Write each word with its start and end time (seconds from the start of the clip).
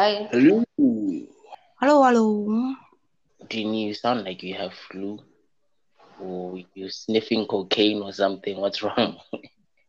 Hi. 0.00 0.32
Hello. 0.32 0.64
Hello, 1.76 2.02
hello. 2.02 2.74
Didn't 3.50 3.74
you 3.74 3.92
sound 3.92 4.24
like 4.24 4.42
you 4.42 4.54
have 4.54 4.72
flu? 4.72 5.18
Or 6.18 6.56
you're 6.72 6.88
sniffing 6.88 7.44
cocaine 7.44 8.00
or 8.00 8.10
something? 8.10 8.56
What's 8.56 8.82
wrong? 8.82 9.18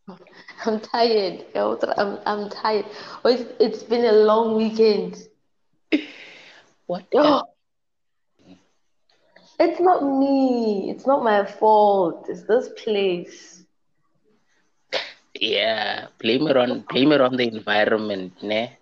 I'm 0.66 0.80
tired. 0.80 1.46
I'm, 1.56 2.18
I'm 2.26 2.50
tired. 2.50 2.84
Oh, 3.24 3.30
it's, 3.30 3.48
it's 3.58 3.82
been 3.84 4.04
a 4.04 4.12
long 4.12 4.54
weekend. 4.54 5.16
What? 6.84 7.06
Oh, 7.14 7.44
it's 9.58 9.80
not 9.80 10.04
me. 10.04 10.90
It's 10.90 11.06
not 11.06 11.24
my 11.24 11.46
fault. 11.46 12.26
It's 12.28 12.42
this 12.42 12.68
place. 12.76 13.64
Yeah, 15.40 16.08
blame 16.18 16.48
it 16.48 16.58
on 16.58 16.84
blame 16.90 17.12
it 17.12 17.22
on 17.22 17.38
the 17.38 17.48
environment, 17.48 18.42
ne? 18.42 18.76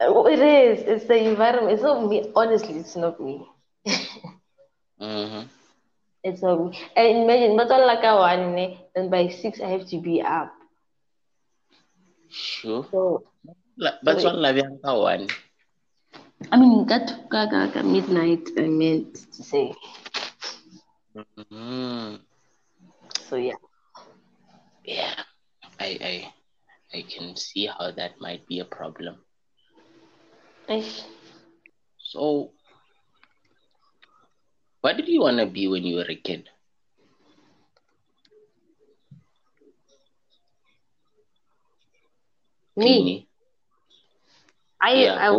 Oh, 0.00 0.26
It 0.26 0.40
is. 0.40 0.82
It's 0.82 1.04
the 1.06 1.16
environment. 1.28 1.72
It's 1.74 1.82
not 1.82 2.06
me. 2.08 2.30
Honestly, 2.34 2.78
it's 2.78 2.96
not 2.96 3.20
me. 3.20 3.46
Mm-hmm. 5.00 5.48
It's 6.22 6.42
not 6.42 6.60
me. 6.60 6.78
And 6.96 7.18
imagine, 7.24 7.56
but 7.56 7.70
all 7.70 7.86
like 7.86 8.04
I 8.04 8.14
want, 8.14 8.76
and 8.94 9.10
by 9.10 9.28
six 9.28 9.60
I 9.60 9.68
have 9.68 9.86
to 9.88 9.98
be 10.00 10.20
up. 10.22 10.52
Sure. 12.30 12.86
So 12.90 13.22
But 14.04 14.18
so 14.18 14.20
one 14.24 14.42
bjang 14.56 14.76
ka 14.82 14.92
one. 14.98 15.24
I 16.52 16.56
mean, 16.60 16.86
that 16.90 17.06
ka 17.32 17.40
ka 17.52 17.60
ka 17.74 17.80
midnight. 17.94 18.44
I 18.58 18.66
meant 18.80 19.12
to 19.34 19.42
say. 19.50 19.66
Mm, 21.52 22.20
So 23.20 23.36
yeah. 23.36 23.54
yeah, 24.84 25.14
I 25.78 25.98
I 26.02 26.98
I 26.98 27.02
can 27.02 27.36
see 27.36 27.66
how 27.66 27.90
that 27.92 28.20
might 28.20 28.46
be 28.46 28.60
a 28.60 28.64
problem. 28.64 29.24
Ish. 30.68 31.02
So, 31.98 32.52
what 34.82 34.96
did 34.96 35.08
you 35.08 35.20
want 35.20 35.38
to 35.38 35.46
be 35.46 35.66
when 35.66 35.84
you 35.84 35.96
were 35.96 36.06
a 36.08 36.14
kid? 36.16 36.48
Me? 42.76 43.26
I 44.80 44.92
Yeah. 44.92 45.30
I 45.30 45.38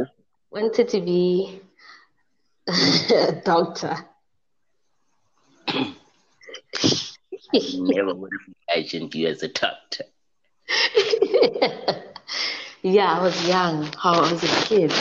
wanted 0.52 0.89
to 0.89 1.02
be 1.02 1.61
a 2.67 3.41
doctor. 3.45 3.95
Never 7.53 8.14
would 8.14 8.31
have 8.33 8.55
imagined 8.67 9.16
you 9.16 9.27
as 9.27 9.41
a 9.43 9.47
doctor. 9.47 10.03
yeah, 12.81 13.17
I 13.17 13.21
was 13.21 13.47
young. 13.47 13.89
How 13.97 14.21
I 14.21 14.31
was 14.31 14.43
a 14.43 14.66
kid. 14.66 14.91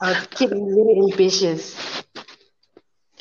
I 0.00 0.08
was 0.10 0.24
a 0.24 0.26
kid 0.28 0.52
and 0.52 1.10
ambitious. 1.12 1.74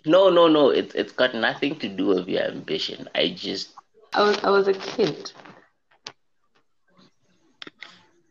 No, 0.06 0.30
no, 0.30 0.48
no. 0.48 0.70
It's 0.70 0.94
it's 0.96 1.12
got 1.14 1.36
nothing 1.36 1.78
to 1.80 1.88
do 1.90 2.08
with 2.08 2.28
your 2.28 2.44
ambition. 2.44 3.10
I 3.16 3.30
just 3.30 3.72
I 4.14 4.22
was 4.24 4.38
I 4.44 4.50
was 4.50 4.68
a 4.68 4.74
kid. 4.74 5.32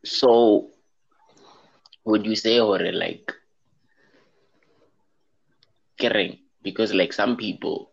so 0.05 0.71
would 2.05 2.25
you 2.27 2.37
say 2.37 2.61
or 2.61 2.79
like 2.93 3.33
caring 5.99 6.39
because 6.63 6.93
like 6.93 7.13
some 7.13 7.37
people 7.37 7.91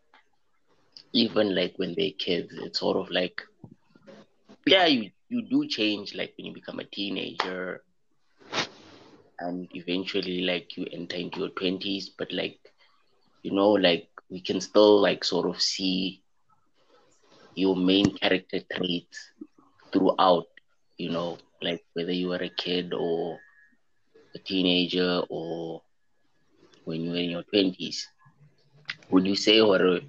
even 1.14 1.56
like 1.56 1.74
when 1.78 1.94
they're 1.98 2.18
kids 2.20 2.54
it's 2.54 2.80
sort 2.80 2.98
of 2.98 3.10
like 3.12 3.42
yeah 4.66 4.86
you 4.86 5.10
you 5.30 5.42
do 5.50 5.68
change 5.68 6.14
like 6.16 6.34
when 6.38 6.46
you 6.48 6.54
become 6.54 6.80
a 6.80 6.84
teenager 6.86 7.82
and 9.42 9.68
eventually 9.74 10.42
like 10.42 10.78
you 10.78 10.86
enter 10.94 11.18
into 11.18 11.40
your 11.42 11.50
20s 11.50 12.10
but 12.18 12.32
like 12.34 12.60
you 13.44 13.52
know 13.54 13.72
like 13.72 14.08
we 14.30 14.42
can 14.42 14.62
still 14.62 15.02
like 15.02 15.24
sort 15.24 15.48
of 15.48 15.62
see 15.62 16.22
your 17.56 17.76
main 17.76 18.08
character 18.18 18.60
traits 18.74 19.18
throughout 19.92 20.48
you 20.98 21.10
know 21.12 21.40
like 21.62 21.82
whether 21.94 22.12
you 22.14 22.28
were 22.30 22.44
a 22.44 22.50
kid 22.50 22.94
or 22.94 23.40
a 24.36 24.40
teenager 24.40 25.22
or 25.30 25.82
when 26.86 27.02
you 27.04 27.12
were 27.12 27.18
in 27.18 27.30
your 27.30 27.44
20s 27.44 28.08
would 29.10 29.26
you 29.28 29.36
say 29.36 29.60
or 29.60 30.00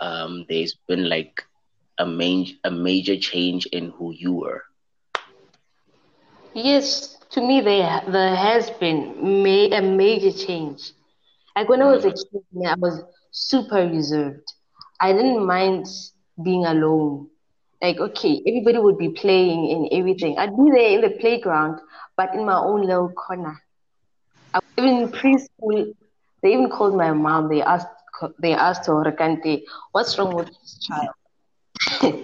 um 0.00 0.44
there's 0.48 0.74
been 0.88 1.08
like 1.08 1.42
a 1.98 2.06
main 2.06 2.46
a 2.64 2.70
major 2.70 3.16
change 3.16 3.66
in 3.66 3.90
who 3.90 4.12
you 4.12 4.32
were? 4.32 4.62
Yes, 6.54 7.16
to 7.32 7.40
me 7.40 7.60
there 7.60 8.02
there 8.08 8.34
has 8.36 8.70
been 8.70 8.98
ma- 9.42 9.76
a 9.76 9.80
major 9.82 10.30
change. 10.32 10.92
Like 11.56 11.68
when 11.68 11.82
I 11.82 11.86
was 11.86 12.04
a 12.04 12.10
Mhm. 12.10 12.20
kid, 12.20 12.42
I 12.66 12.74
was 12.78 13.02
super 13.32 13.86
reserved. 13.86 14.46
I 15.00 15.12
didn't 15.12 15.46
mind 15.46 15.86
being 16.44 16.64
alone. 16.64 17.28
Like, 17.82 17.98
okay, 17.98 18.42
everybody 18.46 18.78
would 18.78 18.98
be 18.98 19.10
playing 19.10 19.70
and 19.72 19.88
everything. 19.98 20.36
I'd 20.38 20.56
be 20.56 20.70
there 20.74 20.90
in 20.96 21.00
the 21.02 21.16
playground, 21.20 21.80
but 22.16 22.34
in 22.34 22.44
my 22.44 22.56
own 22.58 22.82
little 22.86 23.10
corner. 23.10 23.56
I, 24.54 24.60
even 24.78 24.94
in 25.02 25.08
preschool, 25.12 25.92
they 26.42 26.52
even 26.52 26.70
called 26.70 26.96
my 26.96 27.12
mom. 27.12 27.48
They 27.48 27.62
asked, 27.62 27.88
they 28.40 28.52
asked 28.54 28.86
her, 28.86 28.94
Rakante, 29.04 29.62
what's 29.92 30.18
wrong 30.18 30.34
with 30.34 30.46
this 30.48 30.78
child? 30.86 31.14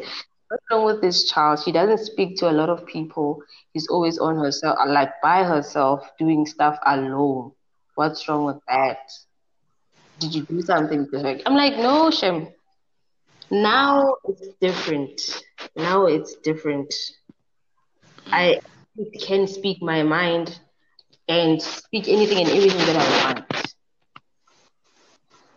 What's 0.50 0.64
wrong 0.68 0.84
with 0.84 1.00
this 1.00 1.30
child? 1.30 1.60
She 1.64 1.70
doesn't 1.70 2.04
speak 2.04 2.36
to 2.38 2.50
a 2.50 2.52
lot 2.52 2.70
of 2.70 2.84
people. 2.84 3.40
She's 3.72 3.86
always 3.86 4.18
on 4.18 4.36
herself, 4.36 4.78
like 4.84 5.10
by 5.22 5.44
herself, 5.44 6.00
doing 6.18 6.44
stuff 6.44 6.76
alone. 6.84 7.52
What's 7.94 8.28
wrong 8.28 8.46
with 8.46 8.58
that? 8.66 8.98
Did 10.18 10.34
you 10.34 10.42
do 10.42 10.60
something? 10.60 11.06
I'm 11.46 11.54
like, 11.54 11.76
no, 11.76 12.10
Shem. 12.10 12.48
Now 13.52 14.16
it's 14.24 14.48
different. 14.60 15.20
Now 15.76 16.06
it's 16.06 16.34
different. 16.42 16.92
I 18.32 18.58
can 19.22 19.46
speak 19.46 19.80
my 19.80 20.02
mind 20.02 20.58
and 21.28 21.62
speak 21.62 22.08
anything 22.08 22.38
and 22.38 22.48
everything 22.48 22.86
that 22.92 22.96
I 22.96 23.34
want. 23.34 23.74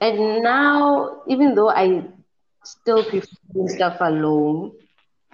And 0.02 0.44
now, 0.44 1.24
even 1.28 1.56
though 1.56 1.72
I 1.72 2.04
still 2.64 3.04
prefer 3.04 3.26
doing 3.52 3.70
stuff 3.70 3.98
alone, 4.00 4.74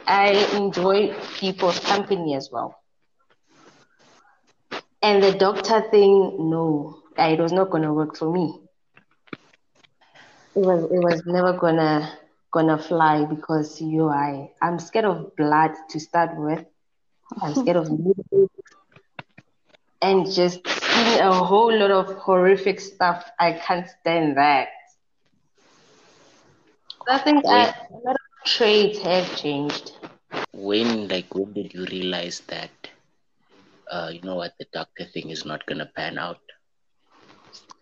I 0.10 0.32
enjoy 0.58 1.14
people's 1.40 1.80
company 1.80 2.36
as 2.36 2.50
well. 2.52 2.76
And 5.02 5.24
the 5.24 5.34
doctor 5.34 5.82
thing, 5.92 6.50
no, 6.50 6.98
it 7.18 7.40
was 7.40 7.52
not 7.52 7.72
gonna 7.72 7.94
work 7.94 8.16
for 8.18 8.32
me. 8.32 8.60
It 10.56 10.60
was 10.66 10.84
it 10.92 11.00
was 11.00 11.24
never 11.26 11.54
gonna 11.54 12.12
gonna 12.52 12.78
fly 12.78 13.26
because 13.26 13.82
you 13.82 14.10
I 14.10 14.52
I'm 14.62 14.80
scared 14.80 15.06
of 15.06 15.36
blood 15.36 15.72
to 15.90 16.00
start 16.00 16.32
with. 16.38 16.66
I'm 17.42 17.56
scared 17.56 17.78
of 17.78 17.92
needles 17.92 18.50
and 20.02 20.26
just 20.32 20.62
seeing 20.68 21.20
a 21.22 21.34
whole 21.34 21.74
lot 21.78 21.92
of 21.92 22.14
horrific 22.20 22.80
stuff. 22.80 23.30
I 23.40 23.54
can't 23.54 23.88
stand 23.88 24.38
that. 24.38 24.70
I 27.10 27.18
think 27.20 27.46
I, 27.50 27.68
a 27.92 27.98
lot 28.06 28.16
of 28.16 28.46
traits 28.46 29.00
have 29.02 29.36
changed. 29.36 29.92
When 30.54 31.08
like 31.08 31.34
when 31.36 31.54
did 31.54 31.74
you 31.74 31.86
realize 31.86 32.42
that 32.48 32.72
uh 33.92 34.10
you 34.12 34.22
know 34.22 34.36
what 34.36 34.54
the 34.60 34.66
doctor 34.74 35.06
thing 35.06 35.30
is 35.30 35.46
not 35.46 35.66
gonna 35.66 35.86
pan 35.96 36.18
out 36.18 36.40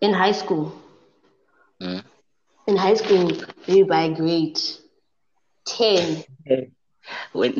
In 0.00 0.12
high 0.14 0.32
school, 0.32 0.72
Hmm? 1.80 1.98
in 2.66 2.76
high 2.76 2.94
school, 2.94 3.30
maybe 3.66 3.82
by 3.82 4.08
grade 4.08 4.58
10, 5.64 6.24
when 7.32 7.54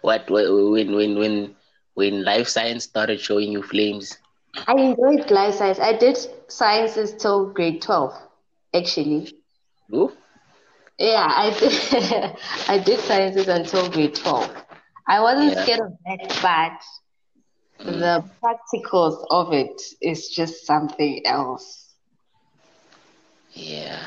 what 0.00 0.28
when 0.30 0.92
when 0.94 1.18
when 1.18 1.54
when 1.94 2.24
life 2.24 2.48
science 2.48 2.84
started 2.84 3.20
showing 3.20 3.52
you 3.52 3.62
flames 3.62 4.18
I 4.66 4.72
enjoyed 4.74 5.30
life 5.30 5.54
science. 5.54 5.80
I 5.80 5.92
did 5.92 6.18
sciences 6.48 7.12
till 7.14 7.46
grade 7.46 7.80
12, 7.82 8.14
actually. 8.74 9.30
Ooh, 9.94 10.12
Yeah, 10.98 11.26
I 11.30 11.50
did, 11.58 12.36
I 12.68 12.78
did 12.78 13.00
sciences 13.00 13.48
until 13.48 13.88
grade 13.90 14.14
12. 14.14 14.50
I 15.08 15.20
wasn't 15.20 15.54
Yeah. 15.54 15.68
scared 15.68 15.80
of 15.80 15.92
that, 16.06 16.38
but 16.42 16.82
Mm. 17.80 18.00
the 18.00 18.22
practicals 18.42 19.24
of 19.30 19.52
it 19.52 19.80
is 20.00 20.28
just 20.28 20.66
something 20.66 21.22
else. 21.26 21.94
yeah 23.54 23.98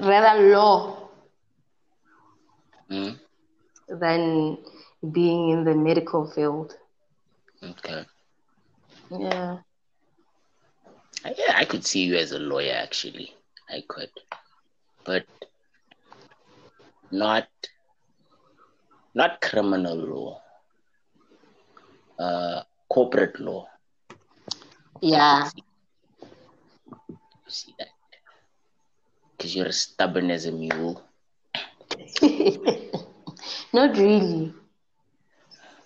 Rather 0.00 0.48
law 0.50 1.10
Hmm? 2.88 3.10
than 3.88 4.58
being 5.12 5.50
in 5.50 5.64
the 5.64 5.74
medical 5.74 6.26
field. 6.26 6.74
okay 7.62 8.06
Yeah. 9.10 9.58
Yeah 11.38 11.54
i 11.56 11.64
could 11.64 11.84
see 11.84 12.02
you 12.04 12.16
as 12.16 12.32
a 12.32 12.38
lawyer 12.38 12.74
actually 12.74 13.34
i 13.70 13.82
could 13.88 14.10
but 15.04 15.24
not 17.10 17.48
not 19.14 19.40
criminal 19.40 19.96
law 19.96 20.40
uh 22.18 22.62
corporate 22.88 23.38
law. 23.40 23.66
Yeah. 25.00 25.50
You 27.08 27.18
see 27.46 27.74
that? 27.78 27.88
Because 29.36 29.54
you're 29.54 29.72
stubborn 29.72 30.30
as 30.30 30.46
a 30.46 30.52
mule. 30.52 31.02
Not 33.72 33.96
really. 33.96 34.52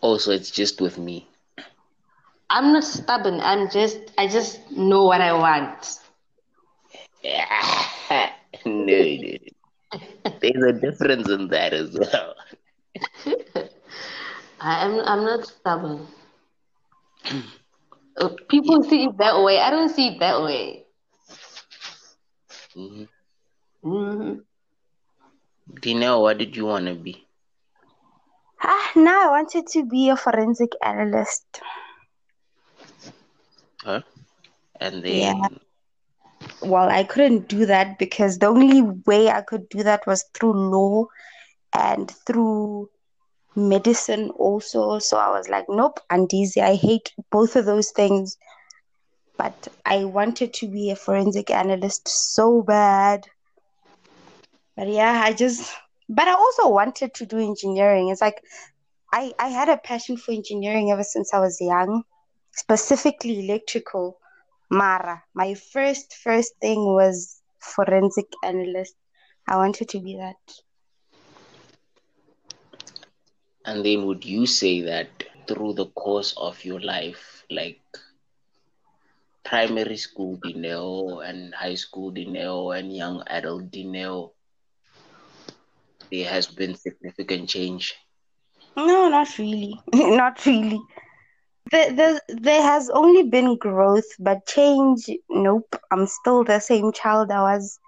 Also, 0.00 0.31
it's 0.31 0.50
just 0.50 0.81
with 0.81 0.99
me. 0.99 1.26
I'm 2.49 2.73
not 2.73 2.84
stubborn. 2.84 3.40
I'm 3.40 3.70
just 3.70 3.99
I 4.19 4.26
just 4.26 4.70
know 4.70 5.05
what 5.05 5.20
I 5.20 5.32
want. 5.32 5.99
no, 8.64 8.94
no. 8.94 9.39
There's 10.40 10.62
a 10.62 10.72
difference 10.72 11.28
in 11.28 11.48
that 11.48 11.72
as 11.72 11.96
well. 11.98 12.34
I 14.60 14.84
am 14.84 15.00
I'm 15.00 15.25
not 15.25 15.46
stubborn. 15.46 16.06
People 18.48 18.82
see 18.82 19.04
it 19.04 19.16
that 19.19 19.42
way. 19.42 19.58
I 19.60 19.70
don't 19.70 19.88
see 19.88 20.08
it 20.08 20.20
that 20.20 20.40
way. 20.42 20.87
hmm 22.75 23.04
hmm 23.82 24.40
Dino, 25.81 26.20
what 26.20 26.38
did 26.38 26.54
you 26.56 26.66
want 26.66 26.87
to 26.87 26.94
be? 26.94 27.26
Ah, 28.62 28.92
now 28.96 29.28
I 29.28 29.31
wanted 29.31 29.66
to 29.69 29.84
be 29.84 30.08
a 30.08 30.16
forensic 30.16 30.72
analyst. 30.82 31.60
Huh? 33.82 34.02
And 34.81 35.02
then, 35.04 35.37
Yeah. 35.40 35.48
Well, 36.62 36.88
I 36.88 37.04
couldn't 37.04 37.48
do 37.48 37.66
that 37.66 37.98
because 37.98 38.38
the 38.38 38.46
only 38.48 38.82
way 39.06 39.28
I 39.28 39.42
could 39.42 39.68
do 39.68 39.82
that 39.82 40.06
was 40.06 40.24
through 40.34 40.52
law 40.54 41.06
and 41.72 42.10
through 42.26 42.90
medicine 43.56 44.30
also. 44.30 44.98
So 44.98 45.16
I 45.16 45.30
was 45.30 45.48
like, 45.48 45.66
nope, 45.68 46.00
Andizi, 46.10 46.58
I 46.62 46.74
hate 46.74 47.12
both 47.30 47.56
of 47.56 47.64
those 47.66 47.90
things. 47.90 48.36
But 49.38 49.68
I 49.86 50.04
wanted 50.04 50.52
to 50.54 50.68
be 50.68 50.90
a 50.90 50.96
forensic 50.96 51.50
analyst 51.50 52.08
so 52.08 52.62
bad. 52.62 53.26
But 54.76 54.88
yeah, 54.88 55.22
I 55.24 55.32
just, 55.32 55.72
but 56.08 56.28
I 56.28 56.32
also 56.34 56.68
wanted 56.68 57.14
to 57.14 57.26
do 57.26 57.38
engineering. 57.38 58.08
It's 58.10 58.20
like 58.20 58.42
I, 59.12 59.32
I 59.38 59.48
had 59.48 59.68
a 59.68 59.78
passion 59.78 60.16
for 60.18 60.32
engineering 60.32 60.90
ever 60.90 61.04
since 61.04 61.32
I 61.34 61.40
was 61.40 61.58
young, 61.60 62.04
specifically 62.52 63.48
electrical. 63.48 64.19
Mara, 64.70 65.25
my 65.34 65.55
first 65.55 66.14
first 66.14 66.55
thing 66.61 66.84
was 66.84 67.43
forensic 67.58 68.26
analyst. 68.43 68.94
I 69.46 69.56
wanted 69.56 69.88
to 69.90 70.00
be 70.00 70.17
that. 70.17 70.38
and 73.64 73.84
then 73.84 74.06
would 74.06 74.25
you 74.25 74.46
say 74.46 74.81
that 74.82 75.25
through 75.46 75.72
the 75.75 75.87
course 75.87 76.32
of 76.37 76.64
your 76.64 76.81
life, 76.81 77.44
like 77.50 77.81
primary 79.44 79.96
school 79.99 80.38
Dineo 80.38 81.20
and 81.28 81.55
high 81.55 81.75
school 81.75 82.11
Dineo 82.12 82.70
and 82.78 82.94
young 82.94 83.23
adult 83.26 83.70
Dineo, 83.70 84.32
there 86.11 86.28
has 86.28 86.46
been 86.46 86.75
significant 86.76 87.49
change? 87.49 87.94
No, 88.76 89.08
not 89.08 89.38
really. 89.38 89.81
Not 89.94 90.44
really. 90.46 90.81
There, 91.70 91.92
there, 91.92 92.20
there 92.28 92.62
has 92.62 92.90
only 92.90 93.28
been 93.28 93.56
growth, 93.56 94.08
but 94.18 94.46
change, 94.46 95.08
nope. 95.28 95.76
I'm 95.90 96.06
still 96.06 96.42
the 96.42 96.58
same 96.58 96.92
child 96.92 97.30
I 97.30 97.42
was 97.42 97.78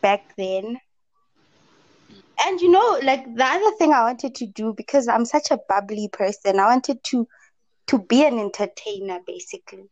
back 0.00 0.34
then. 0.36 0.78
And 2.46 2.60
you 2.60 2.70
know, 2.70 3.00
like 3.02 3.24
the 3.34 3.44
other 3.44 3.76
thing 3.76 3.92
I 3.92 4.02
wanted 4.04 4.34
to 4.36 4.46
do 4.46 4.74
because 4.76 5.08
I'm 5.08 5.24
such 5.24 5.50
a 5.50 5.58
bubbly 5.68 6.08
person, 6.12 6.60
I 6.60 6.66
wanted 6.66 7.02
to 7.04 7.26
to 7.88 7.98
be 7.98 8.24
an 8.24 8.38
entertainer 8.38 9.18
basically. 9.26 9.84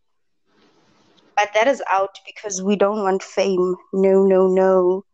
But 1.37 1.51
that 1.55 1.67
is 1.67 1.83
out 1.91 2.17
because 2.27 2.63
we 2.63 2.77
don't 2.77 3.03
want 3.03 3.23
fame. 3.23 3.77
No, 3.93 4.25
no, 4.25 4.47
no. 4.47 5.05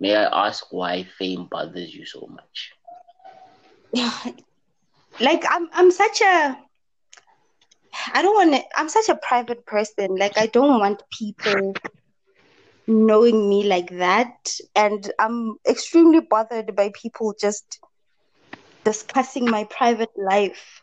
May 0.00 0.14
I 0.14 0.46
ask 0.46 0.66
why 0.70 1.04
fame 1.18 1.48
bothers 1.50 1.94
you 1.94 2.04
so 2.04 2.28
much? 2.30 2.72
like 5.20 5.44
I'm 5.48 5.68
I'm 5.72 5.90
such 5.90 6.20
a 6.22 6.56
I 8.14 8.22
don't 8.22 8.34
want 8.34 8.54
to 8.54 8.78
I'm 8.78 8.88
such 8.88 9.08
a 9.08 9.16
private 9.16 9.66
person. 9.66 10.16
Like 10.16 10.38
I 10.38 10.46
don't 10.46 10.78
want 10.80 11.02
people 11.18 11.74
knowing 12.86 13.48
me 13.48 13.64
like 13.64 13.90
that 13.98 14.50
and 14.74 15.10
I'm 15.18 15.56
extremely 15.68 16.20
bothered 16.20 16.74
by 16.74 16.90
people 16.94 17.34
just 17.38 17.80
discussing 18.84 19.50
my 19.50 19.64
private 19.64 20.10
life. 20.16 20.82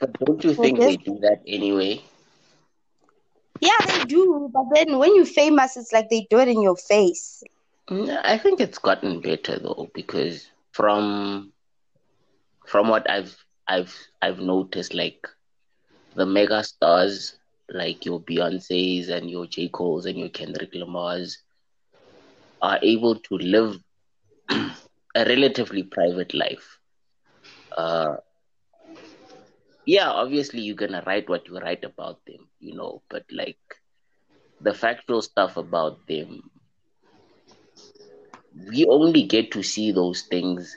But 0.00 0.18
don't 0.18 0.42
you 0.44 0.54
think 0.54 0.82
they 0.84 0.96
do 0.96 1.18
that 1.20 1.42
anyway? 1.46 2.02
yeah, 3.60 3.78
they 3.86 4.04
do, 4.04 4.50
but 4.52 4.64
then 4.74 4.98
when 4.98 5.14
you're 5.14 5.24
famous 5.24 5.76
it's 5.76 5.92
like 5.92 6.08
they 6.10 6.26
do 6.30 6.38
it 6.38 6.48
in 6.48 6.62
your 6.62 6.76
face. 6.76 7.42
Mm, 7.90 8.20
I 8.24 8.38
think 8.38 8.60
it's 8.60 8.78
gotten 8.78 9.20
better 9.20 9.58
though, 9.58 9.90
because 9.94 10.50
from 10.72 11.52
from 12.66 12.88
what 12.88 13.08
I've 13.10 13.36
I've 13.70 13.94
I've 14.22 14.40
noticed, 14.40 14.94
like 14.94 15.26
the 16.14 16.26
mega 16.26 16.62
stars, 16.64 17.38
like 17.68 18.04
your 18.04 18.20
Beyonces 18.20 19.08
and 19.10 19.30
your 19.30 19.46
J 19.46 19.68
Cole's 19.68 20.06
and 20.06 20.18
your 20.18 20.30
Kendrick 20.30 20.74
Lamar's, 20.74 21.38
are 22.62 22.78
able 22.82 23.16
to 23.16 23.36
live 23.38 23.76
a 24.50 25.24
relatively 25.26 25.82
private 25.84 26.34
life. 26.34 26.78
Uh, 27.76 28.16
yeah, 29.86 30.10
obviously 30.10 30.60
you're 30.62 30.76
gonna 30.76 31.02
write 31.06 31.28
what 31.28 31.46
you 31.48 31.58
write 31.58 31.84
about 31.84 32.24
them, 32.26 32.48
you 32.60 32.74
know, 32.74 33.02
but 33.10 33.24
like 33.32 33.58
the 34.60 34.74
factual 34.74 35.22
stuff 35.22 35.56
about 35.56 36.06
them, 36.08 36.50
we 38.70 38.86
only 38.86 39.22
get 39.24 39.50
to 39.52 39.62
see 39.62 39.92
those 39.92 40.22
things 40.22 40.76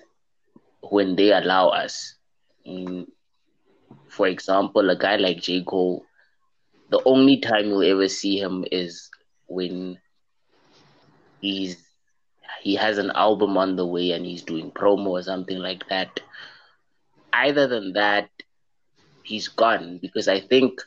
when 0.81 1.15
they 1.15 1.31
allow 1.31 1.69
us. 1.69 2.15
For 4.09 4.27
example, 4.27 4.89
a 4.89 4.95
guy 4.95 5.17
like 5.17 5.41
J. 5.41 5.63
Cole, 5.63 6.05
the 6.89 7.01
only 7.05 7.39
time 7.39 7.65
you'll 7.67 7.83
ever 7.83 8.07
see 8.07 8.37
him 8.39 8.65
is 8.71 9.09
when 9.47 9.99
he's 11.39 11.77
he 12.61 12.75
has 12.75 12.97
an 12.97 13.11
album 13.11 13.57
on 13.57 13.75
the 13.75 13.85
way 13.85 14.11
and 14.11 14.25
he's 14.25 14.43
doing 14.43 14.71
promo 14.71 15.07
or 15.07 15.21
something 15.23 15.57
like 15.59 15.87
that. 15.89 16.21
Other 17.33 17.67
than 17.67 17.93
that, 17.93 18.29
he's 19.23 19.47
gone 19.47 19.99
because 20.01 20.27
I 20.27 20.39
think 20.39 20.81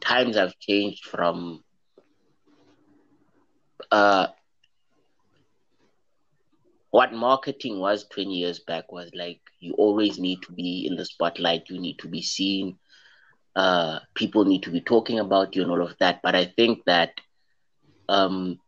times 0.00 0.36
have 0.36 0.58
changed 0.58 1.04
from 1.04 1.62
uh 3.90 4.26
what 6.96 7.12
marketing 7.12 7.78
was 7.80 8.04
20 8.14 8.36
years 8.42 8.58
back 8.70 8.92
was 8.92 9.10
like 9.14 9.40
you 9.60 9.74
always 9.84 10.18
need 10.18 10.40
to 10.42 10.52
be 10.52 10.86
in 10.88 10.96
the 10.96 11.04
spotlight 11.04 11.62
you 11.70 11.78
need 11.80 11.98
to 11.98 12.08
be 12.08 12.22
seen 12.22 12.76
uh 13.56 13.98
people 14.14 14.44
need 14.44 14.62
to 14.62 14.70
be 14.70 14.80
talking 14.80 15.18
about 15.18 15.54
you 15.56 15.62
and 15.62 15.70
all 15.72 15.82
of 15.82 15.96
that. 16.00 16.20
But 16.22 16.34
i 16.36 16.44
think 16.44 16.84
that 16.86 17.12
um 18.08 18.58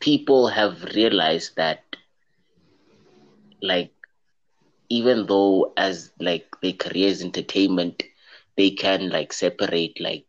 people 0.00 0.48
have 0.48 0.84
realized 0.94 1.56
that 1.56 1.82
like 3.62 3.92
even 4.90 5.26
though 5.26 5.72
as 5.76 6.12
like 6.20 6.46
their 6.62 6.72
career 6.72 7.08
is 7.08 7.22
entertainment 7.22 8.02
they 8.56 8.70
can 8.70 9.10
like 9.10 9.32
separate 9.32 10.00
like 10.00 10.26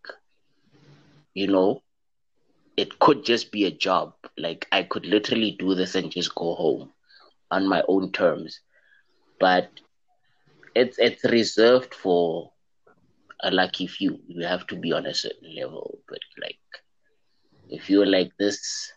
you 1.36 1.48
know 1.48 1.83
it 2.78 3.00
could 3.00 3.24
just 3.24 3.52
be 3.52 3.66
a 3.66 3.72
job. 3.72 4.14
Like 4.38 4.68
i 4.72 4.84
could 4.84 5.06
literally 5.06 5.56
do 5.60 5.76
this 5.76 5.96
and 5.96 6.12
just 6.12 6.34
go 6.36 6.56
home 6.56 6.92
on 7.52 7.68
my 7.68 7.84
own 7.88 8.12
terms. 8.12 8.60
But 9.40 9.70
it's 10.76 10.98
it's 10.98 11.24
reserved 11.26 11.94
for 11.94 12.52
a 13.42 13.52
lucky 13.52 13.88
few. 13.88 14.20
You 14.28 14.46
have 14.46 14.66
to 14.68 14.76
be 14.76 14.94
on 14.94 15.06
a 15.06 15.14
certain 15.14 15.56
level. 15.56 16.00
But 16.08 16.20
like 16.42 16.60
if 17.70 17.90
you're 17.90 18.06
like 18.06 18.32
this 18.38 18.92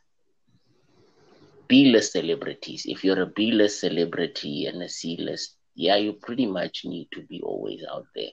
b-list 1.68 2.12
celebrities 2.12 2.84
if 2.86 3.02
you're 3.02 3.22
a 3.22 3.26
b-list 3.26 3.80
celebrity 3.80 4.66
and 4.66 4.82
a 4.82 4.88
c-list 4.88 5.56
yeah 5.74 5.96
you 5.96 6.12
pretty 6.12 6.46
much 6.46 6.82
need 6.84 7.08
to 7.12 7.22
be 7.22 7.40
always 7.42 7.82
out 7.90 8.06
there. 8.14 8.30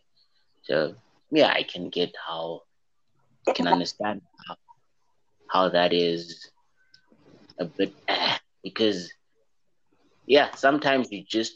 So 0.63 0.95
yeah 1.31 1.49
i 1.49 1.63
can 1.63 1.89
get 1.89 2.13
how 2.27 2.61
I 3.47 3.51
can 3.51 3.67
understand 3.67 4.21
how, 4.47 4.55
how 5.53 5.69
that 5.69 5.93
is 5.93 6.51
a 7.59 7.65
bit 7.65 7.95
eh, 8.07 8.37
because 8.63 9.13
yeah 10.27 10.49
sometimes 10.55 11.11
you 11.11 11.23
just 11.27 11.53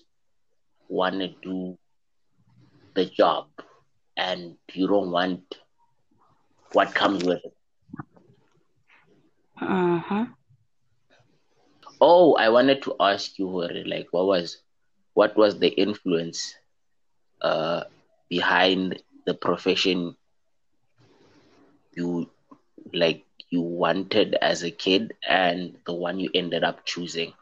want 0.89 1.19
to 1.19 1.29
do 1.43 1.77
the 2.95 3.05
job 3.05 3.47
and 4.17 4.57
you 4.73 4.87
don't 4.87 5.11
want 5.11 5.43
what 6.73 6.93
comes 6.95 7.23
with 7.23 7.39
it 7.45 7.53
Uh-huh. 9.61 10.25
oh 12.01 12.35
i 12.35 12.49
wanted 12.49 12.81
to 12.81 12.95
ask 12.99 13.37
you 13.39 13.47
like 13.85 14.07
what 14.11 14.25
was 14.27 14.57
what 15.13 15.35
was 15.37 15.59
the 15.59 15.69
influence 15.69 16.55
uh, 17.41 17.83
behind 18.29 19.01
the 19.25 19.33
profession 19.35 20.15
you 21.95 22.27
like 22.93 23.26
you 23.49 23.61
wanted 23.61 24.35
as 24.41 24.63
a 24.63 24.71
kid 24.71 25.13
and 25.27 25.77
the 25.85 25.93
one 25.93 26.19
you 26.19 26.29
ended 26.33 26.63
up 26.63 26.85
choosing? 26.85 27.33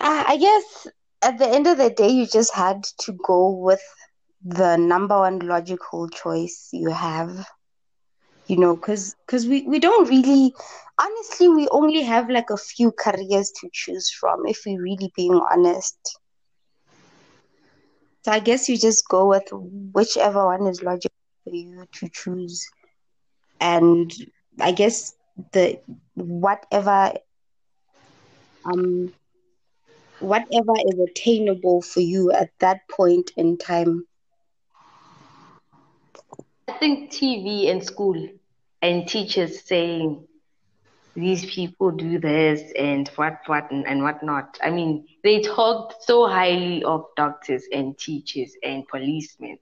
Uh, 0.00 0.24
I 0.26 0.36
guess 0.36 0.86
at 1.22 1.38
the 1.38 1.48
end 1.48 1.66
of 1.66 1.78
the 1.78 1.90
day, 1.90 2.08
you 2.08 2.26
just 2.26 2.54
had 2.54 2.84
to 3.00 3.12
go 3.12 3.50
with 3.50 3.82
the 4.42 4.76
number 4.76 5.18
one 5.18 5.38
logical 5.40 6.08
choice 6.08 6.68
you 6.72 6.90
have. 6.90 7.46
You 8.46 8.56
know, 8.58 8.74
because 8.76 9.14
because 9.26 9.46
we, 9.46 9.62
we 9.68 9.78
don't 9.78 10.08
really, 10.08 10.52
honestly, 10.98 11.48
we 11.48 11.68
only 11.70 12.02
have 12.02 12.28
like 12.28 12.50
a 12.50 12.56
few 12.56 12.90
careers 12.92 13.52
to 13.60 13.68
choose 13.72 14.10
from 14.10 14.46
if 14.46 14.62
we're 14.66 14.82
really 14.82 15.12
being 15.16 15.40
honest. 15.50 15.96
So 18.24 18.32
I 18.32 18.40
guess 18.40 18.68
you 18.68 18.76
just 18.76 19.08
go 19.08 19.26
with 19.28 19.48
whichever 19.52 20.46
one 20.46 20.66
is 20.66 20.82
logical 20.82 21.14
for 21.44 21.54
you 21.54 21.86
to 21.92 22.08
choose. 22.12 22.66
And 23.60 24.12
I 24.60 24.72
guess 24.72 25.14
the 25.52 25.80
whatever 26.14 27.12
um 28.64 29.12
whatever 30.20 30.72
is 30.86 30.98
attainable 31.10 31.82
for 31.82 32.00
you 32.00 32.30
at 32.32 32.50
that 32.60 32.88
point 32.88 33.30
in 33.36 33.56
time. 33.58 34.06
I 36.68 36.72
think 36.72 37.10
TV 37.10 37.68
and 37.70 37.84
school 37.84 38.28
and 38.82 39.06
teachers 39.08 39.64
saying 39.66 40.26
these 41.14 41.44
people 41.52 41.90
do 41.90 42.18
this 42.18 42.62
and 42.78 43.08
what 43.16 43.38
what 43.46 43.70
and, 43.70 43.86
and 43.86 44.02
whatnot. 44.02 44.58
I 44.62 44.70
mean, 44.70 45.06
they 45.24 45.40
talked 45.40 46.02
so 46.04 46.26
highly 46.28 46.82
of 46.84 47.04
doctors 47.16 47.64
and 47.72 47.96
teachers 47.98 48.54
and 48.62 48.86
policemen, 48.88 49.58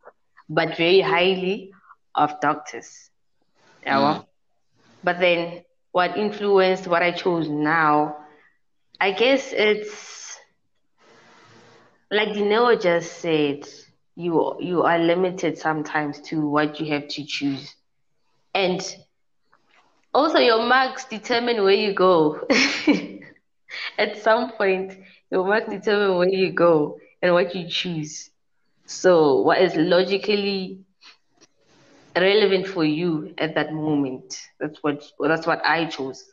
but 0.48 0.76
very 0.76 1.00
highly 1.00 1.72
of 2.14 2.40
doctors. 2.40 3.10
Yeah. 3.86 4.18
Mm. 4.18 4.26
But 5.02 5.20
then 5.20 5.64
what 5.92 6.16
influenced 6.16 6.86
what 6.86 7.02
I 7.02 7.12
chose 7.12 7.48
now? 7.48 8.16
I 9.00 9.12
guess 9.12 9.52
it's 9.52 10.38
like 12.10 12.28
Dineo 12.30 12.80
just 12.80 13.12
said, 13.20 13.66
you 14.16 14.56
you 14.60 14.82
are 14.82 14.98
limited 14.98 15.58
sometimes 15.58 16.20
to 16.22 16.48
what 16.48 16.80
you 16.80 16.92
have 16.92 17.08
to 17.08 17.24
choose. 17.24 17.74
And 18.54 18.80
also 20.14 20.38
your 20.38 20.62
marks 20.66 21.04
determine 21.06 21.62
where 21.62 21.74
you 21.74 21.92
go. 21.94 22.46
At 23.98 24.16
some 24.18 24.52
point, 24.52 24.92
your 25.30 25.44
marks 25.46 25.68
determine 25.70 26.16
where 26.18 26.28
you 26.28 26.52
go 26.52 26.98
and 27.22 27.32
what 27.34 27.54
you 27.54 27.68
choose. 27.68 28.30
So 28.86 29.40
what 29.42 29.60
is 29.60 29.76
logically 29.76 30.85
relevant 32.16 32.66
for 32.66 32.84
you 32.84 33.34
at 33.38 33.54
that 33.54 33.72
moment? 33.72 34.34
That's 34.60 34.78
what 34.82 35.02
that's 35.20 35.46
what 35.46 35.64
I 35.64 35.86
chose. 35.86 36.24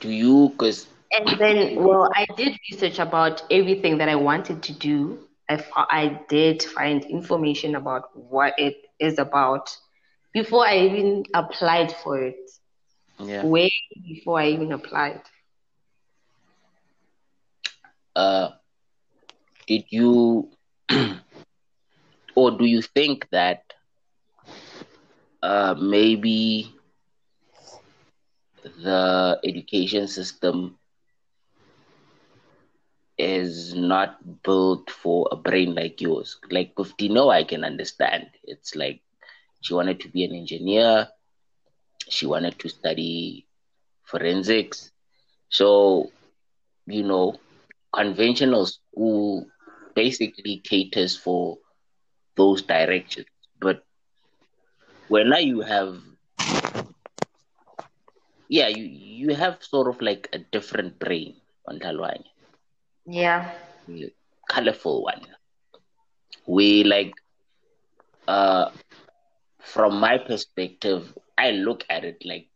Do 0.00 0.08
you? 0.10 0.50
Because 0.50 0.86
And 1.12 1.38
then, 1.38 1.76
well, 1.76 2.08
I 2.14 2.26
did 2.36 2.56
research 2.70 2.98
about 2.98 3.42
everything 3.50 3.98
that 3.98 4.08
I 4.08 4.16
wanted 4.16 4.62
to 4.64 4.72
do. 4.72 5.18
I, 5.48 5.62
I 5.76 6.20
did 6.28 6.62
find 6.62 7.04
information 7.04 7.74
about 7.74 8.04
what 8.14 8.54
it 8.58 8.76
is 9.00 9.18
about 9.18 9.70
before 10.32 10.66
I 10.66 10.78
even 10.78 11.24
applied 11.34 11.92
for 11.92 12.22
it. 12.22 12.36
yeah, 13.18 13.46
Way 13.46 13.70
before 14.08 14.40
I 14.40 14.48
even 14.48 14.72
applied. 14.72 15.20
uh, 18.16 18.50
did 19.66 19.84
you 19.90 20.48
or 22.34 22.50
do 22.52 22.64
you 22.64 22.82
think 22.82 23.28
that 23.30 23.62
uh, 25.42 25.74
maybe 25.78 26.70
the 28.82 29.38
education 29.44 30.06
system 30.08 30.78
is 33.18 33.74
not 33.74 34.42
built 34.42 34.90
for 34.90 35.28
a 35.30 35.36
brain 35.36 35.74
like 35.74 36.00
yours? 36.00 36.38
Like 36.50 36.72
with 36.78 36.96
Dino, 36.96 37.28
I 37.28 37.44
can 37.44 37.64
understand. 37.64 38.26
It's 38.44 38.74
like 38.74 39.00
she 39.60 39.74
wanted 39.74 40.00
to 40.00 40.08
be 40.08 40.24
an 40.24 40.34
engineer, 40.34 41.08
she 42.08 42.26
wanted 42.26 42.58
to 42.58 42.68
study 42.68 43.46
forensics. 44.04 44.90
So, 45.48 46.12
you 46.86 47.02
know, 47.02 47.40
conventional 47.92 48.66
school 48.66 49.46
basically 49.94 50.60
caters 50.64 51.16
for 51.16 51.58
those 52.36 52.62
directions. 52.62 53.26
But 53.60 53.82
when 55.10 55.28
now 55.30 55.38
you 55.38 55.60
have 55.62 55.96
yeah, 58.48 58.68
you 58.68 58.84
you 58.84 59.34
have 59.34 59.62
sort 59.62 59.88
of 59.88 60.00
like 60.02 60.28
a 60.32 60.38
different 60.38 60.98
brain 60.98 61.34
on 61.68 61.80
Talwanya, 61.80 62.24
Yeah. 63.06 63.50
colorful 64.50 65.02
one. 65.04 65.26
We 66.46 66.84
like 66.84 67.14
uh 68.28 68.70
from 69.60 70.00
my 70.00 70.18
perspective, 70.18 71.16
I 71.38 71.50
look 71.52 71.84
at 71.90 72.04
it 72.04 72.24
like 72.24 72.48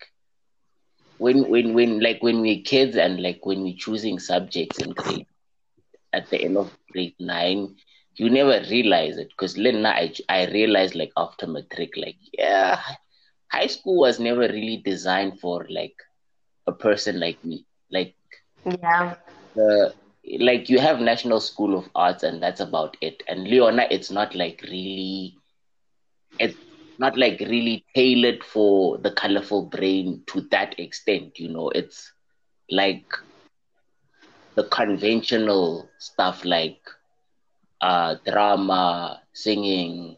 when 1.19 1.49
when 1.49 1.75
when 1.75 2.01
like 2.01 2.23
when 2.23 2.41
we're 2.41 2.63
kids 2.65 2.97
and 2.97 3.23
like 3.23 3.45
when 3.47 3.63
we're 3.63 3.77
choosing 3.79 4.19
subjects 4.19 4.79
in 4.81 4.91
grade 4.93 5.27
at 6.13 6.31
the 6.31 6.41
end 6.43 6.57
of 6.57 6.73
grade 6.93 7.15
nine, 7.21 7.77
you 8.17 8.31
never 8.31 8.61
realize 8.71 9.17
it 9.19 9.29
because 9.31 9.55
then 9.55 9.85
I 9.87 10.13
I 10.29 10.47
realized 10.47 10.95
like 10.95 11.13
after 11.17 11.47
matric, 11.47 11.97
like 11.97 12.19
yeah, 12.33 12.81
high 13.53 13.67
school 13.67 13.99
was 14.01 14.19
never 14.21 14.41
really 14.49 14.83
designed 14.85 15.41
for 15.41 15.67
like 15.71 15.97
a 16.67 16.73
person 16.73 17.21
like 17.21 17.43
me. 17.45 17.67
Like 17.91 18.15
Yeah. 18.65 19.17
the 19.55 19.95
like 20.41 20.69
you 20.69 20.79
have 20.79 21.01
National 21.01 21.41
School 21.41 21.77
of 21.79 21.89
Arts 21.95 22.23
and 22.23 22.43
that's 22.43 22.61
about 22.61 22.97
it. 23.01 23.23
And 23.29 23.45
Leona, 23.47 23.87
it's 23.91 24.11
not 24.11 24.35
like 24.35 24.61
really 24.63 25.37
it's 26.39 26.57
not 26.99 27.17
like 27.19 27.41
really 27.41 27.85
tailored 27.95 28.43
for 28.45 28.99
the 28.99 29.11
colorful 29.11 29.67
brain 29.67 30.23
to 30.29 30.41
that 30.51 30.79
extent, 30.79 31.39
you 31.39 31.49
know. 31.49 31.69
It's 31.71 32.13
like 32.71 33.07
the 34.57 34.65
conventional 34.65 35.89
stuff 35.99 36.45
like 36.45 36.81
uh 37.91 38.13
drama, 38.27 39.21
singing, 39.35 40.17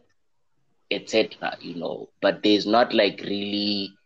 etc. 0.90 1.56
You 1.60 1.76
know, 1.80 2.08
but 2.22 2.42
there's 2.42 2.66
not 2.66 2.94
like 2.94 3.20
really 3.24 3.96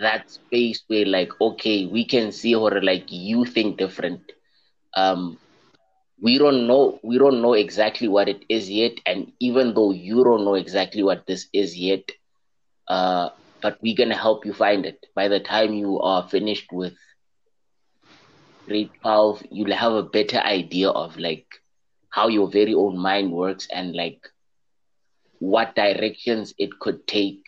that 0.00 0.30
space 0.30 0.82
where 0.88 1.06
like 1.06 1.30
okay, 1.40 1.86
we 1.86 2.04
can 2.04 2.32
see 2.32 2.54
or 2.54 2.80
like 2.82 3.06
you 3.10 3.44
think 3.44 3.78
different. 3.78 4.22
Um 4.94 5.38
we 6.20 6.38
don't 6.38 6.66
know 6.66 6.98
we 7.02 7.18
don't 7.18 7.42
know 7.42 7.54
exactly 7.54 8.08
what 8.08 8.28
it 8.28 8.44
is 8.48 8.70
yet, 8.70 8.92
and 9.06 9.32
even 9.40 9.74
though 9.74 9.92
you 9.92 10.24
don't 10.24 10.44
know 10.44 10.54
exactly 10.54 11.02
what 11.02 11.26
this 11.26 11.46
is 11.52 11.76
yet, 11.76 12.04
uh 12.88 13.30
but 13.62 13.78
we're 13.82 13.96
gonna 13.96 14.16
help 14.26 14.44
you 14.46 14.52
find 14.52 14.86
it. 14.86 14.98
By 15.14 15.28
the 15.28 15.40
time 15.40 15.74
you 15.74 16.00
are 16.00 16.28
finished 16.28 16.72
with 16.72 16.94
grade 18.68 18.92
12, 19.02 19.42
you'll 19.50 19.74
have 19.74 19.92
a 19.94 20.02
better 20.02 20.38
idea 20.38 20.90
of 20.90 21.18
like 21.18 21.46
how 22.10 22.28
your 22.28 22.48
very 22.48 22.74
own 22.74 22.98
mind 22.98 23.32
works 23.32 23.68
and 23.72 23.94
like 23.96 24.20
what 25.40 25.74
directions 25.74 26.54
it 26.58 26.78
could 26.80 27.06
take 27.06 27.42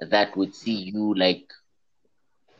that 0.00 0.36
would 0.36 0.54
see 0.54 0.90
you 0.94 1.14
like 1.14 1.46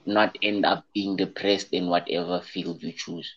not 0.07 0.37
end 0.43 0.65
up 0.65 0.87
being 0.95 1.17
depressed 1.17 1.73
in 1.73 1.89
whatever 1.89 2.41
field 2.41 2.83
you 2.83 2.93
choose. 2.93 3.37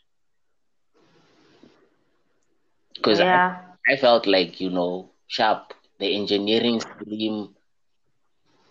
Because 2.96 3.20
Yeah. 3.20 3.56
I, 3.88 3.94
I 3.94 3.98
felt 3.98 4.28
like, 4.28 4.60
you 4.62 4.70
know, 4.70 5.12
sharp, 5.28 5.74
the 6.00 6.16
engineering 6.16 6.82
stream 6.82 7.56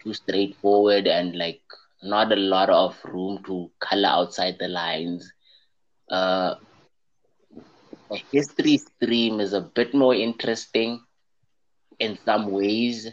too 0.02 0.12
straightforward 0.14 1.06
and 1.06 1.36
like 1.36 1.62
not 2.02 2.32
a 2.32 2.36
lot 2.36 2.70
of 2.70 3.04
room 3.04 3.42
to 3.46 3.70
color 3.80 4.08
outside 4.08 4.56
the 4.58 4.68
lines. 4.68 5.32
Uh, 6.10 6.54
the 8.10 8.20
history 8.30 8.76
stream 8.76 9.40
is 9.40 9.52
a 9.52 9.60
bit 9.60 9.94
more 9.94 10.14
interesting 10.14 11.00
in 11.98 12.18
some 12.24 12.50
ways, 12.50 13.08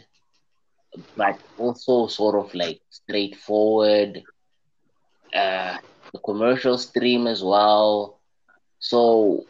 but 1.16 1.42
also 1.56 2.06
sort 2.06 2.34
of 2.36 2.54
like 2.54 2.80
straightforward. 2.90 4.22
Uh, 5.34 5.76
the 6.12 6.18
commercial 6.20 6.78
stream 6.78 7.26
as 7.26 7.42
well. 7.42 8.20
So 8.78 9.46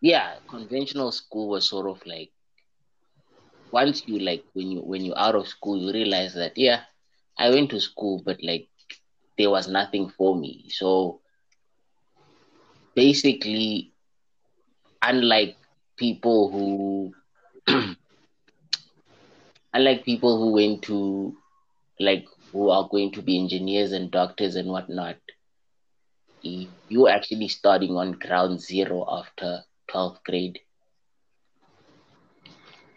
yeah, 0.00 0.38
conventional 0.48 1.10
school 1.12 1.48
was 1.48 1.68
sort 1.68 1.88
of 1.88 2.04
like 2.06 2.30
once 3.72 4.02
you 4.06 4.18
like 4.18 4.44
when 4.54 4.70
you 4.70 4.80
when 4.80 5.04
you're 5.04 5.18
out 5.18 5.34
of 5.34 5.46
school 5.48 5.76
you 5.76 5.92
realize 5.92 6.34
that 6.34 6.52
yeah, 6.56 6.80
I 7.38 7.50
went 7.50 7.70
to 7.70 7.80
school 7.80 8.22
but 8.24 8.38
like 8.42 8.68
there 9.38 9.50
was 9.50 9.68
nothing 9.68 10.08
for 10.16 10.36
me. 10.36 10.66
So 10.70 11.20
basically, 12.96 13.92
unlike 15.02 15.56
people 15.96 16.50
who, 16.50 17.14
unlike 19.74 20.04
people 20.04 20.38
who 20.38 20.52
went 20.52 20.82
to, 20.82 21.36
like, 22.00 22.26
who 22.52 22.70
are 22.70 22.88
going 22.90 23.12
to 23.12 23.22
be 23.22 23.38
engineers 23.38 23.92
and 23.92 24.10
doctors 24.10 24.56
and 24.56 24.68
whatnot, 24.70 25.16
you're 26.88 27.10
actually 27.10 27.48
starting 27.48 27.96
on 27.96 28.12
ground 28.12 28.60
zero 28.60 29.06
after 29.10 29.64
12th 29.88 30.22
grade. 30.24 30.60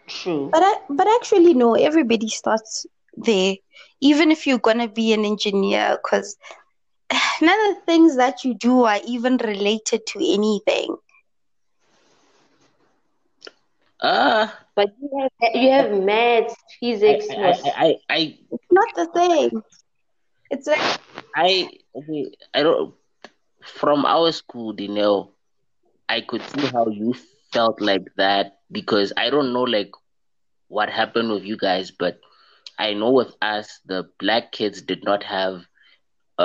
True. 0.08 0.50
But 0.52 0.62
I, 0.62 0.74
but 0.90 1.08
actually, 1.08 1.54
no. 1.54 1.74
Everybody 1.74 2.28
starts 2.28 2.86
there, 3.16 3.56
even 4.00 4.30
if 4.30 4.46
you're 4.46 4.58
gonna 4.58 4.88
be 4.88 5.12
an 5.12 5.24
engineer, 5.24 5.98
because 6.02 6.36
none 7.42 7.60
of 7.70 7.76
the 7.76 7.82
things 7.86 8.16
that 8.16 8.44
you 8.44 8.54
do 8.54 8.84
are 8.84 9.00
even 9.06 9.36
related 9.38 10.06
to 10.06 10.18
anything. 10.18 10.96
Ah, 14.02 14.66
But 14.74 14.88
you 15.00 15.10
have 15.20 15.54
you 15.54 15.70
have 15.70 15.90
maths, 15.92 16.54
physics, 16.80 17.26
I, 17.30 17.34
was 17.36 17.60
I, 17.64 17.72
I, 17.76 17.94
I, 18.10 18.38
It's 18.50 18.70
not 18.70 18.88
the 18.96 19.08
same. 19.14 19.62
It's 20.50 20.66
like 20.66 21.00
I, 21.34 21.68
I 22.54 22.62
don't. 22.62 22.94
From 23.62 24.04
our 24.06 24.32
school, 24.32 24.74
you 24.80 24.88
know, 24.88 25.32
I 26.08 26.20
could 26.20 26.42
see 26.42 26.66
how 26.66 26.86
you 26.88 27.14
felt 27.52 27.80
like 27.80 28.04
that 28.16 28.58
because 28.70 29.12
I 29.16 29.30
don't 29.30 29.52
know 29.52 29.62
like 29.62 29.90
what 30.68 30.90
happened 30.90 31.30
with 31.30 31.44
you 31.44 31.56
guys, 31.56 31.90
but 31.90 32.18
I 32.78 32.94
know 32.94 33.10
with 33.12 33.34
us, 33.42 33.80
the 33.86 34.08
black 34.18 34.52
kids 34.52 34.82
did 34.82 35.04
not 35.04 35.24
have 35.24 35.62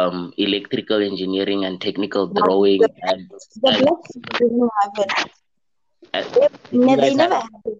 um 0.01 0.33
electrical 0.37 1.01
engineering 1.11 1.65
and 1.65 1.81
technical 1.81 2.27
drawing 2.27 2.83
the, 3.01 3.11
and, 3.11 3.31
the 3.63 3.71
didn't 4.39 4.69
have 4.81 4.93
it. 4.97 5.13
They, 6.33 6.47
you 6.71 6.79
ne- 6.85 6.99
they 7.01 7.13
never 7.15 7.35
had 7.35 7.61
it. 7.65 7.79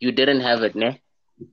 You 0.00 0.12
didn't 0.12 0.40
have 0.40 0.62
it, 0.62 0.74
ne? 0.74 1.00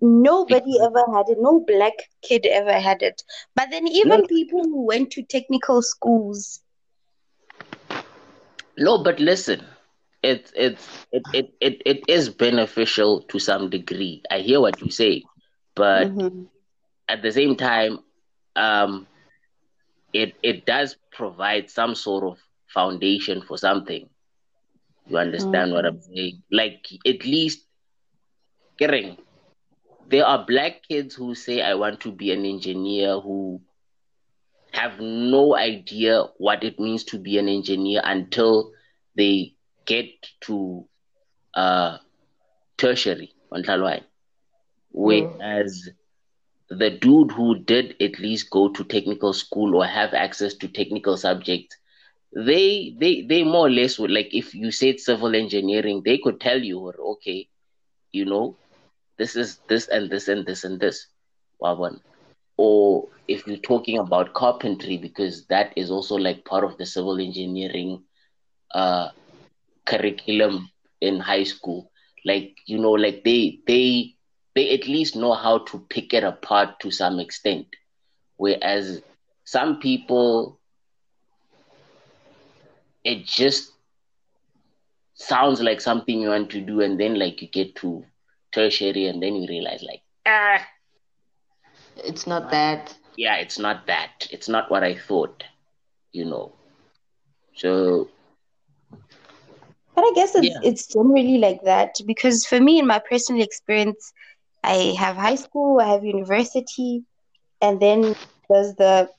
Nobody 0.02 0.80
ever 0.82 1.04
had 1.16 1.30
it. 1.30 1.38
No 1.40 1.60
black 1.60 1.94
kid 2.22 2.46
ever 2.46 2.80
had 2.80 3.02
it. 3.02 3.24
But 3.56 3.70
then 3.72 3.88
No, 4.04 4.16
even 4.16 4.26
people 4.28 4.64
who 4.64 4.86
went 4.86 5.12
to 5.12 5.24
technical 5.24 5.82
schools, 5.82 6.62
no, 8.78 9.04
but 9.04 9.20
listen, 9.20 9.62
it's 10.24 10.52
it's 10.56 11.06
it, 11.12 11.24
it, 11.34 11.54
it, 11.62 11.82
it 11.86 12.04
is 12.08 12.30
beneficial 12.30 13.22
to 13.30 13.40
some 13.40 13.70
degree. 13.70 14.22
I 14.32 14.40
hear 14.40 14.60
what 14.62 14.82
you 14.82 14.92
say, 14.92 15.28
but 15.76 16.14
Mhm. 16.14 16.50
at 17.08 17.22
the 17.22 17.32
same 17.32 17.56
time, 17.56 18.00
um, 18.56 19.08
it 20.22 20.32
it 20.44 20.66
does 20.66 20.96
provide 21.12 21.70
some 21.70 21.96
sort 21.96 22.24
of 22.24 22.38
foundation 22.74 23.42
for 23.42 23.58
something. 23.58 24.10
You 25.08 25.18
understand 25.18 25.72
what 25.74 25.86
I'm 25.86 26.00
saying? 26.02 26.44
Like 26.52 26.86
at 27.06 27.26
least 27.26 27.66
getting 28.78 29.18
there 30.10 30.26
are 30.26 30.46
black 30.46 30.84
kids 30.88 31.16
who 31.16 31.36
say 31.36 31.62
I 31.62 31.74
want 31.76 32.00
to 32.02 32.12
be 32.12 32.32
an 32.32 32.46
engineer 32.46 33.20
who 33.20 33.62
have 34.74 35.00
no 35.00 35.56
idea 35.56 36.24
what 36.38 36.64
it 36.64 36.80
means 36.80 37.04
to 37.06 37.18
be 37.20 37.38
an 37.38 37.48
engineer 37.50 38.02
until 38.04 38.72
they 39.16 39.56
get 39.86 40.10
to 40.42 40.86
uh 41.54 41.98
tertiary 42.78 43.34
on 43.52 43.64
Tlalwai. 43.64 44.04
Whereas 44.92 45.90
the 46.70 46.90
dude 46.90 47.32
who 47.32 47.60
did 47.60 47.96
at 48.02 48.20
least 48.20 48.50
go 48.50 48.70
to 48.70 48.84
technical 48.84 49.34
school 49.34 49.76
or 49.76 49.86
have 49.86 50.14
access 50.14 50.54
to 50.56 50.68
technical 50.68 51.18
subjects, 51.18 51.76
they 52.36 52.96
they 53.00 53.22
they 53.22 53.44
more 53.44 53.68
or 53.68 53.70
less 53.72 53.98
would 54.00 54.12
like 54.12 54.30
if 54.34 54.54
you 54.54 54.72
said 54.72 55.00
civil 55.00 55.36
engineering, 55.36 56.02
they 56.06 56.18
could 56.18 56.40
tell 56.40 56.60
you, 56.62 56.92
okay, 57.14 57.48
you 58.12 58.26
know, 58.26 58.58
this 59.18 59.36
is 59.36 59.60
this 59.68 59.88
and 59.88 60.10
this 60.10 60.28
and 60.28 60.46
this 60.46 60.64
and 60.64 60.80
this. 60.80 61.08
Wawan. 61.62 62.00
Or 62.58 63.10
if 63.28 63.48
you're 63.48 63.58
talking 63.58 63.98
about 63.98 64.34
carpentry, 64.34 64.98
because 64.98 65.46
that 65.48 65.74
is 65.76 65.92
also 65.92 66.16
like 66.16 66.46
part 66.46 66.64
of 66.64 66.78
the 66.78 66.86
civil 66.86 67.20
engineering 67.20 68.04
uh 68.74 69.10
curriculum 69.86 70.70
in 71.02 71.20
high 71.20 71.44
school. 71.44 71.92
Like, 72.26 72.56
you 72.66 72.78
know, 72.80 72.92
like 72.92 73.24
they 73.24 73.60
they 73.68 74.17
they 74.58 74.74
at 74.74 74.88
least 74.88 75.16
know 75.16 75.34
how 75.36 75.60
to 75.60 75.80
pick 75.90 76.14
it 76.14 76.24
apart 76.26 76.80
to 76.82 76.92
some 76.92 77.20
extent. 77.20 77.68
Whereas 78.38 79.04
some 79.46 79.80
people 79.80 80.60
it 83.06 83.26
just 83.26 83.74
sounds 85.16 85.62
like 85.62 85.82
something 85.82 86.22
you 86.22 86.30
want 86.30 86.50
to 86.50 86.62
do 86.62 86.82
and 86.82 87.00
then 87.00 87.20
like 87.20 87.42
you 87.42 87.48
get 87.50 87.76
to 87.76 88.06
tertiary 88.54 89.06
and 89.08 89.22
then 89.24 89.36
you 89.36 89.48
realize 89.50 89.84
like 89.84 90.04
ah 90.26 90.68
it's 91.98 92.28
not 92.28 92.50
that. 92.52 92.96
yeah 93.18 93.36
it's 93.38 93.60
not 93.60 93.88
that 93.88 94.28
it's 94.32 94.50
not 94.50 94.70
what 94.72 94.84
i 94.84 94.96
thought 94.96 95.44
you 96.14 96.26
know 96.26 96.54
so 97.56 98.10
But 99.96 100.04
I 100.06 100.12
guess 100.16 100.36
it's 100.36 100.56
Yeah. 100.56 100.62
it's 100.62 100.88
generally 100.88 101.38
like 101.38 101.62
that 101.64 101.96
because 102.06 102.46
for 102.46 102.60
me, 102.62 102.80
in 102.80 102.88
my 102.88 103.00
personal 103.00 103.42
experience, 103.44 104.14
I 104.64 104.96
have 104.98 105.16
high 105.16 105.36
school, 105.36 105.80
I 105.80 105.90
have 105.90 106.04
university, 106.04 107.04
and 107.62 107.80
then 107.80 108.16
there's 108.50 108.76
the 108.76 109.10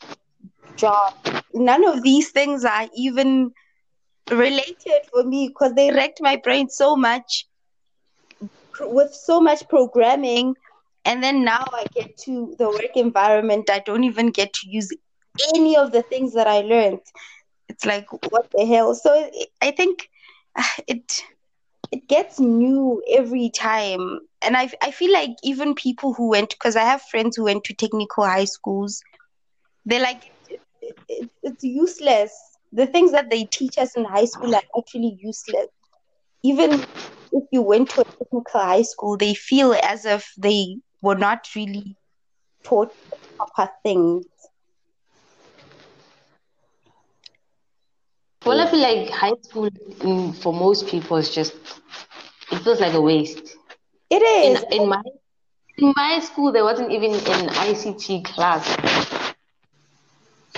job. 0.76 1.14
None 1.54 1.86
of 1.86 2.02
these 2.02 2.30
things 2.30 2.64
are 2.64 2.88
even 2.94 3.52
related 4.30 5.02
for 5.10 5.24
me 5.24 5.48
because 5.48 5.74
they 5.74 5.90
wrecked 5.90 6.20
my 6.20 6.36
brain 6.36 6.68
so 6.68 6.96
much 6.96 7.46
with 8.80 9.12
so 9.12 9.40
much 9.40 9.68
programming. 9.68 10.54
And 11.04 11.22
then 11.22 11.44
now 11.44 11.64
I 11.72 11.84
get 11.94 12.16
to 12.24 12.54
the 12.58 12.68
work 12.68 12.96
environment, 12.96 13.70
I 13.70 13.80
don't 13.80 14.04
even 14.04 14.30
get 14.30 14.52
to 14.54 14.68
use 14.68 14.90
any 15.54 15.76
of 15.76 15.92
the 15.92 16.02
things 16.02 16.34
that 16.34 16.46
I 16.46 16.60
learned. 16.60 17.00
It's 17.68 17.84
like, 17.86 18.06
what 18.30 18.50
the 18.52 18.66
hell? 18.66 18.94
So 18.94 19.30
I 19.62 19.70
think 19.70 20.08
it 20.86 21.22
it 21.90 22.08
gets 22.08 22.40
new 22.40 23.02
every 23.10 23.50
time. 23.50 24.20
And 24.42 24.56
i 24.56 24.70
i 24.82 24.90
feel 24.90 25.12
like 25.12 25.30
even 25.42 25.74
people 25.74 26.14
who 26.14 26.28
went 26.30 26.50
because 26.50 26.76
i 26.76 26.84
have 26.84 27.02
friends 27.02 27.36
who 27.36 27.44
went 27.44 27.64
to 27.64 27.74
technical 27.74 28.24
high 28.24 28.44
schools 28.44 29.02
they're 29.84 30.02
like 30.02 30.22
it, 30.48 30.60
it, 30.80 30.96
it, 31.08 31.30
it's 31.42 31.64
useless. 31.64 32.32
The 32.72 32.86
things 32.86 33.12
that 33.12 33.30
they 33.30 33.44
teach 33.44 33.78
us 33.78 33.96
in 33.96 34.04
high 34.04 34.26
school 34.26 34.54
are 34.54 34.62
actually 34.78 35.16
useless. 35.20 35.68
Even 36.44 36.84
if 37.32 37.44
you 37.52 37.62
went 37.62 37.90
to 37.90 38.02
a 38.02 38.04
technical 38.18 38.60
high 38.60 38.82
school 38.82 39.16
they 39.16 39.34
feel 39.34 39.74
as 39.82 40.04
if 40.04 40.32
they 40.38 40.76
were 41.02 41.16
not 41.16 41.48
really 41.56 41.96
taught 42.64 42.92
proper 43.38 43.70
things 43.82 44.24
Well, 48.44 48.60
I 48.60 48.66
feel 48.66 48.80
like 48.80 49.10
high 49.10 49.34
school 49.42 49.68
mm, 49.70 50.34
for 50.36 50.52
most 50.52 50.86
people 50.88 51.16
is 51.16 51.34
just 51.34 51.54
it 52.50 52.58
feels 52.58 52.80
like 52.80 52.94
a 52.94 53.00
waste. 53.00 53.56
It 54.10 54.22
is. 54.22 54.62
In 54.62 54.64
in 54.70 54.88
my 54.88 55.02
in 55.78 55.92
my 55.96 56.18
school, 56.20 56.52
there 56.52 56.64
wasn't 56.64 56.92
even 56.92 57.12
an 57.14 57.48
ICT 57.50 58.22
class, 58.22 58.66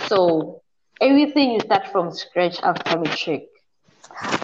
so 0.09 0.61
everything 1.01 1.53
you 1.53 1.61
start 1.61 1.87
from 1.89 2.11
scratch 2.13 2.61
after 2.63 2.99
matric. 2.99 3.49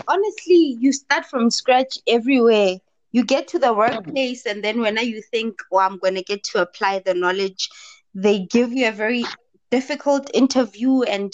honestly, 0.09 0.77
you 0.81 0.93
start 0.93 1.25
from 1.27 1.51
scratch 1.51 1.99
everywhere. 2.07 2.77
You 3.13 3.25
get 3.25 3.49
to 3.49 3.59
the 3.59 3.73
workplace, 3.73 4.47
and 4.47 4.63
then 4.65 4.81
when 4.81 4.97
you 4.99 5.23
think, 5.23 5.59
oh, 5.73 5.79
I'm 5.79 5.99
going 5.99 6.15
to 6.15 6.23
get 6.23 6.45
to 6.53 6.63
apply 6.63 7.01
the 7.05 7.15
knowledge, 7.15 7.69
they 8.15 8.41
give 8.41 8.73
you 8.73 8.89
a 8.89 8.93
very 8.93 9.25
difficult 9.71 10.31
interview, 10.35 11.03
and 11.03 11.33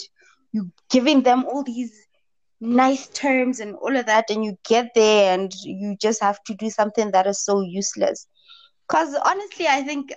you 0.53 0.71
giving 0.89 1.23
them 1.23 1.45
all 1.45 1.63
these 1.63 1.93
nice 2.61 3.07
terms 3.09 3.59
and 3.59 3.75
all 3.75 3.95
of 3.95 4.05
that, 4.05 4.29
and 4.29 4.45
you 4.45 4.57
get 4.65 4.91
there, 4.95 5.33
and 5.33 5.51
you 5.63 5.97
just 5.99 6.21
have 6.21 6.41
to 6.45 6.55
do 6.55 6.69
something 6.69 7.11
that 7.11 7.27
is 7.27 7.43
so 7.43 7.61
useless. 7.61 8.27
Because 8.87 9.15
honestly, 9.25 9.67
I 9.67 9.81
think 9.83 10.13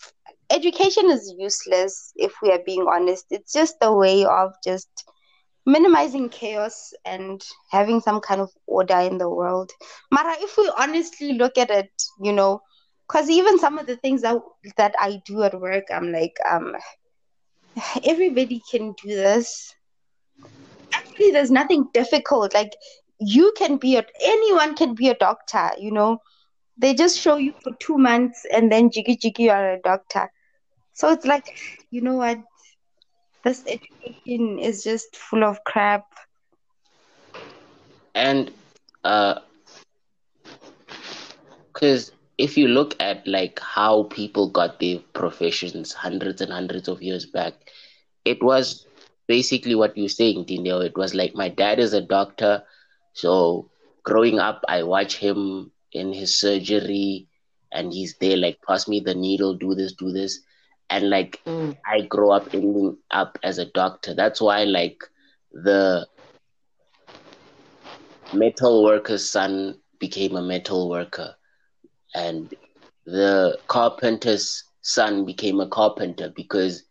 education 0.50 1.10
is 1.10 1.34
useless 1.38 2.12
if 2.16 2.32
we 2.42 2.50
are 2.50 2.62
being 2.64 2.86
honest. 2.90 3.26
It's 3.30 3.52
just 3.52 3.76
a 3.82 3.92
way 3.94 4.24
of 4.24 4.52
just 4.64 4.88
minimizing 5.66 6.28
chaos 6.28 6.92
and 7.04 7.42
having 7.70 8.00
some 8.00 8.20
kind 8.20 8.40
of 8.40 8.50
order 8.66 8.98
in 8.98 9.18
the 9.18 9.28
world. 9.28 9.70
Mara, 10.10 10.34
if 10.40 10.56
we 10.56 10.70
honestly 10.78 11.34
look 11.34 11.58
at 11.58 11.70
it, 11.70 11.90
you 12.22 12.32
know, 12.32 12.60
because 13.06 13.28
even 13.28 13.58
some 13.58 13.78
of 13.78 13.86
the 13.86 13.96
things 13.96 14.22
that 14.22 14.36
that 14.76 14.94
I 14.98 15.20
do 15.26 15.42
at 15.42 15.60
work, 15.60 15.84
I'm 15.92 16.12
like, 16.12 16.36
um, 16.48 16.74
everybody 18.04 18.62
can 18.70 18.94
do 19.02 19.08
this. 19.08 19.74
There's 21.28 21.44
nothing 21.44 21.84
difficult. 21.92 22.52
Like 22.52 22.70
you 23.18 23.52
can 23.56 23.76
be 23.76 23.96
a 23.96 24.04
anyone 24.20 24.74
can 24.74 24.94
be 24.94 25.08
a 25.08 25.14
doctor, 25.14 25.70
you 25.78 25.90
know. 25.90 26.18
They 26.76 26.94
just 26.94 27.18
show 27.18 27.36
you 27.36 27.52
for 27.62 27.72
two 27.78 27.96
months 27.96 28.44
and 28.50 28.70
then 28.70 28.90
jiggy 28.90 29.16
jiggy 29.16 29.44
you 29.44 29.50
are 29.50 29.72
a 29.72 29.80
doctor. 29.80 30.30
So 30.92 31.10
it's 31.10 31.24
like, 31.24 31.44
you 31.90 32.00
know 32.00 32.14
what? 32.16 32.38
This 33.44 33.64
education 33.66 34.58
is 34.58 34.82
just 34.82 35.16
full 35.16 35.44
of 35.44 35.62
crap. 35.64 36.04
and 38.14 38.50
uh 39.04 39.34
because 41.72 42.12
if 42.38 42.56
you 42.56 42.66
look 42.68 42.94
at 43.00 43.26
like 43.26 43.58
how 43.60 44.04
people 44.04 44.48
got 44.48 44.78
their 44.80 44.98
professions 45.12 45.92
hundreds 45.92 46.40
and 46.40 46.52
hundreds 46.52 46.88
of 46.88 47.02
years 47.02 47.26
back 47.26 47.54
it 48.24 48.42
was 48.42 48.86
basically 49.30 49.74
what 49.76 49.96
you're 49.96 50.08
saying 50.20 50.44
Dino. 50.46 50.80
it 50.80 50.96
was 50.96 51.14
like 51.14 51.34
my 51.34 51.48
dad 51.48 51.78
is 51.80 51.94
a 51.94 52.00
doctor 52.00 52.62
so 53.14 53.70
growing 54.04 54.38
up 54.38 54.62
i 54.68 54.82
watch 54.82 55.16
him 55.18 55.70
in 55.92 56.12
his 56.12 56.38
surgery 56.38 57.28
and 57.72 57.92
he's 57.92 58.16
there 58.20 58.36
like 58.36 58.58
pass 58.66 58.88
me 58.88 59.00
the 59.00 59.14
needle 59.14 59.54
do 59.54 59.74
this 59.74 59.92
do 59.94 60.12
this 60.12 60.40
and 60.90 61.10
like 61.10 61.40
Mm. 61.46 61.76
i 61.86 62.00
grow 62.02 62.30
up 62.32 62.48
ending 62.54 62.96
up 63.10 63.38
as 63.42 63.58
a 63.58 63.66
doctor 63.66 64.14
that's 64.14 64.40
why 64.40 64.64
like 64.64 64.98
the 65.52 66.06
metal 68.32 68.84
worker's 68.84 69.28
son 69.30 69.80
became 70.00 70.36
a 70.36 70.42
metal 70.42 70.88
worker 70.90 71.36
and 72.14 72.54
the 73.06 73.58
carpenter's 73.68 74.64
son 74.82 75.24
became 75.24 75.60
a 75.60 75.68
carpenter 75.68 76.32
because 76.36 76.84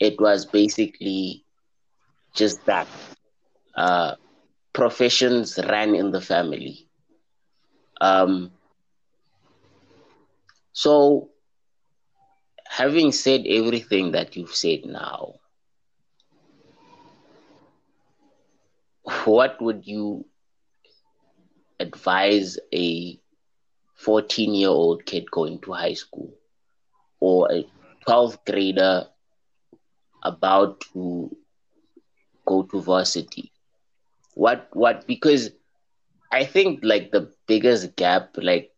it 0.00 0.20
was 0.20 0.46
basically 0.46 1.45
just 2.36 2.64
that 2.66 2.86
uh, 3.76 4.14
professions 4.72 5.58
ran 5.68 5.94
in 5.94 6.12
the 6.12 6.20
family. 6.20 6.88
Um, 8.00 8.52
so 10.72 11.30
having 12.68 13.10
said 13.10 13.44
everything 13.46 14.12
that 14.12 14.36
you've 14.36 14.54
said 14.54 14.84
now 14.84 15.34
what 19.24 19.60
would 19.62 19.86
you 19.86 20.24
advise 21.80 22.58
a 22.72 23.18
14 23.94 24.54
year 24.54 24.68
old 24.68 25.04
kid 25.06 25.30
going 25.30 25.60
to 25.60 25.72
high 25.72 25.94
school? 25.94 26.32
Or 27.20 27.50
a 27.50 27.64
12th 28.06 28.38
grader 28.44 29.06
about 30.22 30.80
to 30.92 31.36
go 32.46 32.62
to 32.62 32.80
varsity 32.80 33.52
what 34.34 34.68
what 34.72 35.06
because 35.06 35.50
i 36.32 36.44
think 36.44 36.80
like 36.82 37.10
the 37.12 37.28
biggest 37.46 37.96
gap 37.96 38.30
like 38.36 38.70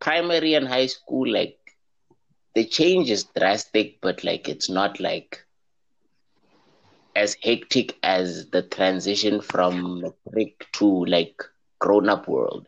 primary 0.00 0.54
and 0.54 0.68
high 0.68 0.86
school 0.86 1.28
like 1.30 1.58
the 2.54 2.64
change 2.64 3.10
is 3.10 3.24
drastic 3.36 4.00
but 4.00 4.24
like 4.24 4.48
it's 4.48 4.68
not 4.70 5.00
like 5.00 5.46
as 7.16 7.36
hectic 7.42 7.96
as 8.02 8.50
the 8.50 8.62
transition 8.62 9.40
from 9.40 10.00
matric 10.02 10.66
to 10.72 11.04
like 11.06 11.42
grown 11.80 12.08
up 12.08 12.28
world 12.28 12.66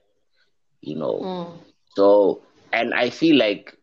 you 0.81 0.97
know 0.97 1.31
Mm. 1.31 1.59
so, 1.97 2.43
and 2.73 2.95
I 2.95 3.11
feel 3.11 3.37
like 3.37 3.77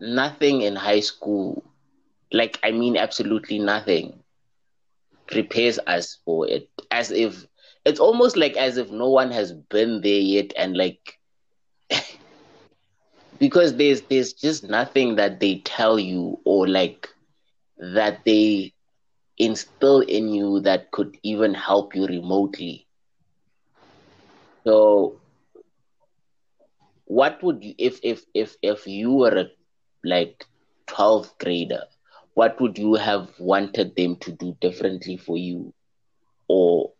nothing 0.00 0.62
in 0.62 0.76
high 0.76 1.00
school, 1.00 1.64
like, 2.32 2.58
I 2.64 2.72
mean, 2.72 2.96
absolutely 2.96 3.58
nothing 3.58 4.23
prepares 5.26 5.78
us 5.86 6.18
for 6.24 6.48
it. 6.48 6.68
As 6.90 7.10
if 7.10 7.46
it's 7.84 8.00
almost 8.00 8.36
like 8.36 8.56
as 8.56 8.76
if 8.76 8.90
no 8.90 9.10
one 9.10 9.30
has 9.32 9.52
been 9.52 10.00
there 10.02 10.20
yet, 10.20 10.52
and 10.56 10.76
like, 10.76 10.98
because 13.38 13.76
there's 13.76 14.02
there's 14.02 14.32
just 14.32 14.64
nothing 14.64 15.16
that 15.16 15.40
they 15.40 15.60
tell 15.64 15.98
you 15.98 16.38
or 16.44 16.66
like 16.68 17.08
that 17.78 18.24
they 18.24 18.72
instill 19.38 20.00
in 20.00 20.28
you 20.28 20.60
that 20.60 20.90
could 20.92 21.16
even 21.22 21.54
help 21.54 21.94
you 21.94 22.06
remotely. 22.06 22.86
So 24.66 25.20
what 27.06 27.42
would 27.42 27.62
you 27.64 27.74
if 27.78 27.98
if 28.02 28.24
if 28.34 28.56
if 28.62 28.86
you 28.86 29.12
were 29.12 29.36
a 29.38 29.46
like 30.04 30.46
12th 30.86 31.36
grader 31.38 31.84
what 32.34 32.60
would 32.60 32.78
you 32.78 32.94
have 32.94 33.30
wanted 33.38 33.94
them 33.96 34.16
to 34.16 34.32
do 34.32 34.56
differently 34.60 35.16
for 35.16 35.36
you 35.36 35.72
or 36.48 36.92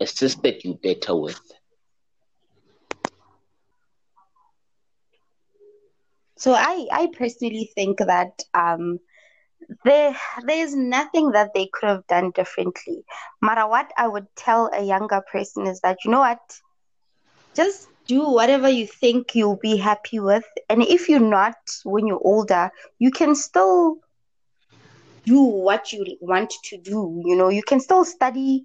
assisted 0.00 0.64
you 0.64 0.74
better 0.82 1.14
with? 1.14 1.40
So 6.36 6.54
I, 6.54 6.86
I 6.90 7.08
personally 7.12 7.70
think 7.74 7.98
that 7.98 8.42
um, 8.54 8.98
there 9.84 10.16
there's 10.46 10.74
nothing 10.74 11.32
that 11.32 11.50
they 11.54 11.68
could 11.70 11.90
have 11.90 12.06
done 12.06 12.30
differently. 12.30 13.04
Matter 13.42 13.68
what 13.68 13.90
I 13.98 14.08
would 14.08 14.26
tell 14.36 14.70
a 14.72 14.82
younger 14.82 15.22
person 15.30 15.66
is 15.66 15.80
that 15.82 15.98
you 16.02 16.10
know 16.10 16.20
what, 16.20 16.40
just 17.54 17.88
do 18.06 18.30
whatever 18.30 18.70
you 18.70 18.86
think 18.86 19.34
you'll 19.34 19.58
be 19.58 19.76
happy 19.76 20.18
with, 20.18 20.44
and 20.70 20.82
if 20.82 21.10
you're 21.10 21.20
not 21.20 21.56
when 21.84 22.06
you're 22.06 22.24
older, 22.24 22.70
you 22.98 23.10
can 23.10 23.34
still 23.34 23.98
do 25.30 25.40
what 25.68 25.92
you 25.92 26.16
want 26.20 26.50
to 26.64 26.78
do. 26.78 27.22
You 27.26 27.36
know, 27.36 27.48
you 27.48 27.62
can 27.62 27.80
still 27.80 28.04
study 28.04 28.64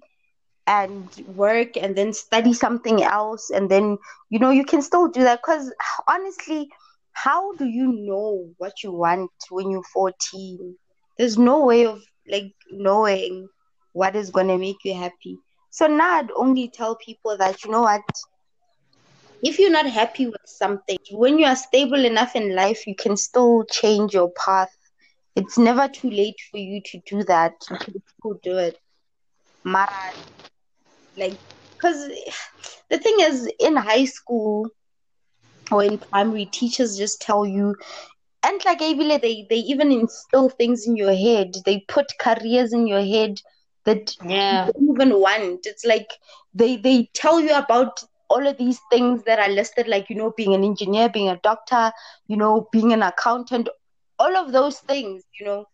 and 0.66 1.08
work 1.36 1.76
and 1.76 1.96
then 1.96 2.12
study 2.12 2.52
something 2.52 3.02
else 3.02 3.50
and 3.50 3.70
then 3.70 3.98
you 4.30 4.38
know 4.38 4.50
you 4.50 4.64
can 4.64 4.82
still 4.82 5.08
do 5.08 5.22
that. 5.22 5.40
Because 5.42 5.72
honestly 6.08 6.68
how 7.12 7.52
do 7.54 7.64
you 7.64 7.92
know 7.92 8.46
what 8.58 8.82
you 8.82 8.92
want 8.92 9.30
when 9.50 9.70
you're 9.70 9.82
14 9.92 10.76
there's 11.18 11.38
no 11.38 11.64
way 11.64 11.86
of 11.86 12.02
like 12.30 12.52
knowing 12.70 13.48
what 13.92 14.16
is 14.16 14.30
going 14.30 14.48
to 14.48 14.58
make 14.58 14.84
you 14.84 14.94
happy. 14.94 15.36
So 15.70 15.86
now 15.86 16.18
i'd 16.18 16.30
only 16.36 16.68
tell 16.68 16.96
people 16.96 17.36
that 17.38 17.64
you 17.64 17.70
know 17.70 17.82
what? 17.82 18.02
If 19.42 19.58
you're 19.58 19.70
not 19.70 19.86
happy 19.86 20.26
with 20.26 20.46
something 20.46 20.98
when 21.12 21.38
you 21.38 21.46
are 21.46 21.56
stable 21.56 22.04
enough 22.04 22.36
in 22.36 22.54
life 22.54 22.86
you 22.86 22.94
can 22.96 23.16
still 23.16 23.64
change 23.64 24.14
your 24.14 24.30
path 24.32 24.75
it's 25.36 25.58
never 25.58 25.88
too 25.88 26.10
late 26.10 26.40
for 26.50 26.58
you 26.58 26.80
to 26.86 27.00
do 27.06 27.24
that 27.24 27.52
still 27.62 28.38
do 28.42 28.58
it. 28.58 28.76
Mara, 29.64 30.14
like 31.16 31.40
because 31.78 32.08
the 32.90 32.98
thing 32.98 33.16
is 33.20 33.50
in 33.60 33.76
high 33.76 34.04
school 34.04 34.68
or 35.72 35.82
in 35.84 35.98
primary 36.12 36.46
teachers 36.46 36.96
just 36.96 37.20
tell 37.20 37.46
you 37.46 37.74
and 38.42 38.64
like 38.64 38.80
Avila, 38.80 39.18
they 39.18 39.46
they 39.50 39.56
even 39.56 39.92
instill 39.92 40.48
things 40.48 40.86
in 40.86 40.96
your 40.96 41.14
head. 41.14 41.54
They 41.64 41.84
put 41.88 42.06
careers 42.20 42.72
in 42.72 42.86
your 42.86 43.02
head 43.02 43.38
that 43.84 44.12
Yeah. 44.22 44.40
you 44.48 44.60
don't 44.64 44.90
even 44.94 45.20
want. 45.20 45.66
It's 45.66 45.84
like 45.84 46.08
they 46.54 46.76
they 46.76 47.10
tell 47.14 47.40
you 47.40 47.54
about 47.54 48.02
all 48.28 48.46
of 48.46 48.58
these 48.58 48.80
things 48.90 49.22
that 49.24 49.38
are 49.38 49.48
listed 49.52 49.88
like 49.88 50.10
you 50.10 50.16
know 50.16 50.32
being 50.36 50.54
an 50.54 50.64
engineer 50.64 51.08
being 51.08 51.28
a 51.28 51.40
doctor 51.42 51.92
you 52.26 52.36
know 52.36 52.68
being 52.72 52.92
an 52.92 53.02
accountant 53.02 53.68
all 54.18 54.36
of 54.36 54.52
those 54.52 54.78
things 54.80 55.22
you 55.38 55.46
know 55.46 55.64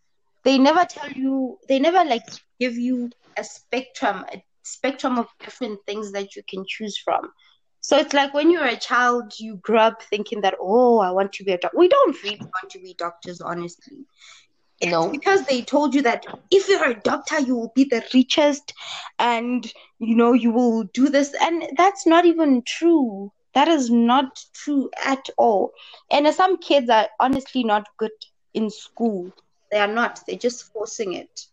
they 0.45 0.59
never 0.59 0.85
tell 0.85 1.11
you 1.13 1.59
they 1.69 1.79
never 1.79 2.05
like 2.05 2.23
give 2.61 2.75
you 2.77 3.11
a 3.39 3.45
spectrum 3.45 4.25
a 4.33 4.43
spectrum 4.63 5.19
of 5.19 5.27
different 5.45 5.79
things 5.87 6.13
that 6.13 6.35
you 6.37 6.43
can 6.49 6.65
choose 6.67 6.97
from. 6.99 7.31
So 7.81 7.97
it's 7.99 8.13
like 8.15 8.33
when 8.35 8.51
you're 8.51 8.65
a 8.65 8.77
child 8.77 9.33
you 9.39 9.57
grow 9.63 9.81
up 9.81 10.03
thinking 10.03 10.41
that 10.43 10.55
oh 10.61 10.99
i 11.01 11.11
want 11.11 11.33
to 11.35 11.45
be 11.45 11.53
a 11.53 11.59
doctor 11.59 11.77
we 11.79 11.89
don't 11.89 12.23
really 12.23 12.39
want 12.41 12.71
to 12.71 12.79
be 12.81 12.95
doctors 12.99 13.41
honestly. 13.41 13.99
It's 14.81 15.07
No. 15.07 15.11
because 15.11 15.45
they 15.47 15.63
told 15.63 15.95
you 15.95 16.03
that 16.03 16.25
if 16.51 16.69
you're 16.69 16.91
a 16.91 17.01
doctor 17.01 17.41
you 17.41 17.57
will 17.57 17.73
be 17.75 17.85
the 17.85 18.03
richest 18.15 18.73
and 19.19 19.71
you 19.99 20.15
know 20.17 20.33
you 20.33 20.51
will 20.53 20.85
do 20.95 21.09
this. 21.09 21.35
And 21.41 21.65
that's 21.77 22.07
not 22.07 22.25
even 22.27 22.63
true. 22.67 23.33
That 23.55 23.69
is 23.69 23.91
not 23.91 24.45
true 24.55 24.91
at 25.05 25.29
all. 25.39 25.73
And 26.11 26.27
some 26.35 26.59
kids 26.59 26.89
are 26.91 27.09
honestly 27.21 27.65
not 27.65 27.87
good 27.99 28.11
in 28.55 28.71
school. 28.71 29.31
They 29.71 29.79
are 29.79 29.87
not. 29.87 30.21
They're 30.27 30.37
just 30.37 30.73
forcing 30.73 31.15
it. 31.15 31.47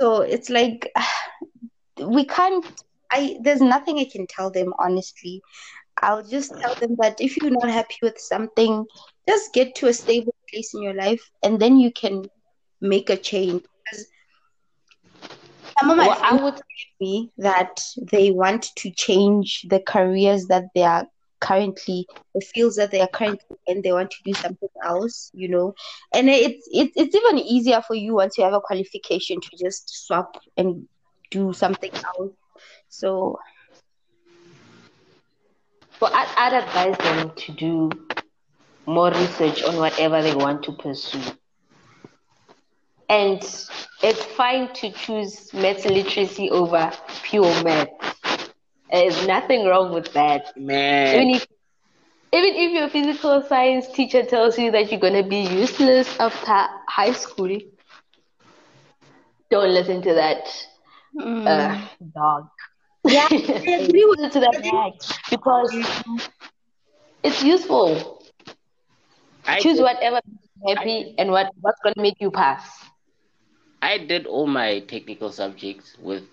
So 0.00 0.22
it's 0.22 0.50
like 0.50 0.92
we 2.00 2.24
can't 2.24 2.66
i 3.12 3.38
there's 3.42 3.60
nothing 3.60 3.98
i 3.98 4.04
can 4.10 4.26
tell 4.26 4.50
them 4.50 4.72
honestly. 4.78 5.42
I'll 6.02 6.24
just 6.24 6.58
tell 6.58 6.74
them 6.74 6.96
that 7.00 7.20
if 7.20 7.36
you're 7.36 7.52
not 7.52 7.68
happy 7.68 7.96
with 8.02 8.18
something 8.18 8.84
just 9.28 9.54
get 9.54 9.76
to 9.76 9.86
a 9.86 9.92
stable 9.92 10.34
place 10.50 10.74
in 10.74 10.82
your 10.82 10.94
life 10.94 11.22
and 11.42 11.60
then 11.60 11.78
you 11.78 11.92
can 11.92 12.24
make 12.80 13.10
a 13.10 13.16
change. 13.16 13.62
Because 13.84 14.06
some 15.78 15.90
of 15.90 15.96
my 15.96 16.08
Well, 16.08 16.18
I 16.22 16.34
would 16.34 16.60
me 17.00 17.30
that 17.38 17.80
they 18.10 18.30
want 18.30 18.70
to 18.76 18.90
change 18.90 19.66
the 19.68 19.80
careers 19.80 20.46
that 20.46 20.64
they 20.74 20.82
are 20.82 21.06
currently 21.40 22.06
the 22.34 22.40
fields 22.40 22.76
that 22.76 22.90
they 22.90 23.00
are 23.00 23.08
currently 23.08 23.56
and 23.66 23.82
they 23.82 23.92
want 23.92 24.10
to 24.10 24.16
do 24.24 24.32
something 24.34 24.68
else 24.82 25.30
you 25.34 25.48
know 25.48 25.74
and 26.14 26.28
it's 26.28 26.66
it's 26.72 27.14
even 27.14 27.38
easier 27.38 27.82
for 27.82 27.94
you 27.94 28.14
once 28.14 28.38
you 28.38 28.44
have 28.44 28.54
a 28.54 28.60
qualification 28.60 29.40
to 29.40 29.50
just 29.56 30.06
swap 30.06 30.36
and 30.56 30.86
do 31.30 31.52
something 31.52 31.92
else 31.94 32.32
so 32.88 33.38
well, 36.00 36.10
I'd, 36.14 36.52
I'd 36.52 36.62
advise 36.64 36.98
them 36.98 37.32
to 37.34 37.52
do 37.52 37.90
more 38.86 39.10
research 39.10 39.62
on 39.64 39.76
whatever 39.76 40.22
they 40.22 40.34
want 40.34 40.62
to 40.64 40.72
pursue. 40.72 41.22
and 43.08 43.38
it's 44.02 44.24
fine 44.36 44.72
to 44.74 44.90
choose 44.90 45.52
maths 45.54 45.84
literacy 45.84 46.50
over 46.50 46.92
pure 47.22 47.62
math. 47.62 47.88
There's 48.94 49.26
nothing 49.26 49.66
wrong 49.66 49.92
with 49.94 50.12
that. 50.14 50.54
Man. 50.56 51.26
Even 51.26 51.30
if 51.30 51.46
even 52.32 52.54
if 52.54 52.72
your 52.72 52.88
physical 52.88 53.42
science 53.42 53.88
teacher 53.92 54.22
tells 54.24 54.58
you 54.58 54.70
that 54.72 54.90
you're 54.90 55.00
gonna 55.00 55.22
be 55.22 55.42
useless 55.42 56.18
after 56.20 56.66
high 56.88 57.12
school, 57.12 57.58
don't 59.50 59.72
listen 59.74 60.02
to 60.02 60.14
that 60.14 60.46
Mm. 61.14 61.46
uh, 61.46 61.74
dog. 62.14 62.48
Yeah, 63.06 63.28
I 63.66 63.72
agree 63.82 64.04
with 64.08 64.20
listen 64.20 64.30
to 64.32 64.40
that 64.40 64.54
dog 64.62 64.92
because 65.30 65.72
it's 67.24 67.42
useful. 67.42 68.22
I 69.46 69.62
Choose 69.62 69.78
did, 69.78 69.80
whatever 69.80 70.20
makes 70.26 70.48
you 70.54 70.66
happy 70.68 71.14
and 71.18 71.30
what, 71.30 71.48
what's 71.60 71.80
gonna 71.82 71.94
make 72.02 72.16
you 72.20 72.30
pass. 72.30 72.84
I 73.82 73.98
did 73.98 74.26
all 74.26 74.46
my 74.46 74.80
technical 74.80 75.30
subjects 75.30 75.96
with 75.98 76.24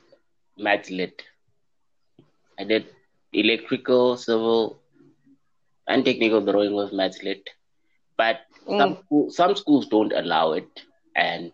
maths 0.58 0.89
lit. 0.89 1.24
I 2.62 2.65
did 2.65 2.86
electrical, 3.34 4.17
civil, 4.17 4.82
and 5.88 6.06
technical 6.06 6.41
drawing 6.41 6.74
with 6.76 6.93
maths 6.93 7.24
lit. 7.24 7.50
But 8.17 8.39
some 8.78 8.95
Mm. 8.95 9.04
school, 9.06 9.30
some 9.32 9.56
schools 9.56 9.88
don't 9.88 10.13
allow 10.13 10.54
it, 10.54 10.69
and 11.15 11.52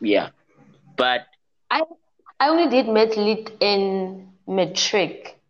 yeah. 0.00 0.30
But 0.96 1.26
I 1.70 1.82
I 2.40 2.48
only 2.48 2.68
did 2.68 2.88
math 2.88 3.16
lit 3.16 3.50
in 3.60 4.32
matric, 4.46 5.40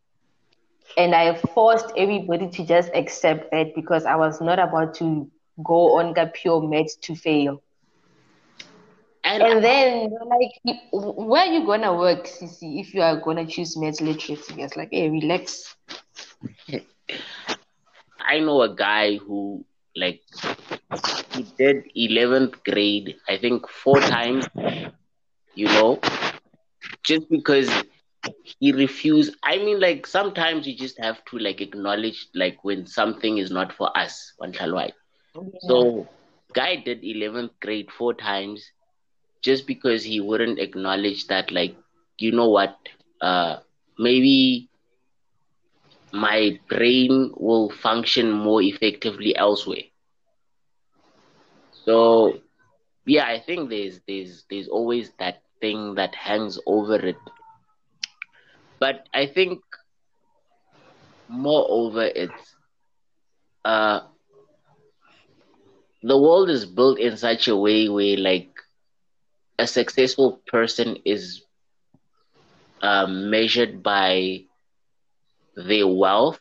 and 0.97 1.15
I 1.15 1.35
forced 1.35 1.93
everybody 1.97 2.49
to 2.51 2.65
just 2.67 2.91
accept 2.95 3.51
that 3.53 3.75
because 3.75 4.05
I 4.07 4.17
was 4.17 4.41
not 4.41 4.59
about 4.59 4.95
to 4.97 5.31
go 5.65 5.99
on 5.99 6.15
the 6.15 6.31
pure 6.35 6.61
maths 6.63 6.97
to 7.03 7.15
fail. 7.15 7.61
And 9.41 9.63
And 9.63 9.65
then 9.65 10.11
like, 10.27 10.53
where 10.93 11.43
are 11.47 11.53
you 11.53 11.67
gonna 11.67 11.95
work, 11.95 12.25
Sissy, 12.27 12.81
if 12.81 12.95
you 12.95 13.03
are 13.03 13.17
gonna 13.21 13.47
choose 13.47 13.77
maths 13.77 14.01
literacy? 14.01 14.63
It's 14.63 14.77
like, 14.77 14.91
hey, 14.93 15.09
relax. 15.11 15.75
I 18.21 18.39
know 18.41 18.63
a 18.63 18.75
guy 18.75 19.17
who 19.17 19.65
like 19.97 20.21
he 21.33 21.45
did 21.59 21.85
eleventh 21.95 22.63
grade, 22.65 23.17
I 23.29 23.39
think 23.39 23.69
four 23.69 24.01
times, 24.01 24.47
you 25.55 25.67
know, 25.67 26.01
just 27.05 27.29
because 27.31 27.71
he 28.61 28.73
refused. 28.73 29.35
I 29.43 29.59
mean, 29.59 29.81
like 29.81 30.07
sometimes 30.07 30.67
you 30.67 30.77
just 30.77 30.99
have 31.01 31.25
to 31.27 31.39
like 31.39 31.61
acknowledge 31.61 32.29
like 32.35 32.59
when 32.63 32.87
something 32.87 33.39
is 33.39 33.51
not 33.51 33.73
for 33.73 33.97
us. 33.97 34.33
One 34.39 34.55
oh, 35.37 35.47
So 35.61 36.09
guy 36.55 36.77
did 36.77 37.05
eleventh 37.05 37.53
grade 37.61 37.91
four 37.91 38.15
times 38.15 38.71
just 39.45 39.67
because 39.69 40.05
he 40.05 40.21
wouldn't 40.21 40.59
acknowledge 40.59 41.27
that 41.29 41.53
like 41.53 41.77
you 42.19 42.33
know 42.33 42.49
what 42.51 42.77
uh 43.23 43.57
maybe 43.99 44.69
my 46.13 46.59
brain 46.69 47.33
will 47.37 47.69
function 47.71 48.31
more 48.33 48.63
effectively 48.63 49.37
elsewhere. 49.37 49.85
So 51.85 52.41
yeah, 53.07 53.27
I 53.27 53.39
think 53.41 53.71
there's 53.71 54.01
there's 54.07 54.45
there's 54.51 54.69
always 54.69 55.13
that 55.19 55.43
thing 55.61 55.95
that 55.97 56.15
hangs 56.15 56.59
over 56.67 56.97
it. 56.97 57.17
But 58.81 59.09
I 59.15 59.27
think 59.27 59.61
moreover 61.29 62.05
it's 62.15 62.57
uh 63.65 64.01
the 66.03 66.17
world 66.19 66.51
is 66.51 66.67
built 66.67 66.99
in 66.99 67.17
such 67.17 67.49
a 67.49 67.57
way 67.57 67.89
where 67.89 68.17
like 68.17 68.54
a 69.59 69.67
successful 69.67 70.41
person 70.47 70.97
is 71.05 71.43
um, 72.83 73.31
measured 73.31 73.83
by 73.83 74.45
their 75.57 75.87
wealth 75.87 76.41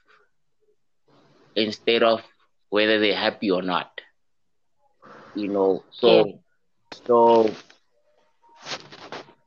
instead 1.55 2.03
of 2.03 2.21
whether 2.69 2.99
they're 2.99 3.15
happy 3.15 3.49
or 3.51 3.61
not. 3.61 4.01
You 5.33 5.49
know, 5.49 5.85
so 5.91 6.23
Yeah. 6.23 6.39
so 6.91 7.55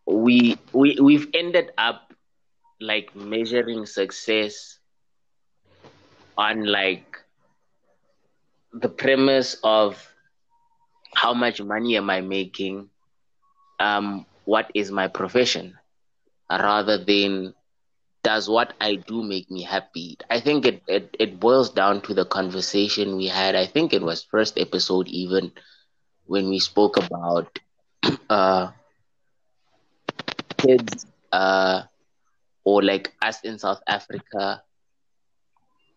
we 0.07 0.57
we 0.73 0.99
we've 1.01 1.29
ended 1.35 1.71
up 1.79 2.13
like 2.81 3.15
measuring 3.15 3.87
success 3.87 4.79
on 6.37 6.65
like 6.65 7.17
the 8.73 8.89
premise 8.89 9.57
of 9.63 10.15
how 11.15 11.33
much 11.35 11.61
money 11.63 11.97
am 11.97 12.11
I 12.11 12.21
making, 12.21 12.91
um, 13.79 14.27
what 14.45 14.71
is 14.75 14.91
my 14.91 15.09
profession, 15.09 15.75
rather 16.51 16.99
than 16.99 17.55
does 18.23 18.49
what 18.49 18.73
I 18.81 18.97
do 18.97 19.23
make 19.23 19.51
me 19.51 19.63
happy. 19.63 20.17
I 20.31 20.41
think 20.41 20.67
it, 20.67 20.83
it, 20.87 21.17
it 21.19 21.41
boils 21.41 21.71
down 21.71 22.01
to 22.03 22.15
the 22.15 22.25
conversation 22.25 23.17
we 23.17 23.27
had. 23.29 23.55
I 23.55 23.67
think 23.67 23.93
it 23.93 24.03
was 24.03 24.25
first 24.25 24.59
episode 24.59 25.09
even 25.09 25.53
when 26.27 26.49
we 26.49 26.59
spoke 26.59 26.97
about 26.97 27.59
uh 28.31 28.69
kids 30.59 31.07
uh 31.33 31.83
or 32.65 32.83
like 32.83 33.13
us 33.23 33.41
in 33.45 33.59
South 33.59 33.81
Africa, 33.87 34.63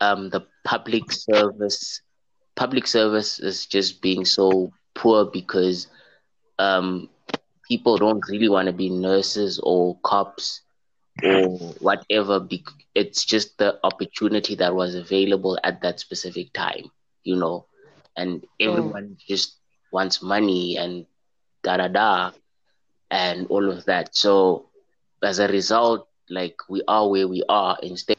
um 0.01 0.29
the 0.29 0.41
public 0.65 1.11
service 1.11 2.01
public 2.55 2.87
service 2.87 3.39
is 3.39 3.65
just 3.65 4.01
being 4.01 4.25
so 4.25 4.71
poor 4.95 5.25
because 5.25 5.87
um 6.59 7.09
people 7.69 7.97
don't 7.97 8.27
really 8.29 8.49
want 8.49 8.67
to 8.67 8.73
be 8.73 8.89
nurses 8.89 9.60
or 9.63 9.97
cops 10.03 10.62
or 11.23 11.58
whatever 11.79 12.39
it's 12.95 13.25
just 13.25 13.58
the 13.58 13.77
opportunity 13.84 14.55
that 14.55 14.75
was 14.75 14.95
available 14.95 15.58
at 15.63 15.82
that 15.82 15.99
specific 15.99 16.53
time 16.53 16.89
you 17.23 17.36
know? 17.36 17.65
And 18.17 18.45
everyone 18.60 19.17
just 19.27 19.58
wants 19.91 20.21
money 20.21 20.77
and 20.77 21.05
da 21.63 21.77
da 21.77 21.88
da 21.88 22.32
and 23.12 23.47
all 23.49 23.69
of 23.69 23.86
that. 23.86 24.15
So 24.15 24.65
as 25.23 25.39
a 25.39 25.47
result 25.47 26.08
like 26.29 26.58
we 26.69 26.82
are 26.88 27.10
where 27.10 27.27
we 27.27 27.43
are 27.49 27.77
instead. 27.82 28.15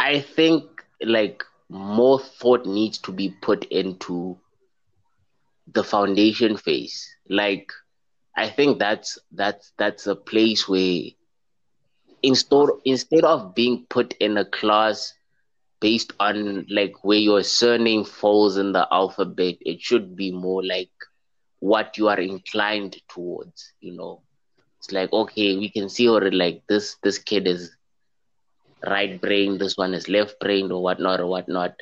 I 0.00 0.20
think 0.20 0.64
like 1.02 1.44
more 1.68 2.18
thought 2.20 2.66
needs 2.66 2.98
to 2.98 3.12
be 3.12 3.30
put 3.42 3.64
into 3.64 4.38
the 5.72 5.84
foundation 5.84 6.56
phase 6.56 7.14
like 7.28 7.70
i 8.36 8.48
think 8.48 8.78
that's 8.78 9.18
that's 9.32 9.72
that's 9.78 10.06
a 10.06 10.14
place 10.14 10.68
where 10.68 11.02
instead 12.22 12.68
instead 12.84 13.24
of 13.24 13.54
being 13.54 13.86
put 13.88 14.14
in 14.20 14.36
a 14.36 14.44
class 14.44 15.14
based 15.80 16.12
on 16.20 16.66
like 16.70 16.92
where 17.04 17.18
your 17.18 17.42
surname 17.42 18.04
falls 18.04 18.56
in 18.56 18.72
the 18.72 18.86
alphabet 18.92 19.56
it 19.60 19.80
should 19.80 20.16
be 20.16 20.30
more 20.32 20.64
like 20.64 20.90
what 21.60 21.96
you 21.98 22.08
are 22.08 22.20
inclined 22.20 22.96
towards 23.08 23.72
you 23.80 23.94
know? 23.94 24.22
It's 24.78 24.92
like 24.92 25.12
okay 25.12 25.56
we 25.56 25.70
can 25.70 25.88
see 25.88 26.08
already 26.08 26.36
like 26.36 26.62
this 26.68 26.96
this 27.02 27.18
kid 27.18 27.46
is 27.46 27.70
right 28.86 29.20
brain 29.20 29.58
this 29.58 29.76
one 29.76 29.94
is 29.94 30.08
left 30.08 30.38
brain 30.40 30.70
or 30.70 30.82
whatnot 30.82 31.20
or 31.20 31.26
whatnot. 31.26 31.74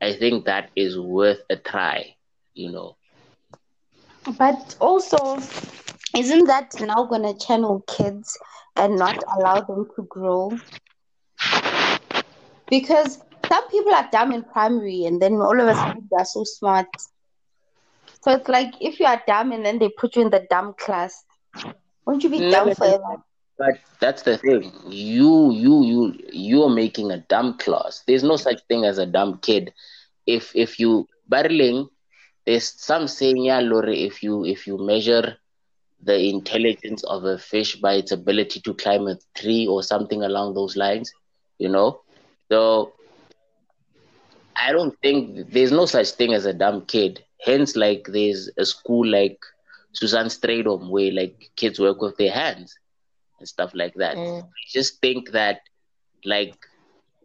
I 0.00 0.12
think 0.12 0.44
that 0.44 0.70
is 0.76 0.98
worth 0.98 1.40
a 1.50 1.56
try 1.56 2.14
you 2.54 2.70
know 2.70 2.96
But 4.26 4.76
also, 4.80 5.38
isn't 6.16 6.46
that 6.46 6.80
now 6.80 7.04
gonna 7.04 7.34
channel 7.34 7.84
kids 7.86 8.38
and 8.76 8.96
not 8.96 9.22
allow 9.36 9.60
them 9.60 9.86
to 9.96 10.02
grow? 10.02 10.52
Because 12.70 13.22
some 13.48 13.68
people 13.68 13.94
are 13.94 14.08
dumb 14.10 14.32
in 14.32 14.42
primary 14.44 15.04
and 15.04 15.20
then 15.20 15.34
all 15.34 15.60
of 15.60 15.68
a 15.68 15.74
sudden 15.74 16.08
they're 16.10 16.24
so 16.24 16.44
smart. 16.44 16.86
So 18.22 18.32
it's 18.32 18.48
like 18.48 18.74
if 18.80 18.98
you 18.98 19.06
are 19.06 19.22
dumb 19.26 19.52
and 19.52 19.64
then 19.64 19.78
they 19.78 19.90
put 19.90 20.16
you 20.16 20.22
in 20.22 20.30
the 20.30 20.46
dumb 20.48 20.74
class, 20.78 21.24
won't 22.06 22.22
you 22.24 22.30
be 22.30 22.40
No, 22.40 22.50
dumb 22.50 22.72
forever? 22.72 23.22
But 23.58 23.78
that's 24.00 24.22
the 24.22 24.38
thing. 24.38 24.72
You 24.86 25.52
you 25.52 25.84
you 25.84 26.18
you're 26.32 26.70
making 26.70 27.10
a 27.10 27.18
dumb 27.18 27.58
class. 27.58 28.02
There's 28.06 28.24
no 28.24 28.36
such 28.36 28.60
thing 28.68 28.84
as 28.84 28.98
a 28.98 29.06
dumb 29.06 29.38
kid. 29.38 29.72
If 30.26 30.54
if 30.56 30.80
you 30.80 31.06
battling, 31.28 31.88
there's 32.46 32.72
some 32.80 33.08
saying, 33.08 33.38
yeah, 33.44 33.60
Lori, 33.60 34.04
if 34.04 34.22
you 34.22 34.44
if 34.44 34.66
you 34.66 34.78
measure 34.78 35.36
the 36.02 36.28
intelligence 36.28 37.02
of 37.04 37.24
a 37.24 37.38
fish 37.38 37.76
by 37.76 37.94
its 37.94 38.12
ability 38.12 38.60
to 38.60 38.74
climb 38.74 39.06
a 39.06 39.16
tree 39.34 39.66
or 39.66 39.82
something 39.82 40.22
along 40.22 40.54
those 40.54 40.76
lines, 40.76 41.12
you 41.58 41.68
know. 41.68 42.00
So 42.50 42.92
I 44.56 44.72
don't 44.72 44.94
think 45.00 45.50
there's 45.50 45.72
no 45.72 45.86
such 45.86 46.10
thing 46.10 46.32
as 46.34 46.44
a 46.46 46.52
dumb 46.52 46.84
kid. 46.86 47.24
Hence, 47.40 47.76
like 47.76 48.06
there's 48.08 48.50
a 48.58 48.64
school 48.64 49.06
like 49.06 49.38
Susan 49.92 50.26
Stradom 50.26 50.90
where 50.90 51.12
like 51.12 51.50
kids 51.56 51.78
work 51.78 52.00
with 52.00 52.16
their 52.16 52.32
hands 52.32 52.74
and 53.38 53.48
stuff 53.48 53.72
like 53.74 53.94
that. 53.94 54.16
Mm. 54.16 54.42
I 54.42 54.62
just 54.72 55.00
think 55.00 55.30
that 55.32 55.60
like 56.24 56.54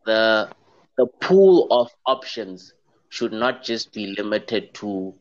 the 0.06 0.50
the 0.98 1.08
pool 1.22 1.68
of 1.72 1.90
options 2.06 2.74
should 3.10 3.34
not 3.34 3.64
just 3.64 3.94
be 3.94 4.16
limited 4.18 4.74
to 4.76 5.14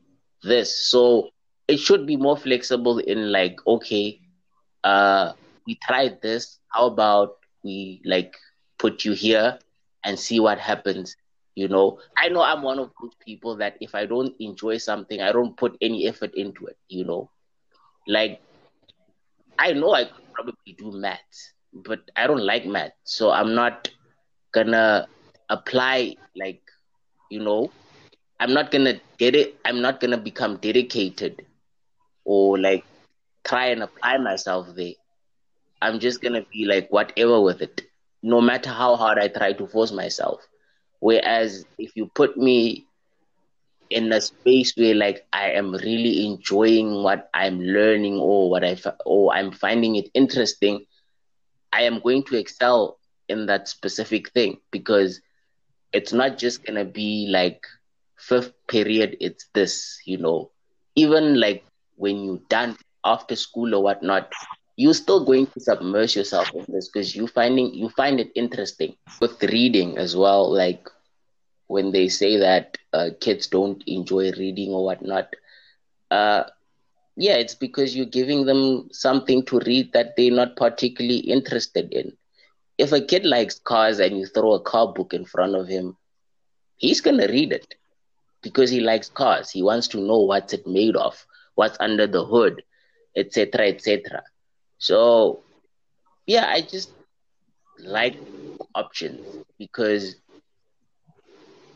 this. 0.42 0.88
So 0.90 1.30
it 1.68 1.78
should 1.78 2.06
be 2.06 2.16
more 2.16 2.36
flexible 2.36 2.98
in 2.98 3.32
like, 3.32 3.58
okay, 3.66 4.20
uh, 4.84 5.32
we 5.66 5.76
tried 5.86 6.20
this. 6.22 6.58
How 6.68 6.86
about 6.86 7.36
we 7.64 8.00
like 8.04 8.34
put 8.78 9.04
you 9.04 9.12
here 9.12 9.58
and 10.04 10.18
see 10.18 10.40
what 10.40 10.58
happens? 10.58 11.16
You 11.54 11.68
know, 11.68 11.98
I 12.16 12.28
know 12.28 12.42
I'm 12.42 12.62
one 12.62 12.78
of 12.78 12.90
those 13.00 13.12
people 13.24 13.56
that 13.56 13.76
if 13.80 13.94
I 13.94 14.06
don't 14.06 14.34
enjoy 14.38 14.78
something, 14.78 15.20
I 15.20 15.32
don't 15.32 15.56
put 15.56 15.76
any 15.80 16.06
effort 16.06 16.34
into 16.34 16.66
it. 16.66 16.76
You 16.88 17.04
know, 17.04 17.30
like 18.06 18.40
I 19.58 19.72
know 19.72 19.92
I 19.92 20.04
could 20.04 20.32
probably 20.32 20.72
do 20.78 20.92
math, 20.92 21.52
but 21.72 22.00
I 22.16 22.26
don't 22.26 22.44
like 22.44 22.64
math, 22.66 22.92
so 23.04 23.30
I'm 23.30 23.54
not 23.54 23.88
gonna 24.52 25.08
apply 25.50 26.14
like 26.36 26.62
you 27.30 27.40
know 27.40 27.70
i'm 28.40 28.52
not 28.52 28.70
gonna 28.70 28.94
get 29.18 29.34
it 29.34 29.54
i'm 29.64 29.80
not 29.80 30.00
gonna 30.00 30.16
become 30.18 30.56
dedicated 30.56 31.42
or 32.24 32.58
like 32.58 32.84
try 33.44 33.66
and 33.66 33.82
apply 33.82 34.18
myself 34.18 34.68
there. 34.76 34.92
I'm 35.80 36.00
just 36.00 36.20
gonna 36.20 36.42
be 36.52 36.64
like 36.66 36.88
whatever 36.90 37.40
with 37.40 37.62
it 37.62 37.82
no 38.22 38.40
matter 38.40 38.70
how 38.70 38.96
hard 38.96 39.18
i 39.18 39.28
try 39.28 39.52
to 39.52 39.66
force 39.66 39.92
myself. 39.92 40.40
Whereas 41.00 41.64
if 41.78 41.92
you 41.96 42.10
put 42.14 42.36
me 42.36 42.86
in 43.90 44.12
a 44.12 44.20
space 44.20 44.72
where 44.76 44.94
like 44.94 45.26
i 45.32 45.50
am 45.50 45.72
really 45.72 46.26
enjoying 46.26 47.02
what 47.02 47.28
i'm 47.34 47.60
learning 47.60 48.18
or 48.18 48.50
what 48.50 48.64
i 48.64 48.76
or 49.06 49.32
i'm 49.34 49.50
finding 49.50 49.96
it 49.96 50.10
interesting 50.14 50.84
i 51.72 51.82
am 51.82 52.00
going 52.00 52.22
to 52.24 52.36
excel 52.36 52.98
in 53.28 53.46
that 53.46 53.68
specific 53.68 54.30
thing 54.32 54.58
because 54.70 55.20
it's 55.92 56.12
not 56.12 56.38
just 56.38 56.64
gonna 56.64 56.84
be 56.84 57.28
like 57.30 57.62
fifth 58.18 58.52
period 58.68 59.16
it's 59.20 59.46
this 59.54 59.98
you 60.06 60.18
know. 60.18 60.50
Even 60.96 61.40
like 61.40 61.64
when 61.96 62.24
you're 62.24 62.40
done 62.48 62.76
after 63.04 63.36
school 63.36 63.74
or 63.74 63.82
whatnot 63.82 64.30
you're 64.76 64.94
still 64.94 65.24
going 65.24 65.46
to 65.46 65.60
submerge 65.60 66.16
yourself 66.16 66.48
in 66.54 66.64
this 66.68 66.88
because 66.88 67.14
you 67.16 67.26
finding 67.26 67.74
you 67.74 67.88
find 67.90 68.20
it 68.20 68.30
interesting 68.34 68.94
with 69.20 69.42
reading 69.44 69.98
as 69.98 70.16
well. 70.16 70.52
Like 70.52 70.88
when 71.68 71.92
they 71.92 72.08
say 72.08 72.36
that 72.38 72.76
uh, 72.92 73.10
kids 73.20 73.46
don't 73.48 73.82
enjoy 73.86 74.32
reading 74.32 74.70
or 74.72 74.84
whatnot 74.84 75.34
uh, 76.10 76.44
yeah 77.16 77.34
it's 77.36 77.54
because 77.54 77.96
you're 77.96 78.06
giving 78.20 78.46
them 78.46 78.88
something 78.92 79.44
to 79.44 79.60
read 79.60 79.92
that 79.92 80.16
they're 80.16 80.32
not 80.42 80.56
particularly 80.56 81.18
interested 81.18 81.92
in 81.92 82.12
if 82.78 82.92
a 82.92 83.00
kid 83.00 83.24
likes 83.26 83.58
cars 83.58 83.98
and 83.98 84.16
you 84.16 84.26
throw 84.26 84.52
a 84.52 84.60
car 84.60 84.92
book 84.92 85.12
in 85.12 85.24
front 85.24 85.56
of 85.56 85.66
him, 85.66 85.96
he's 86.76 87.00
gonna 87.00 87.26
read 87.26 87.52
it 87.52 87.74
because 88.42 88.70
he 88.70 88.80
likes 88.80 89.08
cars. 89.08 89.50
He 89.50 89.62
wants 89.62 89.88
to 89.88 89.98
know 90.00 90.20
what's 90.20 90.52
it 90.52 90.66
made 90.66 90.96
of, 90.96 91.26
what's 91.56 91.76
under 91.80 92.06
the 92.06 92.24
hood, 92.24 92.62
etc., 93.16 93.68
etc. 93.68 94.22
So, 94.78 95.42
yeah, 96.26 96.46
I 96.48 96.60
just 96.60 96.92
like 97.80 98.16
options 98.74 99.26
because, 99.58 100.14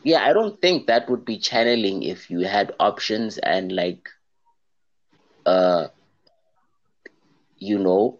yeah, 0.03 0.23
I 0.23 0.31
don't 0.31 0.59
think 0.61 0.87
that 0.87 1.09
would 1.09 1.25
be 1.25 1.37
channeling 1.37 2.03
if 2.03 2.29
you 2.31 2.41
had 2.41 2.73
options 2.79 3.37
and 3.37 3.71
like, 3.73 4.09
uh, 5.45 5.87
you 7.57 7.77
know, 7.77 8.19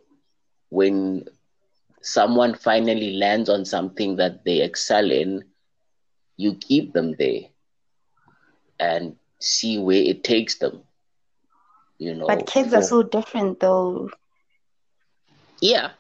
when 0.70 1.26
someone 2.04 2.54
finally 2.54 3.14
lands 3.14 3.50
on 3.50 3.66
something 3.66 4.18
that 4.18 4.44
they 4.46 4.62
excel 4.62 5.10
in, 5.10 5.44
you 6.38 6.56
keep 6.56 6.94
them 6.94 7.16
there 7.18 7.42
and 8.80 9.16
see 9.40 9.80
where 9.80 10.02
it 10.02 10.24
takes 10.24 10.56
them. 10.56 10.84
You 11.98 12.14
know. 12.14 12.28
But 12.28 12.46
kids 12.46 12.72
so, 12.72 12.78
are 12.78 12.82
so 12.82 13.04
different 13.04 13.60
though. 13.60 14.10
Yeah. 15.62 15.92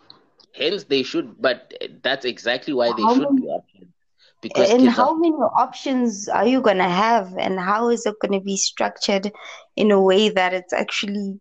Hence 0.54 0.84
they 0.84 1.02
should 1.02 1.42
but 1.42 1.74
that's 2.04 2.26
exactly 2.26 2.74
why 2.74 2.92
they 2.96 3.02
how 3.02 3.16
should 3.16 3.32
many, 3.32 3.42
be 3.42 3.48
options. 3.48 3.94
Because 4.42 4.70
and 4.70 4.90
how 4.90 5.14
are, 5.14 5.18
many 5.18 5.34
options 5.34 6.28
are 6.28 6.46
you 6.46 6.62
gonna 6.62 6.90
have 6.90 7.34
and 7.38 7.60
how 7.60 7.90
is 7.90 8.06
it 8.06 8.16
gonna 8.22 8.42
be 8.42 8.58
structured 8.58 9.32
in 9.78 9.90
a 9.92 10.02
way 10.02 10.30
that 10.30 10.54
it's 10.54 10.74
actually 10.74 11.40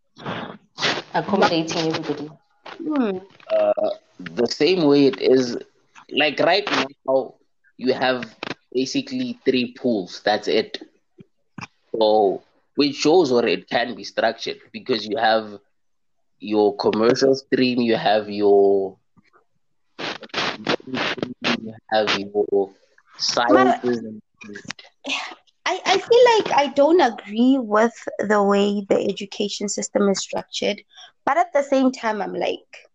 accommodating 1.14 1.92
everybody? 1.92 2.30
Hmm. 2.78 3.18
Uh, 3.50 3.90
the 4.24 4.46
same 4.46 4.84
way 4.86 5.06
it 5.06 5.20
is 5.20 5.56
like 6.10 6.38
right 6.40 6.68
now 7.06 7.34
you 7.76 7.92
have 7.92 8.34
basically 8.72 9.38
three 9.44 9.72
pools. 9.72 10.20
That's 10.24 10.48
it. 10.48 10.78
So 11.92 12.42
which 12.76 12.96
shows 12.96 13.32
where 13.32 13.46
it 13.46 13.68
can 13.68 13.94
be 13.94 14.04
structured 14.04 14.58
because 14.72 15.06
you 15.06 15.16
have 15.16 15.58
your 16.40 16.76
commercial 16.76 17.34
stream 17.34 17.80
you 17.80 17.96
have 17.96 18.28
your 18.30 18.96
you 21.56 21.74
have 21.90 22.08
your 22.18 22.70
sciences 23.18 24.02
I, 25.64 25.80
I 25.86 25.98
feel 25.98 26.24
like 26.36 26.58
I 26.58 26.72
don't 26.74 27.00
agree 27.00 27.58
with 27.58 27.94
the 28.18 28.42
way 28.42 28.84
the 28.88 29.06
education 29.08 29.68
system 29.68 30.08
is 30.08 30.20
structured, 30.20 30.82
but 31.24 31.36
at 31.38 31.52
the 31.52 31.62
same 31.62 31.92
time, 31.92 32.20
I'm 32.20 32.34
like, 32.34 32.90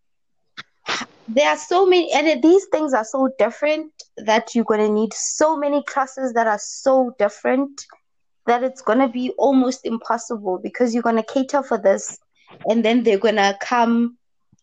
there 1.27 1.49
are 1.49 1.57
so 1.57 1.85
many 1.85 2.11
and 2.13 2.41
these 2.41 2.65
things 2.71 2.93
are 2.93 3.03
so 3.03 3.29
different 3.37 3.91
that 4.17 4.55
you're 4.55 4.65
going 4.65 4.79
to 4.79 4.91
need 4.91 5.13
so 5.13 5.57
many 5.57 5.83
classes 5.83 6.33
that 6.33 6.47
are 6.47 6.59
so 6.59 7.13
different 7.19 7.85
that 8.45 8.63
it's 8.63 8.81
going 8.81 8.99
to 8.99 9.09
be 9.09 9.31
almost 9.37 9.85
impossible 9.85 10.57
because 10.63 10.93
you're 10.93 11.03
going 11.03 11.17
to 11.17 11.33
cater 11.33 11.61
for 11.61 11.77
this 11.77 12.17
and 12.69 12.83
then 12.83 13.03
they're 13.03 13.17
going 13.17 13.35
to 13.35 13.57
come 13.61 14.17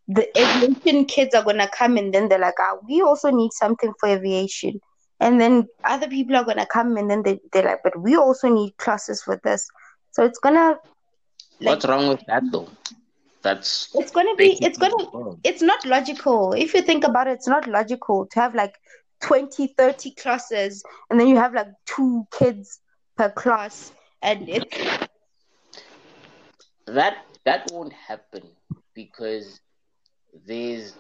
the 0.09 0.27
aviation 0.39 1.05
kids 1.05 1.35
are 1.35 1.43
going 1.43 1.59
to 1.59 1.69
come 1.69 1.97
and 1.97 2.13
then 2.13 2.29
they're 2.29 2.39
like 2.39 2.55
ah, 2.59 2.77
we 2.89 3.03
also 3.03 3.31
need 3.31 3.53
something 3.53 3.93
for 3.99 4.09
aviation. 4.09 4.81
And 5.21 5.41
then 5.41 5.67
other 5.85 6.09
people 6.09 6.37
are 6.37 6.45
going 6.45 6.59
to 6.59 6.67
come 6.67 6.97
and 6.97 7.11
then 7.11 7.23
they, 7.23 7.41
they're 7.53 7.63
like 7.63 7.83
but 7.83 7.99
we 7.99 8.17
also 8.17 8.49
need 8.53 8.77
classes 8.77 9.23
for 9.23 9.41
this. 9.45 9.67
So 10.13 10.25
it's 10.25 10.39
going 10.39 10.57
to 10.57 10.79
what's 11.61 11.87
wrong 11.87 12.09
with 12.09 12.25
that 12.27 12.43
though 12.51 12.69
that's 13.45 13.91
it's 13.95 14.11
gonna 14.11 14.35
be 14.35 14.59
it's 14.61 14.79
gonna 14.79 14.97
it's 15.45 15.63
not 15.63 15.85
logical. 15.85 16.55
If 16.55 16.75
you 16.75 16.83
think 16.83 17.05
about 17.05 17.29
it 17.29 17.35
it's 17.35 17.47
not 17.47 17.69
logical 17.69 18.27
to 18.27 18.41
have 18.41 18.55
like 18.55 18.75
20 19.23 19.69
30 19.79 20.11
classes 20.13 20.83
and 21.11 21.21
then 21.21 21.29
you 21.29 21.37
have 21.37 21.55
like 21.55 21.69
two 21.87 22.27
kids 22.37 22.81
per 23.17 23.31
class 23.31 23.93
and 24.23 24.49
it's 24.49 25.07
that 26.87 27.19
that 27.45 27.71
won't 27.71 27.93
happen 27.93 28.43
because 28.95 29.61
there's 30.47 30.95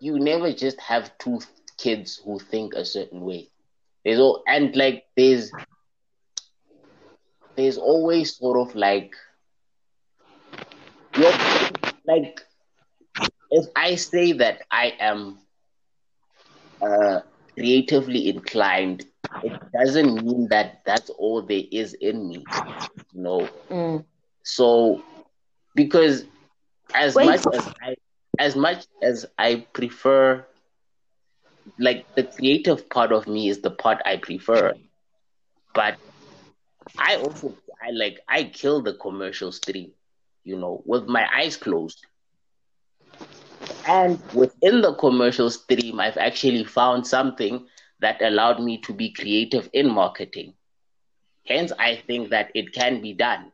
you 0.00 0.18
never 0.18 0.52
just 0.52 0.80
have 0.80 1.16
two 1.18 1.40
kids 1.76 2.20
who 2.24 2.38
think 2.38 2.74
a 2.74 2.84
certain 2.84 3.20
way. 3.20 3.48
There's 4.04 4.18
all 4.18 4.42
and 4.46 4.74
like 4.74 5.04
there's 5.16 5.52
there's 7.56 7.76
always 7.76 8.36
sort 8.36 8.56
of 8.56 8.74
like 8.74 9.12
like 12.06 12.40
if 13.50 13.66
I 13.76 13.94
say 13.96 14.32
that 14.32 14.62
I 14.70 14.94
am 14.98 15.38
uh, 16.80 17.20
creatively 17.54 18.28
inclined, 18.28 19.04
it 19.42 19.60
doesn't 19.72 20.14
mean 20.24 20.48
that 20.50 20.82
that's 20.84 21.10
all 21.10 21.42
there 21.42 21.62
is 21.70 21.94
in 21.94 22.26
me. 22.28 22.48
You 23.12 23.22
know. 23.22 23.54
Mm. 23.70 24.04
So 24.44 25.04
because 25.74 26.26
as 26.94 27.16
Wait. 27.16 27.26
much 27.26 27.40
as 27.52 27.68
I 27.82 27.94
as 28.38 28.56
much 28.56 28.84
as 29.02 29.26
I 29.38 29.66
prefer 29.72 30.46
like 31.78 32.06
the 32.14 32.24
creative 32.24 32.88
part 32.90 33.12
of 33.12 33.26
me 33.26 33.48
is 33.48 33.60
the 33.60 33.70
part 33.70 33.98
I 34.04 34.16
prefer. 34.16 34.74
But 35.74 35.98
I 36.98 37.16
also 37.16 37.58
I 37.82 37.90
like 37.92 38.20
I 38.28 38.44
kill 38.44 38.82
the 38.82 38.94
commercial 38.94 39.52
stream 39.52 39.92
you 40.44 40.56
know, 40.56 40.82
with 40.86 41.06
my 41.06 41.26
eyes 41.34 41.56
closed. 41.56 42.06
And 43.86 44.20
within 44.34 44.80
the 44.82 44.94
commercial 44.94 45.50
stream, 45.50 46.00
I've 46.00 46.16
actually 46.16 46.64
found 46.64 47.06
something 47.06 47.66
that 48.00 48.20
allowed 48.22 48.60
me 48.62 48.78
to 48.82 48.92
be 48.92 49.12
creative 49.12 49.68
in 49.72 49.90
marketing. 49.90 50.54
Hence, 51.46 51.72
I 51.78 51.96
think 52.06 52.30
that 52.30 52.50
it 52.54 52.72
can 52.72 53.00
be 53.00 53.12
done. 53.14 53.52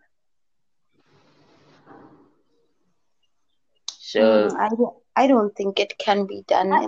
So 3.99 4.49
mm, 4.49 4.55
I, 4.59 4.69
don't, 4.69 4.97
I 5.17 5.27
don't 5.27 5.55
think 5.57 5.79
it 5.81 5.99
can 5.99 6.27
be 6.27 6.43
done. 6.47 6.73
I, 6.73 6.87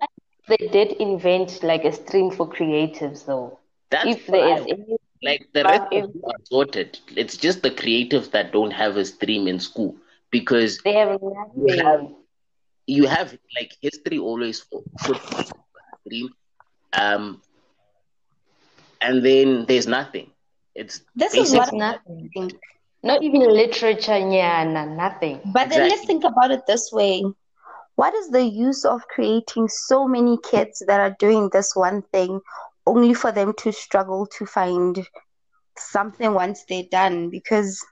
I, 0.00 0.06
they 0.48 0.68
did 0.68 0.92
invent 0.92 1.62
like 1.62 1.84
a 1.84 1.92
stream 1.92 2.30
for 2.30 2.48
creatives, 2.48 3.26
though. 3.26 3.58
That's 3.90 4.16
if 4.16 4.26
there 4.26 4.46
is 4.48 4.62
any 4.68 4.96
like 5.22 5.46
the 5.52 5.64
rest 5.64 5.84
of 5.92 6.04
are 6.24 6.40
sorted. 6.44 6.98
It's 7.16 7.36
just 7.36 7.62
the 7.62 7.70
creatives 7.70 8.30
that 8.32 8.52
don't 8.52 8.72
have 8.72 8.96
a 8.96 9.04
stream 9.04 9.46
in 9.48 9.58
school 9.60 9.96
because 10.30 10.80
they 10.84 10.92
have 10.94 11.20
you 11.54 11.76
have, 11.84 12.06
you 12.86 13.06
have 13.06 13.36
like 13.58 13.72
history 13.80 14.18
always 14.18 14.64
put 15.04 15.18
stream, 16.06 16.28
um, 16.92 17.40
and 19.00 19.24
then 19.24 19.64
there's 19.66 19.86
nothing. 19.86 20.30
it's 20.74 21.00
This 21.14 21.36
is 21.36 21.54
what 21.54 21.72
nothing. 21.72 22.30
think. 22.34 22.54
Not 23.02 23.22
even 23.22 23.40
literature, 23.40 24.16
yeah, 24.16 24.64
nothing. 24.64 25.40
But 25.52 25.70
then 25.70 25.88
let's 25.88 26.04
think 26.04 26.24
about 26.24 26.50
it 26.50 26.66
this 26.66 26.90
way. 26.92 27.22
What 27.94 28.14
is 28.14 28.28
the 28.30 28.44
use 28.44 28.84
of 28.84 29.06
creating 29.08 29.68
so 29.68 30.06
many 30.06 30.38
kids 30.38 30.82
that 30.86 31.00
are 31.00 31.16
doing 31.18 31.50
this 31.52 31.74
one 31.74 32.02
thing 32.12 32.40
only 32.86 33.14
for 33.14 33.32
them 33.32 33.52
to 33.58 33.72
struggle 33.72 34.26
to 34.38 34.46
find 34.46 35.06
something 35.78 36.32
once 36.34 36.64
they're 36.68 36.84
done? 36.90 37.30
Because 37.30 37.84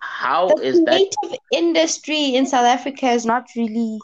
how 0.00 0.48
the 0.48 0.56
is 0.56 0.82
that 0.84 1.02
creative 1.20 1.38
industry 1.52 2.34
in 2.34 2.46
South 2.46 2.64
Africa 2.66 3.10
is 3.10 3.26
not 3.26 3.46
really 3.56 3.98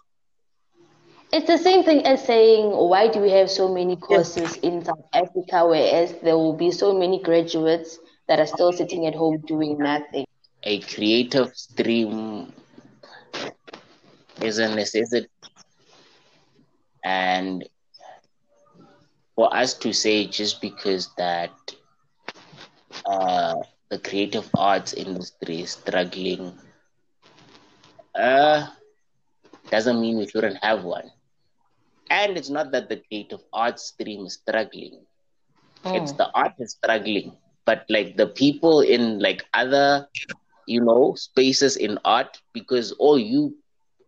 It's 1.32 1.46
the 1.46 1.58
same 1.58 1.82
thing 1.84 2.06
as 2.06 2.24
saying, 2.24 2.70
why 2.70 3.08
do 3.08 3.20
we 3.20 3.30
have 3.30 3.50
so 3.50 3.68
many 3.68 3.96
courses 3.96 4.56
in 4.58 4.84
South 4.84 5.06
Africa, 5.12 5.66
whereas 5.66 6.14
there 6.22 6.36
will 6.36 6.52
be 6.54 6.70
so 6.70 6.92
many 6.92 7.20
graduates 7.22 7.98
that 8.28 8.38
are 8.38 8.46
still 8.46 8.72
sitting 8.72 9.06
at 9.06 9.14
home 9.14 9.42
doing 9.46 9.78
nothing? 9.78 10.26
a 10.64 10.80
creative 10.80 11.54
stream 11.56 12.52
is 14.40 14.58
a 14.58 14.68
necessity 14.74 15.28
and 17.04 17.68
for 19.34 19.54
us 19.54 19.74
to 19.74 19.92
say 19.92 20.26
just 20.26 20.60
because 20.60 21.08
that 21.16 21.50
uh, 23.06 23.54
the 23.90 23.98
creative 23.98 24.50
arts 24.56 24.92
industry 24.92 25.60
is 25.62 25.70
struggling 25.72 26.58
uh, 28.14 28.66
doesn't 29.70 30.00
mean 30.00 30.18
we 30.18 30.26
shouldn't 30.26 30.56
have 30.62 30.84
one 30.84 31.10
and 32.10 32.36
it's 32.36 32.50
not 32.50 32.70
that 32.72 32.88
the 32.88 32.96
creative 33.08 33.40
arts 33.52 33.84
stream 33.92 34.26
is 34.26 34.34
struggling 34.34 35.00
it's 35.92 36.12
Mm. 36.12 36.20
the 36.20 36.28
art 36.34 36.52
is 36.58 36.72
struggling 36.72 37.32
but 37.66 37.84
like 37.88 38.16
the 38.16 38.26
people 38.26 38.80
in 38.80 39.18
like 39.18 39.44
other 39.54 40.06
you 40.66 40.80
know 40.80 41.14
spaces 41.16 41.76
in 41.76 41.98
art 42.04 42.38
because 42.52 42.92
all 42.92 43.18
you 43.18 43.54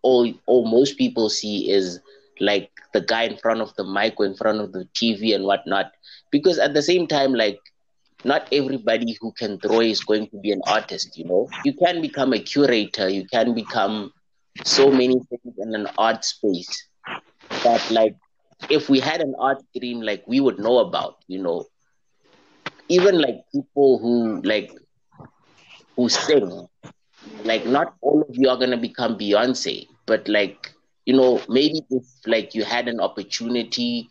all 0.03 0.31
all 0.47 0.65
most 0.67 0.97
people 0.99 1.29
see 1.29 1.71
is 1.71 2.01
like 2.41 2.71
the 2.93 3.01
guy 3.01 3.23
in 3.25 3.37
front 3.39 3.61
of 3.61 3.75
the 3.77 3.85
mic 3.85 4.15
or 4.19 4.27
in 4.27 4.35
front 4.35 4.61
of 4.61 4.73
the 4.73 4.87
tv 4.95 5.35
and 5.35 5.45
whatnot. 5.45 5.93
Because 6.31 6.59
at 6.59 6.75
the 6.75 6.83
same 6.83 7.07
time 7.07 7.35
like 7.35 7.61
not 8.25 8.49
everybody 8.53 9.17
who 9.21 9.33
can 9.33 9.59
draw 9.59 9.81
is 9.81 10.01
going 10.01 10.29
to 10.29 10.37
be 10.39 10.51
an 10.53 10.63
artist 10.67 11.17
you 11.17 11.25
know? 11.25 11.49
You 11.65 11.75
can 11.75 12.01
become 12.01 12.33
a 12.33 12.39
curator 12.39 13.09
you 13.09 13.27
can 13.27 13.55
become 13.55 14.13
so 14.65 14.91
many 14.91 15.15
things 15.31 15.55
in 15.59 15.75
an 15.75 15.89
art 15.99 16.25
space. 16.25 16.87
That 17.65 17.91
like 17.91 18.17
if 18.71 18.89
we 18.89 19.01
had 19.01 19.21
an 19.21 19.35
art 19.39 19.63
dream, 19.79 20.01
like 20.01 20.25
we 20.27 20.41
would 20.41 20.59
know 20.59 20.79
about 20.79 21.17
you 21.27 21.43
know? 21.43 21.67
Even 22.89 23.21
like 23.21 23.45
people 23.53 23.99
who 23.99 24.43
like 24.43 24.73
who 25.97 26.09
sing 26.09 26.69
like 27.45 27.67
not 27.67 27.95
all 28.03 28.23
of 28.23 28.35
you 28.37 28.49
are 28.49 28.57
gonna 28.59 28.77
become 28.77 29.17
beyonce 29.19 29.89
but 30.07 30.29
like 30.29 30.74
you 31.05 31.15
know 31.15 31.45
maybe 31.49 31.81
if 31.91 32.05
like 32.27 32.55
you 32.55 32.65
had 32.65 32.89
an 32.89 33.01
opportunity 33.01 34.09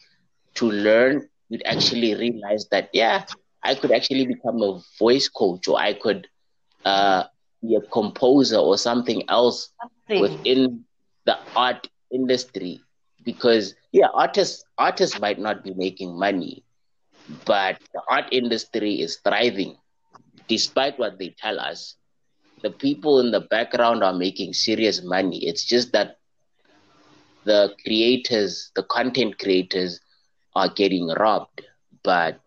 to 0.55 0.69
learn 0.69 1.27
you'd 1.49 1.63
actually 1.65 2.13
realize 2.15 2.65
that 2.71 2.89
yeah 2.93 3.23
i 3.63 3.75
could 3.75 3.91
actually 3.91 4.25
become 4.25 4.61
a 4.61 4.79
voice 4.99 5.27
coach 5.29 5.67
or 5.67 5.79
i 5.79 5.93
could 5.93 6.27
uh 6.85 7.23
be 7.61 7.75
a 7.75 7.81
composer 7.91 8.57
or 8.57 8.77
something 8.77 9.23
else 9.29 9.69
Something. 9.81 10.43
within 10.45 10.83
the 11.25 11.37
art 11.55 11.87
industry. 12.11 12.85
Because 13.23 13.75
yeah 13.91 14.07
artists 14.13 14.63
artists 14.77 15.17
might 15.19 15.39
not 15.39 15.63
be 15.63 15.73
making 15.73 16.17
money 16.17 16.63
but 17.45 17.77
the 17.93 18.01
art 18.09 18.25
industry 18.31 19.01
is 19.01 19.17
thriving. 19.23 19.77
Despite 20.47 20.97
what 20.99 21.17
they 21.19 21.29
tell 21.37 21.59
us 21.59 21.95
the 22.61 22.69
people 22.71 23.19
in 23.19 23.31
the 23.31 23.39
background 23.41 24.03
are 24.03 24.13
making 24.13 24.53
serious 24.53 25.01
money. 25.03 25.45
It's 25.45 25.63
just 25.65 25.91
that 25.93 26.17
the 27.45 27.75
creators 27.85 28.71
the 28.75 28.83
content 28.83 29.37
creators 29.39 29.99
are 30.55 30.69
getting 30.69 31.07
robbed 31.19 31.61
but 32.03 32.39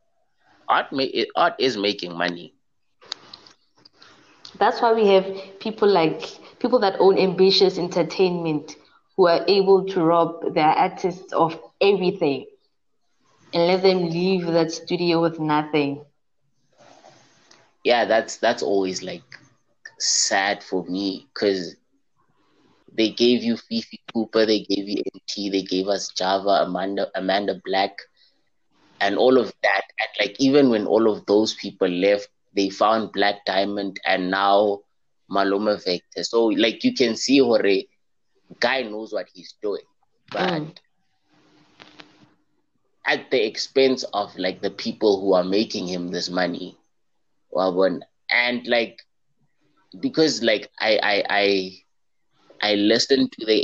art 0.68 0.86
ma- 0.92 1.24
art 1.36 1.54
is 1.58 1.76
making 1.76 2.16
money 2.16 2.54
That's 4.58 4.80
why 4.80 4.92
we 4.92 5.06
have 5.08 5.26
people 5.60 5.88
like 5.88 6.22
people 6.58 6.78
that 6.80 6.96
own 7.00 7.16
Ambitiouz 7.16 7.78
Entertainment 7.78 8.76
who 9.16 9.26
are 9.28 9.44
able 9.46 9.84
to 9.86 10.02
rob 10.04 10.54
their 10.54 10.68
artists 10.68 11.32
of 11.32 11.58
everything 11.80 12.46
and 13.52 13.66
let 13.66 13.82
them 13.82 14.10
leave 14.10 14.46
that 14.46 14.70
studio 14.70 15.20
with 15.20 15.38
nothing. 15.40 16.04
yeah 17.84 18.04
that's 18.04 18.38
that's 18.38 18.62
always 18.62 19.02
like 19.02 19.24
sad 19.98 20.62
for 20.62 20.84
me 20.84 21.28
because 21.34 21.76
they 22.96 23.10
gave 23.10 23.42
you 23.44 23.56
Fifi 23.56 24.00
Cooper, 24.12 24.46
they 24.46 24.60
gave 24.60 24.88
you 24.88 25.02
Emtee, 25.14 25.50
they 25.52 25.62
gave 25.62 25.88
us 25.88 26.08
Java, 26.16 26.64
Amanda, 26.66 27.08
Amanda 27.14 27.60
Black, 27.64 27.96
and 29.00 29.16
all 29.18 29.38
of 29.38 29.52
that. 29.62 29.82
And 29.98 30.08
like 30.20 30.36
even 30.40 30.70
when 30.70 30.86
all 30.86 31.10
of 31.10 31.26
those 31.26 31.54
people 31.54 31.88
left, 31.88 32.28
they 32.54 32.70
found 32.70 33.12
Blaq 33.12 33.36
Diamond 33.46 33.98
and 34.06 34.30
now 34.30 34.80
Maluma 35.30 35.82
Vector. 35.84 36.24
So 36.24 36.46
like 36.46 36.84
you 36.84 36.94
can 36.94 37.16
see, 37.16 37.38
Hore, 37.38 37.62
guy 38.60 38.82
knows 38.82 39.12
what 39.12 39.26
he's 39.32 39.54
doing, 39.62 39.84
but 40.30 40.62
Mm. 40.62 40.72
at 43.06 43.30
the 43.30 43.44
expense 43.46 44.04
of 44.12 44.36
like 44.38 44.60
the 44.62 44.70
people 44.70 45.20
who 45.20 45.32
are 45.34 45.44
making 45.44 45.86
him 45.88 46.08
this 46.08 46.28
money. 46.30 46.76
And 48.30 48.66
like 48.66 48.98
because 50.00 50.42
like 50.42 50.70
I 50.80 50.98
I 51.02 51.24
I 51.30 51.72
I 52.62 52.74
listened 52.74 53.32
to 53.32 53.46
the 53.46 53.58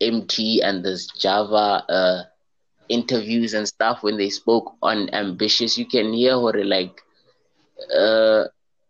Emtee 0.00 0.60
and 0.62 0.84
this 0.84 1.06
Java 1.18 1.84
uh 1.88 2.22
interviews 2.88 3.54
and 3.54 3.66
stuff 3.68 4.02
when 4.02 4.16
they 4.16 4.30
spoke 4.30 4.74
on 4.82 5.08
Ambitiouz. 5.08 5.76
You 5.76 5.86
can 5.86 6.12
hear 6.12 6.38
what 6.38 6.56
like 6.64 7.00
uh 7.94 8.44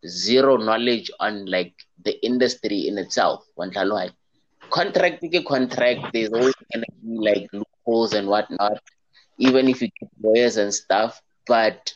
zero 0.07 0.57
knowledge 0.57 1.11
on 1.21 1.47
like 1.47 1.75
the 2.05 2.15
industry 2.25 2.87
in 2.89 2.99
itself. 2.99 3.45
Contract 4.71 5.23
ke 5.23 5.45
contract 5.47 6.13
there's 6.13 6.33
always 6.33 6.55
gonna 6.73 6.87
be 7.03 7.19
like 7.29 7.49
loopholes 7.53 8.13
and 8.13 8.29
whatnot 8.29 8.79
even 9.39 9.69
if 9.69 9.81
you 9.83 9.89
get 10.01 10.11
lawyers 10.23 10.57
and 10.57 10.73
stuff. 10.75 11.21
But 11.47 11.93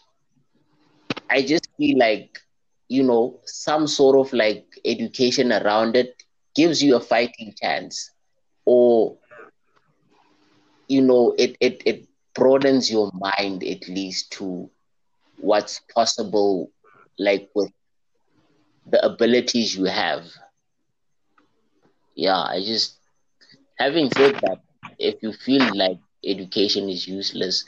I 1.30 1.42
just 1.42 1.68
feel 1.76 1.98
like 1.98 2.38
you 2.88 3.03
know 3.03 3.40
some 3.44 3.86
sort 3.86 4.16
of 4.18 4.32
like 4.32 4.66
education 4.84 5.53
around 5.53 5.96
it 5.96 6.14
gives 6.55 6.82
you 6.82 6.96
a 6.96 7.00
fighting 7.00 7.55
chance 7.61 8.11
or 8.64 9.16
you 10.88 11.00
know 11.03 11.34
it 11.38 11.57
it, 11.61 11.82
it 11.86 12.07
broadens 12.34 12.90
your 12.90 13.11
mind 13.14 13.62
at 13.64 13.88
least 13.88 14.30
to 14.32 14.68
what's 15.36 15.80
possible 15.94 16.70
like 17.18 17.48
with 17.55 17.70
the 18.86 19.05
abilities 19.05 19.76
you 19.76 19.84
have. 19.84 20.24
Yeah 22.14 22.40
i 22.55 22.61
just 22.62 22.98
having 23.78 24.11
said 24.11 24.34
that 24.42 24.59
if 24.98 25.22
you 25.22 25.32
feel 25.32 25.64
like 25.82 25.98
education 26.24 26.88
is 26.88 27.07
useless 27.09 27.64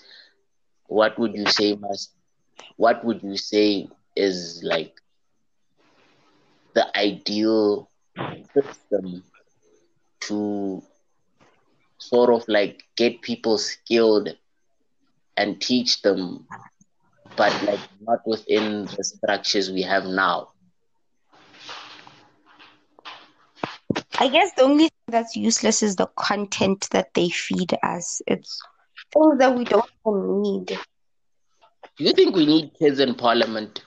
what 0.87 1.18
would 1.18 1.35
you 1.35 1.47
say 1.47 1.74
must 1.74 2.11
what 2.76 3.05
would 3.05 3.22
you 3.22 3.37
say 3.37 3.89
is 4.16 4.62
like 4.64 4.95
the 6.74 6.87
ideal 6.99 7.89
system 8.55 9.22
to 10.20 10.82
sort 11.98 12.30
of 12.30 12.44
like 12.48 12.82
get 12.96 13.22
people 13.22 13.59
skilled 13.59 14.28
and 15.36 15.61
teach 15.61 16.02
them 16.02 16.46
but 17.36 17.62
like 17.62 17.80
not 18.00 18.20
within 18.26 18.90
the 18.96 19.05
structures 19.05 19.70
we 19.70 19.82
have 19.82 20.05
now 20.07 20.48
I 24.18 24.28
guess 24.28 24.52
the 24.55 24.62
only 24.62 24.84
thing 24.84 25.07
that's 25.09 25.36
useless 25.36 25.82
is 25.82 25.96
the 25.96 26.07
content 26.16 26.88
that 26.90 27.14
they 27.14 27.28
feed 27.28 27.74
us. 27.82 28.22
It's 28.26 28.61
things 29.12 29.38
that 29.38 29.55
we 29.57 29.64
don't 29.64 29.86
need. 30.42 30.78
do 31.96 32.05
you 32.05 32.12
think 32.12 32.34
we 32.34 32.46
need 32.46 32.70
kids 32.78 32.98
in 33.00 33.14
parliament 33.14 33.84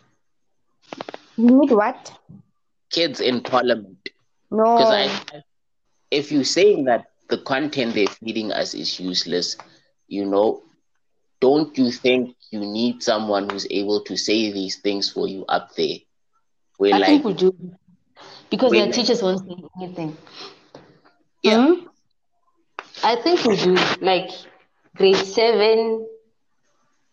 We 1.37 1.45
need 1.53 1.71
what? 1.71 2.13
kids 2.91 3.19
in 3.19 3.41
parliament 3.41 4.09
No. 4.49 4.77
because 4.77 4.93
I, 4.93 5.43
if 6.11 6.31
you're 6.31 6.43
saying 6.43 6.85
that 6.85 7.05
the 7.29 7.37
content 7.39 7.95
they're 7.95 8.07
feeding 8.07 8.51
us 8.51 8.73
is 8.73 8.99
useless 8.99 9.57
you 10.07 10.25
know 10.25 10.63
don't 11.39 11.77
you 11.77 11.91
think 11.91 12.35
you 12.51 12.59
need 12.59 13.03
someone 13.03 13.49
who's 13.49 13.67
able 13.69 14.01
to 14.05 14.15
say 14.15 14.51
these 14.51 14.77
things 14.77 15.11
for 15.11 15.27
you 15.27 15.45
up 15.47 15.75
there 15.75 15.97
where 16.77 16.95
I 16.95 16.99
like 16.99 17.07
think 17.07 17.25
we 17.25 17.33
do 17.33 17.53
because 18.49 18.71
their 18.71 18.91
teachers 18.91 19.21
won't 19.21 19.39
say 19.39 19.55
anything. 19.81 20.17
yeah 21.43 21.67
Hmm? 21.67 21.87
I 23.03 23.15
think 23.15 23.43
we 23.43 23.55
do 23.57 23.75
like 24.01 24.31
grade 24.95 25.15
seven 25.15 26.07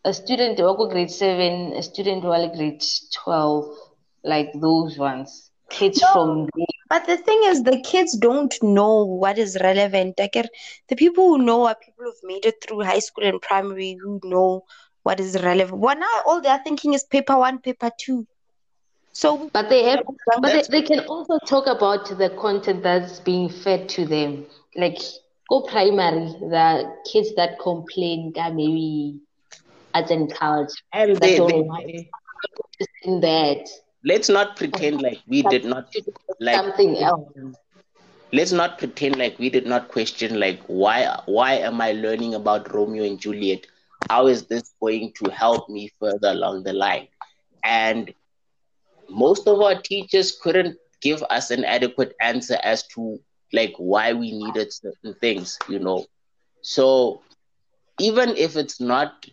a 0.04 0.12
student 0.12 0.58
who 0.58 0.76
go 0.76 0.88
grade 0.88 1.10
seven, 1.10 1.72
a 1.72 1.82
student 1.82 2.22
who 2.22 2.56
grade 2.56 2.82
twelve, 3.12 3.74
like 4.22 4.50
those 4.54 4.98
ones. 4.98 5.50
Kids 5.70 6.00
no, 6.02 6.12
from. 6.12 6.48
But 6.88 7.06
the 7.06 7.16
thing 7.16 7.40
is, 7.44 7.62
the 7.62 7.80
kids 7.80 8.16
don't 8.16 8.54
know 8.62 9.04
what 9.04 9.38
is 9.38 9.56
relevant. 9.60 10.14
Like 10.18 10.36
the 10.88 10.96
people 10.96 11.24
who 11.28 11.38
know 11.38 11.66
are 11.66 11.74
people 11.74 12.04
who've 12.04 12.24
made 12.24 12.44
it 12.46 12.56
through 12.62 12.82
high 12.82 12.98
school 13.00 13.24
and 13.24 13.40
primary 13.40 13.96
who 14.02 14.20
know 14.24 14.64
what 15.02 15.20
is 15.20 15.40
relevant. 15.42 15.80
Well, 15.80 15.96
now 15.98 16.22
all 16.26 16.40
they're 16.40 16.60
thinking 16.62 16.94
is 16.94 17.04
paper 17.04 17.38
one, 17.38 17.58
paper 17.58 17.90
two. 17.98 18.26
So, 19.12 19.48
but 19.52 19.68
they 19.68 19.84
have, 19.84 20.04
but 20.40 20.52
they, 20.52 20.62
they 20.80 20.82
can 20.82 21.00
also 21.00 21.38
talk 21.46 21.66
about 21.66 22.06
the 22.18 22.30
content 22.40 22.82
that's 22.82 23.20
being 23.20 23.48
fed 23.48 23.88
to 23.90 24.04
them. 24.06 24.46
Like 24.76 24.98
go 25.48 25.62
primary, 25.62 26.26
the 26.40 26.92
kids 27.10 27.34
that 27.36 27.58
complain 27.60 28.32
that 28.34 28.54
maybe 28.54 29.20
arts 29.94 30.10
in 30.10 30.28
college, 30.28 30.70
and 30.92 31.16
they, 31.16 31.38
they, 31.38 32.10
in 33.02 33.20
that. 33.20 33.68
Let's 34.04 34.28
not 34.28 34.56
pretend 34.56 35.00
like 35.02 35.22
we 35.26 35.42
did 35.42 35.64
not 35.64 35.88
like 36.38 36.66
something 36.66 36.96
else. 36.98 37.28
Let's 38.32 38.52
not 38.52 38.78
pretend 38.78 39.16
like 39.16 39.38
we 39.38 39.48
did 39.50 39.66
not 39.66 39.88
question 39.88 40.38
like 40.40 40.60
why 40.66 41.20
why 41.26 41.54
am 41.54 41.80
I 41.80 41.92
learning 41.92 42.34
about 42.34 42.72
Romeo 42.74 43.04
and 43.04 43.18
Juliet? 43.18 43.66
How 44.10 44.26
is 44.26 44.46
this 44.46 44.74
going 44.80 45.12
to 45.22 45.30
help 45.30 45.68
me 45.68 45.90
further 46.00 46.28
along 46.30 46.64
the 46.64 46.72
line? 46.72 47.08
And 47.64 48.12
most 49.08 49.46
of 49.48 49.60
our 49.60 49.80
teachers 49.80 50.32
couldn't 50.42 50.76
give 51.02 51.22
us 51.30 51.50
an 51.50 51.64
adequate 51.64 52.14
answer 52.20 52.58
as 52.62 52.86
to 52.94 53.20
like 53.52 53.74
why 53.78 54.12
we 54.12 54.32
needed 54.32 54.72
certain 54.72 55.14
things, 55.20 55.58
you 55.68 55.78
know. 55.78 56.06
So 56.62 57.22
even 58.00 58.30
if 58.36 58.56
it's 58.56 58.80
not 58.80 59.26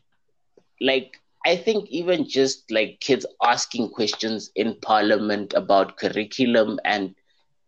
like 0.81 1.20
I 1.45 1.55
think 1.55 1.89
even 1.89 2.27
just 2.27 2.69
like 2.71 2.99
kids 2.99 3.25
asking 3.43 3.89
questions 3.89 4.51
in 4.55 4.75
parliament 4.81 5.53
about 5.53 5.97
curriculum 5.97 6.79
and 6.85 7.15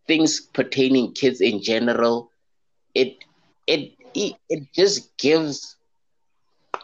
things 0.07 0.41
pertaining 0.41 1.13
kids 1.13 1.41
in 1.41 1.61
general, 1.61 2.29
it 2.93 3.17
it 3.67 3.93
it, 4.13 4.35
just 4.73 5.17
gives 5.17 5.75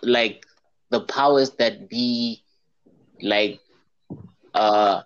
like 0.02 0.46
the 0.90 1.02
powers 1.02 1.52
that 1.52 1.90
be 1.90 2.44
like 3.22 3.60
uh 4.56 5.02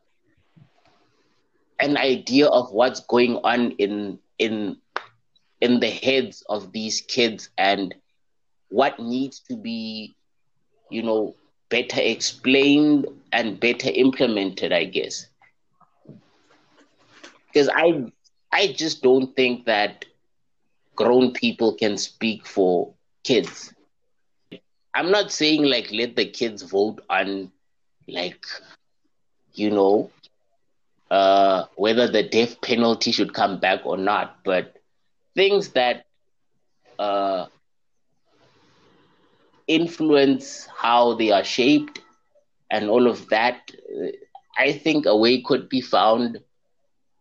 an 1.80 1.98
idea 1.98 2.48
of 2.48 2.72
what's 2.72 3.02
going 3.02 3.38
on 3.44 3.72
in 3.72 4.20
in 4.40 4.78
in 5.60 5.80
the 5.80 5.90
heads 5.90 6.44
of 6.50 6.72
these 6.72 7.02
kids 7.02 7.50
and 7.58 7.94
what 8.70 9.00
needs 9.00 9.40
to 9.40 9.58
be 9.58 10.16
you 10.90 11.02
know 11.02 11.36
better 11.74 12.02
explained 12.02 13.08
and 13.32 13.60
better 13.60 13.90
implemented 14.06 14.72
i 14.74 14.84
guess. 14.86 15.28
Because 17.48 17.70
i 17.76 18.04
i 18.52 18.68
just 18.68 19.02
don't 19.02 19.36
think 19.36 19.66
that 19.66 20.06
grown 20.96 21.32
people 21.34 21.74
can 21.76 21.98
speak 21.98 22.46
for 22.46 22.94
kids. 23.24 23.74
I'm 24.94 25.12
not 25.12 25.32
saying 25.32 25.64
like 25.64 25.92
let 25.92 26.16
the 26.16 26.26
kids 26.26 26.62
vote 26.64 27.00
on 27.10 27.52
like 28.08 28.46
you 29.54 29.70
know 29.72 30.12
uh, 31.12 31.66
whether 31.76 32.08
the 32.08 32.24
death 32.24 32.62
penalty 32.62 33.12
should 33.12 33.34
come 33.34 33.60
back 33.60 33.82
or 33.86 33.98
not, 33.98 34.38
but 34.44 34.74
things 35.36 35.70
that 35.70 36.06
uh, 37.00 37.46
influence 39.68 40.68
how 40.78 41.14
they 41.14 41.32
are 41.32 41.44
shaped 41.44 42.00
and 42.72 42.90
all 42.90 43.08
of 43.08 43.30
that, 43.30 43.72
I 44.58 44.72
think 44.74 45.06
a 45.06 45.16
way 45.16 45.42
could 45.42 45.70
be 45.70 45.82
found 45.82 46.40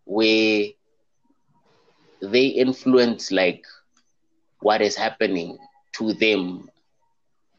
where 0.04 0.66
they 2.22 2.46
influence 2.46 3.30
like 3.30 3.64
what 4.60 4.80
is 4.82 4.96
happening 4.96 5.58
to 5.92 6.12
them, 6.14 6.70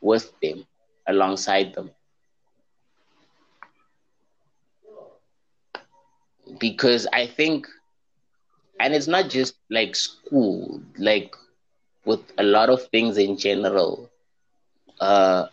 with 0.01 0.34
them, 0.41 0.65
alongside 1.07 1.73
them. 1.73 1.91
because 6.59 7.07
I 7.13 7.27
think, 7.27 7.67
and 8.79 8.93
it's 8.93 9.07
not 9.07 9.29
just 9.29 9.55
like 9.69 9.95
school, 9.95 10.81
like 10.97 11.34
with 12.05 12.21
a 12.38 12.43
lot 12.43 12.69
of 12.69 12.88
things 12.89 13.17
in 13.17 13.38
general, 13.38 14.09
uh, 15.04 15.47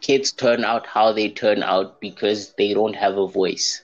kids 0.00 0.32
turn 0.32 0.64
out 0.64 0.86
how 0.86 1.12
they 1.12 1.28
turn 1.30 1.62
out 1.62 2.00
because 2.00 2.52
they 2.58 2.74
don't 2.74 2.94
have 2.96 3.16
a 3.16 3.26
voice. 3.26 3.82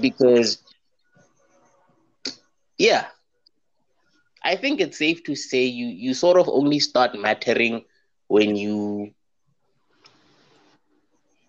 Because, 0.00 0.58
yeah, 2.78 3.06
I 4.42 4.56
think 4.56 4.80
it's 4.80 4.98
safe 4.98 5.22
to 5.24 5.34
say 5.36 5.64
you 5.64 5.86
you 5.86 6.14
sort 6.14 6.38
of 6.38 6.48
only 6.48 6.80
start 6.80 7.14
mattering 7.18 7.84
when 8.28 8.56
you 8.56 9.14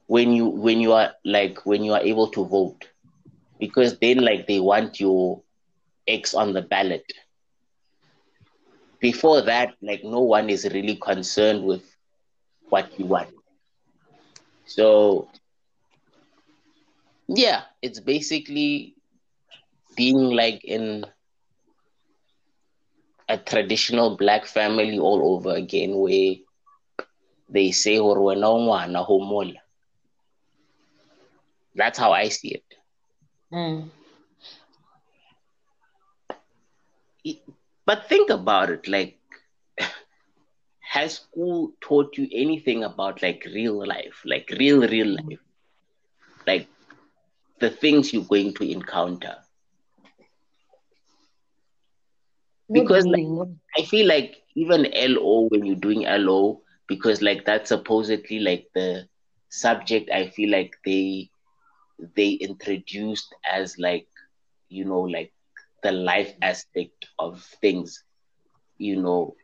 when 0.07 0.31
you 0.33 0.45
when 0.47 0.79
you 0.81 0.93
are 0.93 1.11
like 1.25 1.65
when 1.65 1.83
you 1.83 1.93
are 1.93 2.01
able 2.01 2.27
to 2.29 2.45
vote 2.45 2.85
because 3.59 3.97
then 3.99 4.19
like 4.19 4.47
they 4.47 4.59
want 4.59 4.99
your 4.99 5.41
X 6.07 6.33
on 6.35 6.53
the 6.53 6.61
ballot. 6.61 7.05
Before 8.99 9.41
that, 9.41 9.75
like 9.81 10.03
no 10.03 10.21
one 10.21 10.49
is 10.49 10.65
really 10.71 10.95
concerned 10.95 11.63
with 11.63 11.83
what 12.69 12.97
you 12.99 13.05
want. 13.05 13.29
So 14.65 15.29
yeah, 17.27 17.63
it's 17.81 17.99
basically 17.99 18.95
being 19.95 20.31
like 20.31 20.63
in 20.63 21.05
a 23.27 23.37
traditional 23.37 24.17
black 24.17 24.45
family 24.45 24.99
all 24.99 25.35
over 25.35 25.51
again 25.55 25.95
where 25.97 26.35
they 27.49 27.71
say 27.71 27.99
or 27.99 28.17
ngwana 28.17 29.05
homola 29.05 29.59
that's 31.75 31.99
how 31.99 32.11
I 32.11 32.29
see 32.29 32.49
it. 32.49 32.63
Mm. 33.51 33.89
But 37.85 38.09
think 38.09 38.29
about 38.29 38.69
it 38.69 38.87
like, 38.87 39.17
has 40.91 41.15
school 41.15 41.73
taught 41.81 42.17
you 42.17 42.27
anything 42.31 42.83
about 42.83 43.21
like 43.21 43.43
real 43.53 43.85
life, 43.85 44.21
like 44.25 44.49
real, 44.57 44.87
real 44.87 45.07
life? 45.07 45.39
Like 46.47 46.69
the 47.59 47.69
things 47.69 48.13
you're 48.13 48.23
going 48.25 48.53
to 48.55 48.71
encounter? 48.71 49.37
Because 52.71 53.05
like, 53.07 53.29
I 53.77 53.83
feel 53.83 54.07
like 54.07 54.35
even 54.55 54.87
LO, 54.93 55.47
when 55.49 55.65
you're 55.65 55.75
doing 55.75 56.05
LO, 56.05 56.61
because 56.87 57.21
like 57.21 57.45
that's 57.45 57.69
supposedly 57.69 58.39
like 58.39 58.67
the 58.73 59.07
subject, 59.49 60.09
I 60.11 60.27
feel 60.29 60.51
like 60.51 60.71
they 60.85 61.29
they 62.15 62.31
introduced 62.31 63.33
as 63.45 63.77
like 63.79 64.07
you 64.69 64.85
know 64.85 65.01
like 65.01 65.33
the 65.85 65.93
life 65.93 66.33
aspect 66.41 67.07
of 67.19 67.43
things 67.61 68.03
you 68.77 69.01
know. 69.01 69.35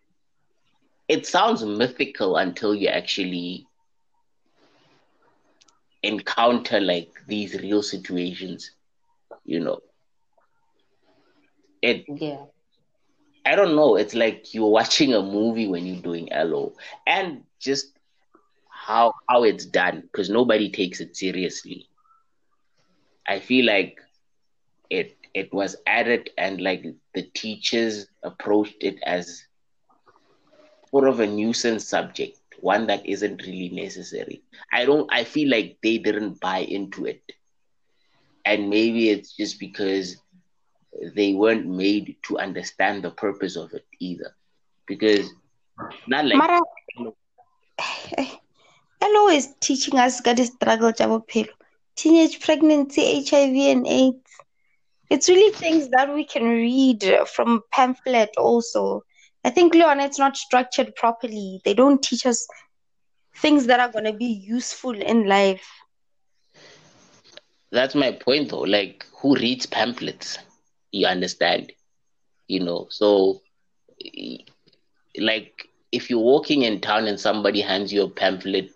It 1.07 1.27
sounds 1.27 1.63
mythical 1.65 2.37
until 2.37 2.75
you 2.75 2.87
actually 2.87 3.67
encounter 6.03 6.79
like 6.79 7.09
these 7.27 7.53
real 7.61 7.81
situations 7.83 8.71
you 9.45 9.59
know. 9.59 9.79
It 11.81 12.07
yeah. 12.07 12.45
I 13.45 13.55
don't 13.55 13.75
know 13.75 13.95
it's 13.95 14.13
like 14.15 14.53
you're 14.53 14.69
watching 14.69 15.13
a 15.13 15.21
movie 15.21 15.67
when 15.67 15.85
you're 15.85 16.01
doing 16.01 16.31
LO 16.31 16.75
and 17.05 17.43
just 17.59 17.97
how 18.69 19.13
how 19.29 19.43
it's 19.43 19.65
done 19.65 20.01
because 20.01 20.29
nobody 20.29 20.69
takes 20.71 21.01
it 21.01 21.15
seriously. 21.15 21.89
I 23.27 23.39
feel 23.39 23.65
like 23.65 23.99
it 24.89 25.17
it 25.33 25.53
was 25.53 25.75
added 25.85 26.29
and 26.37 26.61
like 26.61 26.85
the 27.13 27.23
teachers 27.33 28.07
approached 28.23 28.77
it 28.81 28.97
as 29.05 29.43
sort 30.89 31.07
of 31.07 31.19
a 31.19 31.27
nuisance 31.27 31.87
subject, 31.87 32.37
one 32.59 32.87
that 32.87 33.05
isn't 33.05 33.41
really 33.43 33.69
necessary. 33.69 34.43
I 34.71 34.85
don't 34.85 35.11
I 35.11 35.23
feel 35.23 35.49
like 35.49 35.77
they 35.81 35.97
didn't 35.97 36.39
buy 36.39 36.59
into 36.59 37.05
it. 37.05 37.21
And 38.45 38.69
maybe 38.69 39.09
it's 39.09 39.35
just 39.35 39.59
because 39.59 40.17
they 41.15 41.33
weren't 41.33 41.67
made 41.67 42.17
to 42.27 42.37
understand 42.37 43.03
the 43.03 43.11
purpose 43.11 43.55
of 43.55 43.73
it 43.73 43.85
either. 43.99 44.35
Because 44.87 45.29
not 46.07 46.25
like 46.25 46.35
Mara, 46.37 46.59
hello 49.01 49.29
is 49.29 49.53
teaching 49.61 49.97
us 49.97 50.19
got 50.21 50.37
struggle 50.39 50.91
teenage 51.95 52.39
pregnancy, 52.39 53.23
HIV, 53.23 53.55
and 53.77 53.87
AIDS. 53.87 54.30
It's 55.11 55.29
really 55.29 55.53
things 55.53 55.89
that 55.89 56.13
we 56.13 56.25
can 56.25 56.43
read 56.43 57.03
from 57.27 57.61
pamphlet 57.71 58.31
also. 58.37 59.03
I 59.43 59.51
think, 59.51 59.75
Leon, 59.75 59.99
it's 59.99 60.19
not 60.19 60.37
structured 60.37 60.95
properly. 60.95 61.61
They 61.65 61.73
don't 61.75 62.01
teach 62.01 62.25
us 62.25 62.47
things 63.35 63.67
that 63.67 63.79
are 63.79 63.91
going 63.91 64.05
to 64.05 64.13
be 64.13 64.25
useful 64.47 64.99
in 64.99 65.27
life. 65.27 65.67
That's 67.71 67.95
my 67.95 68.11
point, 68.13 68.49
though. 68.49 68.61
Like, 68.61 69.05
who 69.17 69.35
reads 69.35 69.65
pamphlets? 69.65 70.37
You 70.91 71.07
understand? 71.07 71.73
You 72.47 72.63
know, 72.63 72.87
so 72.89 73.41
like 75.17 75.67
if 75.91 76.09
you're 76.09 76.19
walking 76.19 76.63
in 76.63 76.81
town 76.81 77.07
and 77.07 77.19
somebody 77.19 77.61
hands 77.61 77.91
you 77.91 78.03
a 78.03 78.09
pamphlet, 78.09 78.71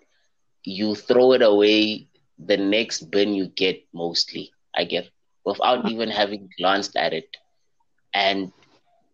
you 0.64 0.94
throw 0.94 1.32
it 1.32 1.42
away 1.42 2.06
the 2.38 2.56
next 2.56 3.10
bin 3.10 3.34
you 3.34 3.46
get 3.46 3.82
mostly, 3.94 4.52
I 4.74 4.84
get, 4.84 5.08
without 5.46 5.90
even 5.90 6.10
having 6.10 6.50
glanced 6.58 6.96
at 6.96 7.14
it. 7.14 7.36
And 8.14 8.52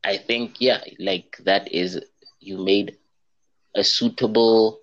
I 0.04 0.18
think, 0.18 0.56
yeah, 0.60 0.82
like 0.98 1.36
that 1.44 1.72
is, 1.72 2.00
you 2.40 2.58
made 2.58 2.96
a 3.76 3.84
suitable 3.84 4.80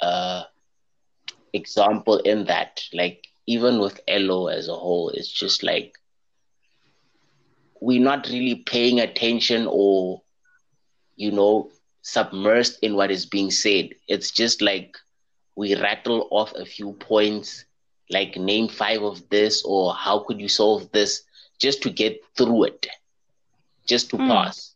uh, 0.00 0.44
example 1.54 2.18
in 2.18 2.44
that. 2.46 2.82
Like, 2.92 3.24
even 3.46 3.80
with 3.80 4.00
LO 4.08 4.48
as 4.48 4.68
a 4.68 4.74
whole, 4.74 5.10
it's 5.10 5.32
just 5.32 5.64
like 5.64 5.94
we're 7.80 8.02
not 8.02 8.28
really 8.28 8.56
paying 8.56 9.00
attention 9.00 9.66
or, 9.70 10.22
you 11.16 11.32
know, 11.32 11.70
submersed 12.04 12.78
in 12.82 12.94
what 12.96 13.10
is 13.10 13.26
being 13.26 13.50
said. 13.50 13.90
It's 14.08 14.30
just 14.30 14.62
like 14.62 14.96
we 15.56 15.74
rattle 15.76 16.28
off 16.30 16.54
a 16.54 16.64
few 16.66 16.92
points, 16.94 17.64
like 18.10 18.36
name 18.36 18.68
five 18.68 19.02
of 19.02 19.28
this 19.30 19.62
or 19.64 19.94
how 19.94 20.20
could 20.20 20.40
you 20.40 20.48
solve 20.48 20.90
this, 20.92 21.22
just 21.58 21.82
to 21.82 21.90
get 21.90 22.20
through 22.36 22.64
it, 22.64 22.86
just 23.86 24.10
to 24.10 24.16
mm. 24.16 24.28
pass. 24.28 24.74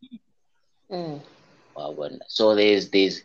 Mm. 0.91 1.21
So 2.27 2.55
there's 2.55 2.91
there's 2.91 3.23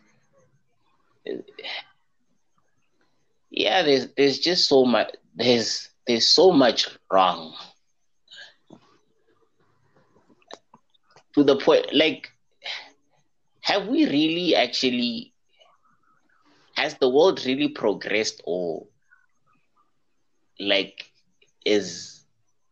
yeah, 3.50 3.82
there's 3.82 4.08
there's 4.16 4.38
just 4.38 4.68
so 4.68 4.84
much 4.84 5.14
there's 5.34 5.88
there's 6.06 6.28
so 6.28 6.52
much 6.52 6.88
wrong. 7.10 7.54
To 11.34 11.42
the 11.42 11.56
point 11.56 11.92
like 11.92 12.30
have 13.62 13.88
we 13.88 14.06
really 14.06 14.54
actually 14.54 15.32
has 16.76 16.94
the 16.98 17.08
world 17.08 17.44
really 17.44 17.68
progressed 17.68 18.42
or 18.44 18.86
like 20.58 21.10
is 21.64 22.24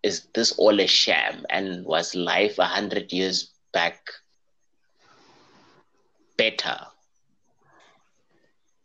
is 0.03 0.27
this 0.35 0.53
all 0.59 0.81
a 0.81 0.87
sham 0.87 1.45
and 1.51 1.85
was 1.85 2.15
life 2.15 2.59
a 2.59 2.65
hundred 2.65 3.13
years 3.13 3.51
back 3.73 4.01
better 6.37 6.79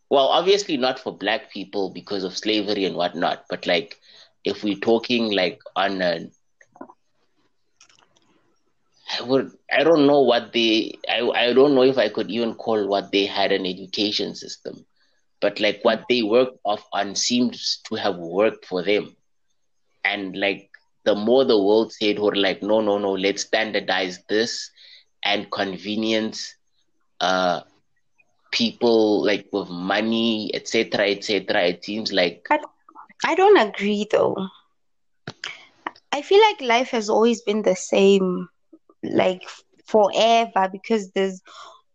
well 0.09 0.27
obviously 0.27 0.77
not 0.77 0.99
for 0.99 1.11
black 1.17 1.51
people 1.51 1.89
because 1.89 2.23
of 2.23 2.37
slavery 2.37 2.85
and 2.85 2.95
whatnot 2.95 3.45
but 3.49 3.65
like 3.67 3.99
if 4.43 4.63
we're 4.63 4.75
talking 4.75 5.31
like 5.31 5.59
on 5.75 6.01
a 6.01 6.29
I 9.17 9.21
would 9.21 9.51
I 9.71 9.83
don't 9.83 10.05
know 10.07 10.21
what 10.21 10.53
they 10.53 10.93
I, 11.09 11.21
I 11.29 11.53
don't 11.53 11.75
know 11.75 11.83
if 11.83 11.97
I 11.97 12.09
could 12.09 12.29
even 12.29 12.55
call 12.55 12.87
what 12.87 13.11
they 13.11 13.25
had 13.25 13.51
an 13.51 13.65
education 13.65 14.35
system. 14.35 14.85
But 15.41 15.59
like 15.59 15.79
what 15.83 16.05
they 16.09 16.21
worked 16.23 16.59
off 16.63 16.83
on 16.93 17.15
seems 17.15 17.79
to 17.89 17.95
have 17.95 18.17
worked 18.17 18.65
for 18.65 18.83
them. 18.83 19.15
And 20.03 20.35
like 20.35 20.69
the 21.05 21.15
more 21.15 21.43
the 21.45 21.61
world 21.61 21.91
said 21.93 22.19
were 22.19 22.35
like, 22.35 22.61
no, 22.63 22.81
no, 22.81 22.97
no, 22.97 23.13
let's 23.13 23.43
standardize 23.43 24.19
this 24.29 24.69
and 25.23 25.49
convenience 25.51 26.55
uh 27.19 27.61
people 28.51 29.23
like 29.25 29.47
with 29.51 29.69
money, 29.69 30.51
etc., 30.53 31.07
etc. 31.09 31.63
It 31.63 31.83
seems 31.83 32.11
like 32.11 32.47
I, 32.49 32.59
I 33.25 33.35
don't 33.35 33.57
agree 33.57 34.07
though. 34.11 34.35
I 36.11 36.21
feel 36.21 36.39
like 36.41 36.61
life 36.61 36.89
has 36.91 37.09
always 37.09 37.41
been 37.41 37.61
the 37.63 37.75
same 37.75 38.49
like 39.03 39.43
forever 39.85 40.69
because 40.71 41.11
there's 41.11 41.41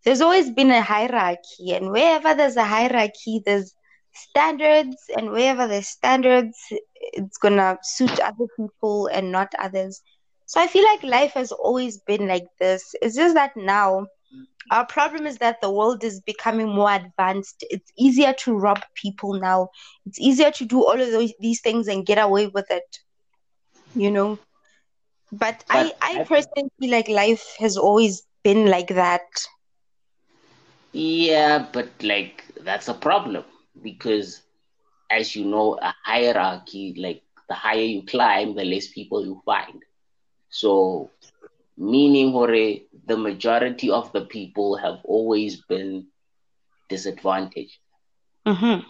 there's 0.04 0.20
always 0.20 0.50
been 0.50 0.70
a 0.70 0.82
hierarchy 0.82 1.72
and 1.72 1.90
wherever 1.90 2.34
there's 2.34 2.56
a 2.56 2.64
hierarchy 2.64 3.40
there's 3.44 3.74
standards 4.12 4.96
and 5.16 5.30
wherever 5.30 5.66
there's 5.66 5.88
standards 5.88 6.56
it's 7.12 7.36
gonna 7.38 7.76
suit 7.82 8.18
other 8.20 8.46
people 8.56 9.06
and 9.08 9.30
not 9.32 9.52
others. 9.58 10.02
So 10.46 10.60
i 10.60 10.66
feel 10.66 10.84
like 10.84 11.02
life 11.02 11.32
has 11.34 11.52
always 11.52 11.98
been 12.06 12.26
like 12.28 12.46
this. 12.60 12.94
It's 13.02 13.16
just 13.16 13.34
that 13.34 13.52
now 13.56 14.06
our 14.70 14.86
problem 14.86 15.26
is 15.26 15.38
that 15.38 15.60
the 15.60 15.70
world 15.70 16.02
is 16.04 16.20
becoming 16.20 16.68
more 16.68 16.92
advanced. 16.92 17.64
It's 17.70 17.90
easier 17.98 18.32
to 18.44 18.56
rob 18.56 18.80
people 18.94 19.34
now. 19.40 19.68
It's 20.06 20.20
easier 20.20 20.50
to 20.52 20.64
do 20.64 20.82
all 20.84 21.00
of 21.00 21.10
those, 21.10 21.32
these 21.40 21.60
things 21.60 21.88
and 21.88 22.06
get 22.06 22.18
away 22.18 22.46
with 22.48 22.70
it 22.70 22.98
you 23.94 24.10
know? 24.10 24.38
But, 25.32 25.64
but 25.70 25.88
I, 25.88 25.92
I 26.00 26.20
personally 26.26 26.70
feel 26.80 26.90
like 26.90 27.08
life 27.08 27.44
has 27.58 27.76
always 27.76 28.26
been 28.44 28.66
like 28.66 28.88
that. 28.88 29.22
Yeah, 30.92 31.66
but 31.72 31.88
like 32.02 32.44
that's 32.64 32.88
a 32.88 32.94
problem 32.94 33.44
because, 33.82 34.42
as 35.10 35.34
you 35.36 35.44
know, 35.44 35.78
a 35.80 35.94
hierarchy, 36.04 36.94
like 36.98 37.22
the 37.48 37.54
higher 37.54 37.82
you 37.96 38.02
climb, 38.02 38.54
the 38.54 38.64
less 38.64 38.88
people 38.88 39.24
you 39.24 39.40
find. 39.44 39.82
So, 40.50 41.10
meaning, 41.76 42.32
Hore, 42.32 42.76
the 43.06 43.16
majority 43.16 43.90
of 43.90 44.12
the 44.12 44.22
people 44.22 44.76
have 44.76 45.00
always 45.04 45.56
been 45.56 46.06
disadvantaged. 46.88 47.78
Mm-hmm. 48.46 48.80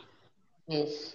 Yes. 0.69 1.15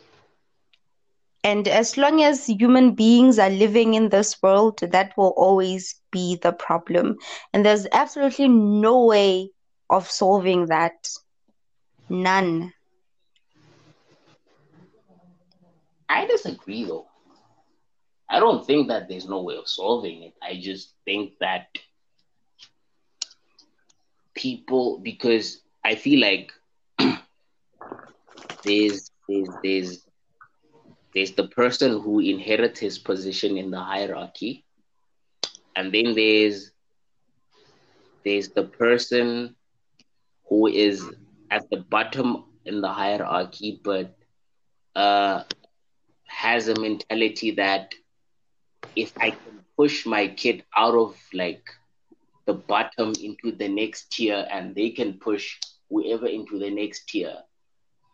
And 1.44 1.68
as 1.68 1.98
long 1.98 2.22
as 2.22 2.46
human 2.48 2.94
beings 2.94 3.40
are 3.40 3.50
living 3.50 3.94
in 3.94 4.10
this 4.10 4.42
world, 4.42 4.80
that 4.80 5.14
will 5.18 5.34
always 5.38 6.02
be 6.12 6.36
the 6.42 6.52
problem. 6.52 7.18
And 7.54 7.66
there's 7.66 7.88
absolutely 7.92 8.48
no 8.50 9.06
way 9.06 9.52
of 9.90 10.10
solving 10.10 10.68
that. 10.68 11.08
None. 12.10 12.74
I 16.10 16.26
disagree 16.26 16.86
though. 16.86 17.08
I 18.30 18.40
don't 18.40 18.66
think 18.66 18.88
that 18.90 19.08
there's 19.08 19.28
no 19.28 19.42
way 19.42 19.56
of 19.56 19.68
solving 19.68 20.24
it. 20.24 20.34
I 20.42 20.60
just 20.60 20.94
think 21.06 21.34
that 21.40 21.68
people 24.36 25.00
because 25.00 25.62
I 25.84 25.96
feel 25.96 26.22
like 26.22 26.52
there's 28.64 29.12
there's 29.28 29.50
there's 29.64 30.06
there's 31.14 31.32
the 31.34 31.48
person 31.48 32.02
who 32.02 32.20
inherits 32.20 32.80
his 32.80 33.00
position 33.00 33.58
in 33.58 33.72
the 33.72 33.80
hierarchy, 33.80 34.66
and 35.76 35.94
then 35.94 36.14
there's 36.14 36.72
there's 38.24 38.50
the 38.50 38.64
person 38.64 39.56
who 40.50 40.68
is 40.68 41.04
at 41.52 41.70
the 41.70 41.78
bottom 41.78 42.46
in 42.66 42.82
the 42.82 42.90
hierarchy, 42.90 43.80
but 43.84 44.16
uh, 44.96 45.44
has 46.26 46.68
a 46.68 46.80
mentality 46.80 47.52
that 47.52 47.94
if 48.96 49.14
I 49.18 49.32
can 49.32 49.64
push 49.76 50.06
my 50.06 50.28
kid 50.28 50.64
out 50.76 50.96
of 50.96 51.16
like 51.34 51.70
the 52.46 52.54
bottom 52.54 53.14
into 53.22 53.52
the 53.52 53.68
next 53.68 54.12
tier, 54.12 54.48
and 54.52 54.74
they 54.74 54.90
can 54.90 55.14
push 55.20 55.58
whoever 55.90 56.28
into 56.28 56.58
the 56.60 56.70
next 56.70 57.08
tier. 57.08 57.36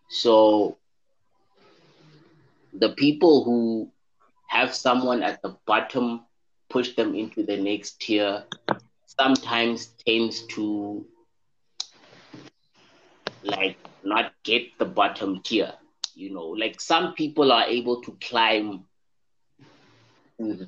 So 0.10 0.78
the 2.74 2.90
people 2.90 3.44
who 3.44 3.92
have 4.48 4.74
someone 4.74 5.24
at 5.24 5.42
the 5.42 5.56
bottom 5.66 6.26
push 6.70 6.96
them 6.96 7.16
into 7.16 7.44
the 7.44 7.58
next 7.58 8.02
tier 8.02 8.44
sometimes 9.06 9.88
tends 10.06 10.42
to 10.48 11.06
like 13.44 13.78
not 14.04 14.32
get 14.44 14.64
the 14.80 14.86
bottom 14.86 15.42
tier 15.44 15.74
you 16.16 16.34
know. 16.34 16.48
Like 16.48 16.80
some 16.80 17.14
people 17.14 17.52
are 17.52 17.66
able 17.66 18.02
to 18.02 18.18
climb 18.22 18.86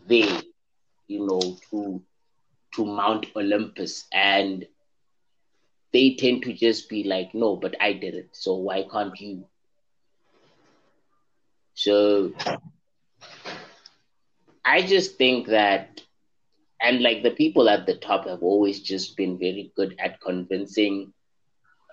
there 0.08 0.42
you 1.08 1.26
know 1.26 1.42
to 1.70 2.02
to 2.74 2.86
mount 2.86 3.26
olympus 3.36 4.06
and 4.14 4.66
they 5.94 6.16
tend 6.16 6.44
to 6.44 6.54
just 6.54 6.90
be 6.90 7.04
like 7.04 7.34
no 7.34 7.56
but 7.56 7.76
i 7.82 7.94
did 7.94 8.14
it 8.16 8.30
so 8.34 8.56
why 8.56 8.84
can't 8.92 9.20
you? 9.20 9.46
So 11.76 12.32
I 14.66 14.82
just 14.82 15.18
think 15.18 15.48
that, 15.48 16.02
and 16.82 17.02
like 17.02 17.24
the 17.24 17.32
people 17.32 17.70
at 17.70 17.86
the 17.86 17.96
top 17.96 18.28
have 18.28 18.44
always 18.44 18.80
just 18.82 19.16
been 19.18 19.38
very 19.40 19.72
good 19.76 19.96
at 20.00 20.20
convincing 20.22 21.14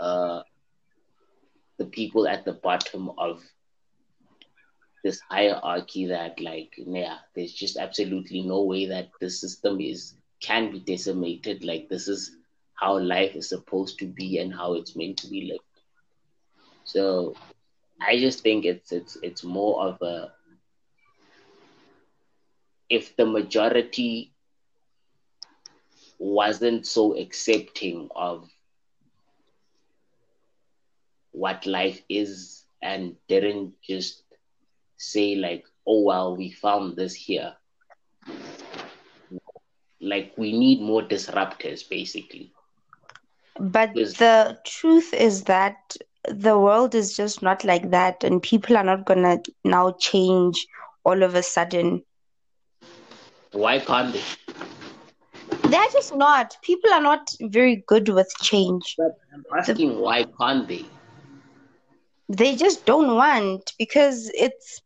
uh, 0.00 0.42
the 1.82 1.90
people 1.90 2.28
at 2.28 2.44
the 2.44 2.52
bottom 2.52 3.10
of 3.18 3.42
this 5.04 5.20
hierarchy 5.28 6.06
that 6.06 6.40
like 6.40 6.74
yeah 6.76 7.18
there's 7.34 7.52
just 7.52 7.76
absolutely 7.76 8.42
no 8.42 8.62
way 8.62 8.86
that 8.86 9.08
the 9.20 9.28
system 9.28 9.80
is 9.80 10.14
can 10.40 10.70
be 10.70 10.80
decimated 10.80 11.64
like 11.64 11.88
this 11.88 12.08
is 12.08 12.30
how 12.82 12.98
life 12.98 13.36
is 13.36 13.48
supposed 13.48 13.98
to 13.98 14.06
be 14.06 14.38
and 14.38 14.52
how 14.52 14.74
it's 14.74 14.96
meant 14.96 15.16
to 15.16 15.28
be 15.28 15.52
lived. 15.52 15.62
So 16.84 17.36
I 18.00 18.18
just 18.18 18.40
think 18.42 18.64
it's 18.64 18.90
it's 18.90 19.16
it's 19.22 19.44
more 19.44 19.86
of 19.86 20.02
a 20.02 20.32
if 22.88 23.16
the 23.16 23.24
majority 23.24 24.32
wasn't 26.18 26.86
so 26.86 27.16
accepting 27.16 28.08
of 28.16 28.51
what 31.42 31.66
life 31.66 32.00
is 32.08 32.66
and 32.80 33.16
didn't 33.26 33.72
just 33.82 34.22
say 34.96 35.34
like 35.34 35.64
oh 35.88 36.02
well 36.02 36.36
we 36.36 36.52
found 36.52 36.96
this 36.96 37.14
here. 37.14 37.52
Like 40.00 40.34
we 40.36 40.52
need 40.56 40.80
more 40.80 41.02
disruptors 41.02 41.88
basically. 41.88 42.52
But 43.58 43.94
the 43.94 44.58
truth 44.64 45.12
is 45.12 45.42
that 45.44 45.96
the 46.28 46.56
world 46.56 46.94
is 46.94 47.16
just 47.16 47.42
not 47.42 47.64
like 47.64 47.90
that 47.90 48.22
and 48.22 48.40
people 48.40 48.76
are 48.76 48.84
not 48.84 49.04
gonna 49.04 49.38
now 49.64 49.96
change 49.98 50.64
all 51.04 51.24
of 51.24 51.34
a 51.34 51.42
sudden. 51.42 52.04
Why 53.50 53.80
can't 53.80 54.14
they? 54.14 54.22
They're 55.68 55.92
just 55.92 56.14
not. 56.14 56.56
People 56.62 56.92
are 56.92 57.02
not 57.02 57.34
very 57.40 57.84
good 57.88 58.08
with 58.10 58.32
change. 58.42 58.94
But 58.96 59.18
i'm 59.34 59.44
asking 59.58 59.88
the, 59.88 60.02
why 60.06 60.24
can't 60.40 60.68
they 60.68 60.84
they 62.36 62.56
just 62.56 62.86
don't 62.86 63.16
want 63.16 63.72
because 63.78 64.30
it's 64.34 64.80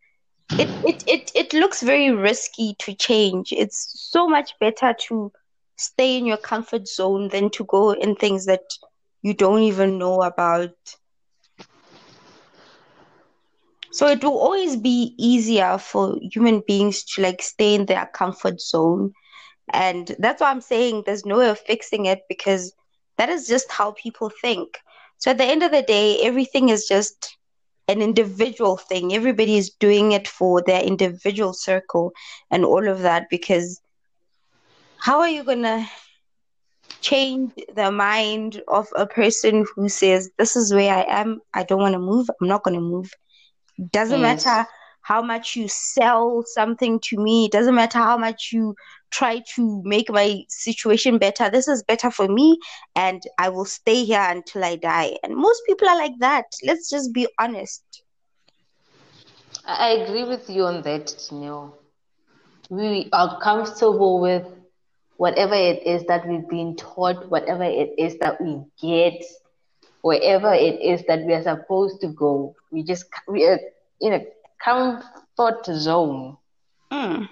it, 0.58 0.70
it 0.84 1.02
it 1.06 1.30
it 1.34 1.52
looks 1.52 1.82
very 1.82 2.10
risky 2.10 2.74
to 2.78 2.94
change 2.94 3.52
it's 3.52 3.92
so 4.10 4.28
much 4.28 4.52
better 4.60 4.94
to 4.98 5.32
stay 5.76 6.16
in 6.18 6.26
your 6.26 6.38
comfort 6.38 6.88
zone 6.88 7.28
than 7.28 7.50
to 7.50 7.64
go 7.64 7.92
in 7.92 8.14
things 8.16 8.46
that 8.46 8.62
you 9.22 9.34
don't 9.34 9.62
even 9.62 9.98
know 9.98 10.22
about 10.22 10.74
so 13.92 14.06
it 14.08 14.22
will 14.22 14.38
always 14.38 14.76
be 14.76 15.14
easier 15.18 15.78
for 15.78 16.18
human 16.20 16.62
beings 16.66 17.02
to 17.04 17.22
like 17.22 17.42
stay 17.42 17.74
in 17.74 17.86
their 17.86 18.06
comfort 18.12 18.60
zone. 18.60 19.12
And 19.72 20.14
that's 20.18 20.40
why 20.42 20.50
I'm 20.50 20.60
saying 20.60 21.04
there's 21.06 21.24
no 21.24 21.38
way 21.38 21.48
of 21.48 21.58
fixing 21.58 22.06
it 22.06 22.20
because 22.28 22.74
that 23.16 23.30
is 23.30 23.48
just 23.48 23.72
how 23.72 23.92
people 23.92 24.30
think. 24.42 24.78
So 25.18 25.30
at 25.30 25.38
the 25.38 25.44
end 25.44 25.62
of 25.62 25.70
the 25.72 25.82
day, 25.82 26.20
everything 26.22 26.68
is 26.68 26.86
just 26.86 27.36
an 27.88 28.02
individual 28.02 28.76
thing. 28.76 29.14
Everybody 29.14 29.56
is 29.56 29.70
doing 29.70 30.12
it 30.12 30.26
for 30.28 30.62
their 30.62 30.82
individual 30.82 31.52
circle 31.52 32.12
and 32.50 32.64
all 32.64 32.88
of 32.88 33.00
that 33.02 33.26
because 33.30 33.80
how 34.98 35.20
are 35.20 35.28
you 35.28 35.44
going 35.44 35.62
to 35.62 35.86
change 37.00 37.52
the 37.74 37.90
mind 37.90 38.60
of 38.68 38.88
a 38.96 39.06
person 39.06 39.64
who 39.74 39.88
says, 39.88 40.30
This 40.38 40.56
is 40.56 40.74
where 40.74 40.92
I 40.92 41.04
am. 41.08 41.40
I 41.54 41.62
don't 41.62 41.80
want 41.80 41.92
to 41.94 41.98
move. 42.00 42.28
I'm 42.40 42.48
not 42.48 42.64
going 42.64 42.74
to 42.74 42.80
move. 42.80 43.10
Doesn't 43.92 44.20
yes. 44.20 44.44
matter 44.44 44.68
how 45.02 45.22
much 45.22 45.54
you 45.54 45.68
sell 45.68 46.42
something 46.46 46.98
to 47.04 47.18
me. 47.18 47.46
It 47.46 47.52
doesn't 47.52 47.74
matter 47.74 47.98
how 47.98 48.18
much 48.18 48.50
you 48.52 48.74
try 49.10 49.42
to 49.54 49.82
make 49.84 50.10
my 50.10 50.42
situation 50.48 51.18
better. 51.18 51.50
This 51.50 51.68
is 51.68 51.82
better 51.82 52.10
for 52.10 52.28
me, 52.28 52.58
and 52.94 53.22
I 53.38 53.48
will 53.48 53.64
stay 53.64 54.04
here 54.04 54.24
until 54.26 54.64
I 54.64 54.76
die. 54.76 55.16
And 55.22 55.34
most 55.34 55.62
people 55.66 55.88
are 55.88 55.96
like 55.96 56.18
that. 56.20 56.44
Let's 56.64 56.90
just 56.90 57.12
be 57.12 57.26
honest. 57.38 57.82
I 59.64 59.90
agree 59.90 60.24
with 60.24 60.48
you 60.48 60.64
on 60.64 60.82
that, 60.82 61.06
Janelle. 61.06 61.72
We 62.68 63.08
are 63.12 63.40
comfortable 63.40 64.20
with 64.20 64.46
whatever 65.16 65.54
it 65.54 65.82
is 65.86 66.04
that 66.06 66.26
we've 66.26 66.48
been 66.48 66.76
taught, 66.76 67.28
whatever 67.28 67.64
it 67.64 67.94
is 67.98 68.18
that 68.18 68.40
we 68.40 68.62
get, 68.80 69.24
wherever 70.02 70.52
it 70.52 70.80
is 70.80 71.04
that 71.06 71.24
we 71.24 71.34
are 71.34 71.42
supposed 71.42 72.00
to 72.00 72.08
go. 72.08 72.54
We 72.70 72.82
just 72.82 73.06
we 73.26 73.44
are 73.46 73.58
in 74.00 74.12
a 74.12 74.26
comfort 74.62 75.66
zone. 75.66 76.36
Mm. 76.92 77.28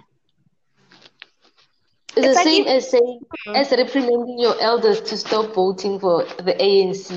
It's, 2.17 2.27
it's 2.27 2.29
the 2.29 2.35
like 2.35 2.45
same 2.45 2.67
as 2.69 2.91
saying 2.91 3.21
mm. 3.49 3.57
as 3.57 3.71
reprimanding 3.71 4.39
your 4.39 4.61
elders 4.61 5.01
to 5.01 5.17
stop 5.17 5.55
voting 5.55 5.99
for 5.99 6.25
the 6.25 6.55
ANC. 6.55 7.11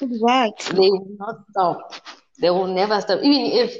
Exactly. 0.00 0.76
They 0.76 0.90
will 0.90 1.16
not 1.18 1.44
stop. 1.50 1.94
They 2.40 2.50
will 2.50 2.66
never 2.66 3.00
stop. 3.00 3.20
Even 3.22 3.46
if 3.52 3.76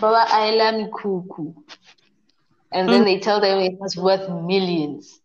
Baba 0.00 0.24
Island 0.32 0.92
Kuku 0.92 1.54
and 2.72 2.88
then 2.88 3.02
mm. 3.02 3.04
they 3.04 3.18
tell 3.20 3.40
them 3.40 3.58
it 3.58 3.78
was 3.78 3.96
worth 3.96 4.28
millions, 4.30 5.20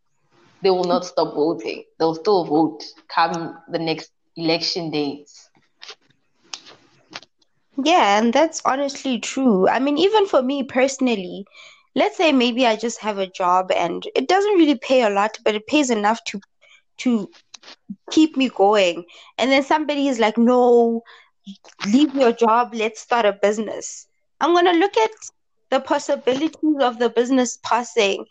they 0.61 0.69
will 0.69 0.83
not 0.83 1.05
stop 1.05 1.33
voting. 1.33 1.83
They'll 1.97 2.15
still 2.15 2.45
vote 2.45 2.83
come 3.07 3.57
the 3.69 3.79
next 3.79 4.11
election 4.35 4.91
days. 4.91 5.49
Yeah, 7.81 8.19
and 8.19 8.31
that's 8.33 8.61
honestly 8.65 9.19
true. 9.19 9.67
I 9.67 9.79
mean, 9.79 9.97
even 9.97 10.27
for 10.27 10.41
me 10.41 10.63
personally, 10.63 11.45
let's 11.95 12.17
say 12.17 12.31
maybe 12.31 12.65
I 12.65 12.75
just 12.75 12.99
have 13.01 13.17
a 13.17 13.27
job 13.27 13.71
and 13.71 14.03
it 14.15 14.27
doesn't 14.27 14.55
really 14.57 14.77
pay 14.77 15.03
a 15.03 15.09
lot, 15.09 15.37
but 15.43 15.55
it 15.55 15.67
pays 15.67 15.89
enough 15.89 16.23
to 16.25 16.41
to 16.99 17.29
keep 18.11 18.37
me 18.37 18.49
going. 18.49 19.05
And 19.37 19.51
then 19.51 19.63
somebody 19.63 20.07
is 20.07 20.19
like, 20.19 20.37
"No, 20.37 21.01
leave 21.85 22.13
your 22.15 22.31
job, 22.31 22.73
let's 22.73 23.01
start 23.01 23.25
a 23.25 23.33
business." 23.33 24.07
I'm 24.41 24.53
to 24.65 24.73
look 24.79 24.97
at 24.97 25.11
the 25.69 25.79
possibilities 25.79 26.77
of 26.81 26.99
the 26.99 27.09
business 27.09 27.57
passing 27.63 28.25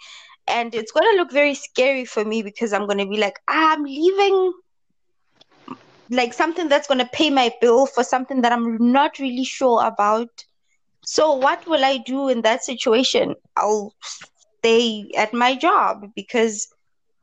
and 0.48 0.74
it's 0.74 0.92
to 1.12 1.16
look 1.16 1.32
very 1.32 1.54
scary 1.54 2.04
for 2.04 2.24
me 2.24 2.42
because 2.42 2.72
I'm 2.72 2.86
to 2.98 3.06
be 3.06 3.16
like, 3.18 3.38
I'm 3.48 3.84
leaving 3.84 4.52
like 6.10 6.32
something 6.32 6.68
that's 6.68 6.88
going 6.88 6.98
to 6.98 7.06
pay 7.12 7.30
my 7.30 7.50
bill 7.60 7.86
for 7.86 8.04
something 8.04 8.42
that 8.42 8.52
I'm 8.52 8.92
not 8.92 9.18
really 9.18 9.44
sure 9.44 9.84
about. 9.84 10.28
So, 11.04 11.34
what 11.34 11.66
will 11.66 11.84
I 11.84 11.98
do 11.98 12.28
in 12.28 12.42
that 12.42 12.62
situation? 12.64 13.34
I'll 13.56 13.94
stay 14.02 15.10
at 15.16 15.32
my 15.32 15.56
job 15.56 16.06
because 16.14 16.68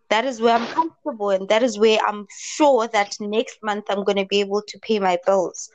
that 0.09 0.25
is 0.25 0.41
where 0.41 0.55
I'm 0.55 0.67
comfortable 0.67 1.29
and 1.29 1.47
that 1.49 1.63
is 1.63 1.79
where 1.79 1.99
I'm 2.05 2.27
sure 2.29 2.87
that 2.89 3.15
next 3.19 3.59
month 3.63 3.85
I'm 3.89 4.03
going 4.03 4.17
to 4.17 4.25
be 4.25 4.41
able 4.41 4.61
to 4.67 4.79
pay 4.79 4.99
my 4.99 5.17
bills. 5.25 5.69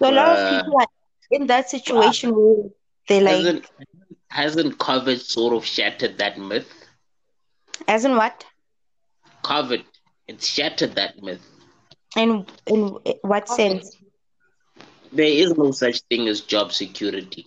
So, 0.00 0.10
a 0.10 0.12
lot 0.12 0.36
of 0.36 0.62
people 0.62 0.80
are 0.80 0.86
in 1.30 1.46
that 1.46 1.70
situation 1.70 2.34
where 2.34 2.70
they 3.08 3.20
like. 3.20 3.36
Hasn't, 3.36 3.66
hasn't 4.28 4.78
COVID 4.78 5.20
sort 5.20 5.54
of 5.54 5.64
shattered 5.64 6.18
that 6.18 6.38
myth? 6.38 6.72
As 7.86 8.04
in 8.04 8.16
what? 8.16 8.44
COVID 9.44 9.84
it 10.30 10.42
shattered 10.42 10.94
that 10.94 11.20
myth. 11.22 11.44
In 12.16 12.46
in 12.66 12.96
what 13.22 13.48
sense? 13.48 13.96
There 15.12 15.26
is 15.26 15.56
no 15.56 15.70
such 15.72 16.00
thing 16.02 16.28
as 16.28 16.40
job 16.40 16.72
security. 16.72 17.46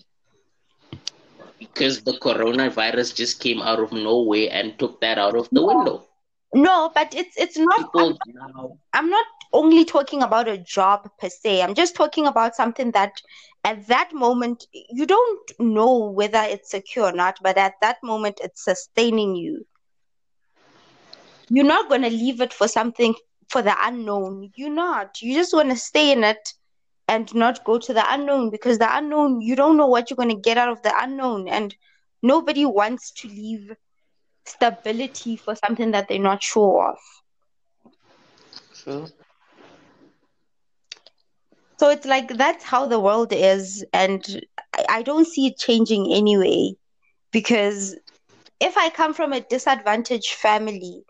Because 1.60 2.04
the 2.04 2.14
coronavirus 2.14 3.16
just 3.16 3.40
came 3.40 3.62
out 3.62 3.80
of 3.80 3.92
nowhere 3.94 4.50
and 4.52 4.78
took 4.78 5.00
that 5.02 5.18
out 5.18 5.36
of 5.36 5.50
the 5.52 5.62
no. 5.62 5.68
window. 5.68 6.04
No, 6.56 6.92
but 6.94 7.16
it's 7.16 7.36
it's 7.36 7.58
not 7.58 7.90
I'm, 7.96 8.18
now, 8.28 8.78
I'm 8.94 9.10
not 9.10 9.26
only 9.54 9.86
talking 9.86 10.22
about 10.22 10.48
a 10.48 10.58
job 10.58 11.10
per 11.20 11.30
se. 11.30 11.64
I'm 11.64 11.74
just 11.74 11.96
talking 11.96 12.28
about 12.28 12.56
something 12.56 12.92
that 12.92 13.22
at 13.64 13.88
that 13.88 14.14
moment 14.14 14.68
you 14.72 15.08
don't 15.08 15.52
know 15.58 16.12
whether 16.12 16.44
it's 16.44 16.70
secure 16.70 17.06
or 17.06 17.12
not, 17.12 17.40
but 17.42 17.58
at 17.58 17.74
that 17.82 17.98
moment 18.04 18.40
it's 18.44 18.64
sustaining 18.64 19.36
you 19.36 19.66
you're 21.50 21.66
not 21.66 21.90
going 21.90 22.02
to 22.02 22.10
leave 22.10 22.42
it 22.42 22.54
for 22.54 22.68
something 22.68 23.16
for 23.50 23.62
the 23.62 23.76
unknown. 23.82 24.52
You're 24.56 24.70
not. 24.70 25.22
You 25.22 25.36
just 25.36 25.54
want 25.54 25.70
to 25.70 25.76
stay 25.76 26.12
in 26.12 26.24
it 26.24 26.54
and 27.08 27.34
not 27.36 27.64
go 27.64 27.78
to 27.78 27.94
the 27.94 28.04
unknown 28.14 28.50
because 28.50 28.80
the 28.80 28.98
unknown, 28.98 29.42
you 29.42 29.56
don't 29.56 29.78
know 29.78 29.88
what 29.88 30.10
you're 30.10 30.18
going 30.18 30.30
to 30.30 30.36
get 30.36 30.58
out 30.58 30.70
of 30.72 30.82
the 30.84 30.94
unknown. 30.98 31.48
And 31.48 31.76
nobody 32.22 32.66
wants 32.66 33.12
to 33.12 33.28
leave 33.28 33.72
stability 34.46 35.36
for 35.36 35.56
something 35.56 35.92
that 35.92 36.08
they're 36.08 36.20
not 36.20 36.44
sure 36.44 36.92
of. 36.92 36.98
True. 38.74 39.08
So 41.80 41.90
it's 41.90 42.06
like 42.06 42.30
that's 42.38 42.64
how 42.64 42.86
the 42.88 43.00
world 43.00 43.34
is. 43.34 43.86
And 43.94 44.24
I, 44.74 44.86
I 44.90 45.02
don't 45.04 45.28
see 45.28 45.48
it 45.48 45.58
changing 45.58 46.14
anyway 46.14 46.74
because 47.32 47.96
if 48.60 48.78
I 48.78 48.90
come 48.90 49.14
from 49.14 49.34
a 49.34 49.42
disadvantaged 49.42 50.34
family, 50.34 51.04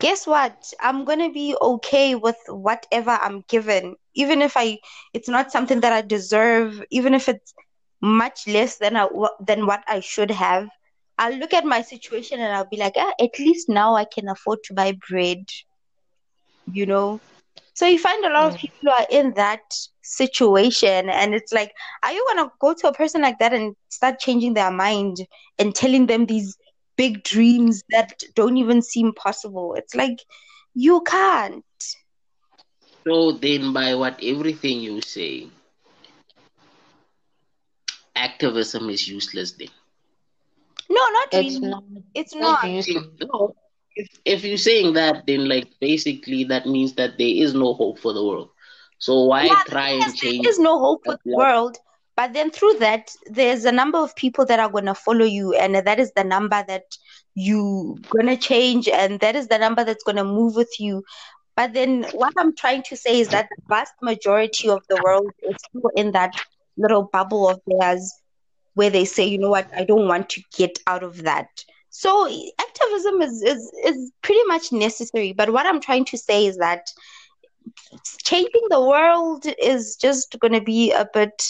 guess 0.00 0.26
what? 0.26 0.72
I'm 0.80 1.04
going 1.04 1.20
to 1.20 1.32
be 1.32 1.56
okay 1.60 2.14
with 2.14 2.36
whatever 2.48 3.10
I'm 3.10 3.44
given, 3.48 3.96
even 4.14 4.42
if 4.42 4.56
I 4.56 4.78
it's 5.12 5.28
not 5.28 5.52
something 5.52 5.80
that 5.80 5.92
I 5.92 6.02
deserve, 6.02 6.82
even 6.90 7.14
if 7.14 7.28
it's 7.28 7.54
much 8.00 8.46
less 8.46 8.78
than 8.78 8.96
I, 8.96 9.08
than 9.40 9.66
what 9.66 9.82
I 9.86 10.00
should 10.00 10.30
have. 10.30 10.68
I'll 11.18 11.36
look 11.36 11.52
at 11.52 11.66
my 11.66 11.82
situation 11.82 12.40
and 12.40 12.50
I'll 12.54 12.68
be 12.70 12.78
like, 12.78 12.94
ah, 12.96 13.12
at 13.20 13.38
least 13.38 13.68
now 13.68 13.94
I 13.94 14.06
can 14.06 14.28
afford 14.28 14.60
to 14.64 14.74
buy 14.74 14.96
bread. 15.08 15.44
You 16.72 16.86
know? 16.86 17.20
So 17.74 17.86
you 17.86 17.98
find 17.98 18.24
a 18.24 18.30
lot 18.30 18.48
of 18.48 18.56
people 18.56 18.78
who 18.82 18.90
are 18.90 19.06
in 19.10 19.34
that 19.34 19.60
situation 20.02 21.10
and 21.10 21.34
it's 21.34 21.52
like, 21.52 21.72
are 22.02 22.12
you 22.12 22.24
gonna 22.28 22.50
go 22.58 22.72
to 22.72 22.88
a 22.88 22.94
person 22.94 23.20
like 23.20 23.38
that 23.38 23.52
and 23.52 23.76
start 23.90 24.18
changing 24.18 24.54
their 24.54 24.70
mind 24.70 25.18
and 25.58 25.74
telling 25.74 26.06
them 26.06 26.24
these 26.24 26.56
big 27.00 27.22
dreams 27.24 27.82
that 27.88 28.22
don't 28.34 28.58
even 28.58 28.82
seem 28.82 29.14
possible. 29.14 29.72
It's 29.74 29.94
like 29.94 30.18
you 30.74 31.00
can't. 31.00 31.64
So 33.06 33.32
then, 33.32 33.72
by 33.72 33.94
what 33.94 34.22
everything 34.22 34.80
you 34.80 35.00
say, 35.02 35.48
activism 38.16 38.88
is 38.90 39.08
useless 39.08 39.52
then. 39.52 39.68
No, 40.90 41.00
not 41.10 41.28
It's 41.30 41.60
really. 41.62 41.62
not. 41.62 41.82
It's 42.14 42.34
not 42.34 42.60
not. 42.94 43.04
No, 43.22 43.54
if, 43.96 44.08
if 44.24 44.44
you're 44.44 44.56
saying 44.58 44.94
that, 44.94 45.26
then 45.26 45.48
like 45.48 45.68
basically 45.80 46.44
that 46.44 46.66
means 46.66 46.94
that 46.94 47.18
there 47.18 47.28
is 47.44 47.54
no 47.54 47.74
hope 47.74 47.98
for 47.98 48.12
the 48.12 48.24
world. 48.24 48.50
So 48.98 49.24
why 49.24 49.48
Yeah, 49.48 49.62
try 49.66 49.90
thing 49.90 50.02
and 50.02 50.14
change? 50.14 50.46
is 50.46 50.58
no 50.58 50.78
hope 50.78 51.02
for 51.04 51.14
the 51.14 51.20
the 51.24 51.30
world. 51.36 51.78
But 52.16 52.32
then 52.34 52.50
through 52.50 52.78
that, 52.78 53.10
there's 53.26 53.64
a 53.64 53.72
number 53.72 53.98
of 53.98 54.14
people 54.16 54.44
that 54.46 54.60
are 54.60 54.68
gonna 54.70 54.94
follow 54.94 55.24
you, 55.24 55.54
and 55.54 55.74
that 55.74 55.98
is 55.98 56.12
the 56.14 56.24
number 56.24 56.62
that 56.68 56.84
you 57.34 57.98
gonna 58.10 58.36
change, 58.36 58.88
and 58.88 59.20
that 59.20 59.36
is 59.36 59.48
the 59.48 59.58
number 59.58 59.84
that's 59.84 60.04
gonna 60.04 60.24
move 60.24 60.54
with 60.56 60.72
you. 60.78 61.02
But 61.60 61.74
then 61.74 62.06
what 62.14 62.32
I'm 62.38 62.56
trying 62.56 62.84
to 62.84 62.96
say 62.96 63.20
is 63.20 63.28
that 63.28 63.50
the 63.50 63.62
vast 63.68 63.92
majority 64.00 64.70
of 64.70 64.80
the 64.88 64.98
world 65.04 65.30
is 65.42 65.56
still 65.68 65.90
in 65.94 66.12
that 66.12 66.32
little 66.78 67.10
bubble 67.12 67.50
of 67.50 67.60
theirs 67.66 68.10
where 68.72 68.88
they 68.88 69.04
say, 69.04 69.26
you 69.26 69.36
know 69.36 69.50
what, 69.50 69.68
I 69.76 69.84
don't 69.84 70.08
want 70.08 70.30
to 70.30 70.42
get 70.56 70.78
out 70.86 71.02
of 71.02 71.24
that. 71.24 71.48
So 71.90 72.26
activism 72.58 73.20
is, 73.20 73.42
is 73.42 73.70
is 73.84 74.10
pretty 74.22 74.42
much 74.44 74.72
necessary. 74.72 75.34
But 75.34 75.52
what 75.52 75.66
I'm 75.66 75.82
trying 75.82 76.06
to 76.06 76.16
say 76.16 76.46
is 76.46 76.56
that 76.56 76.86
changing 78.24 78.66
the 78.70 78.80
world 78.80 79.44
is 79.62 79.96
just 79.96 80.38
going 80.40 80.54
to 80.54 80.62
be 80.62 80.92
a 80.92 81.06
bit 81.12 81.42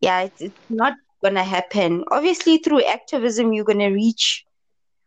yeah 0.00 0.22
it's, 0.22 0.40
it's 0.40 0.64
not 0.70 0.94
going 1.20 1.34
to 1.34 1.42
happen 1.42 2.04
obviously 2.10 2.56
through 2.56 2.82
activism 2.84 3.52
you're 3.52 3.66
going 3.66 3.86
to 3.86 3.90
reach 3.90 4.46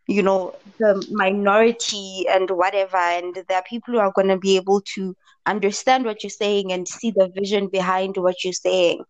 you 0.07 0.21
know 0.21 0.53
the 0.79 1.05
minority 1.11 2.25
and 2.29 2.49
whatever 2.51 2.97
and 2.97 3.35
there 3.47 3.57
are 3.57 3.63
people 3.69 3.93
who 3.93 3.99
are 3.99 4.11
going 4.13 4.27
to 4.27 4.37
be 4.37 4.55
able 4.57 4.81
to 4.95 5.15
understand 5.45 6.05
what 6.05 6.23
you're 6.23 6.29
saying 6.29 6.71
and 6.71 6.87
see 6.87 7.11
the 7.11 7.29
vision 7.35 7.67
behind 7.71 8.15
what 8.17 8.43
you're 8.43 8.53
saying 8.53 9.03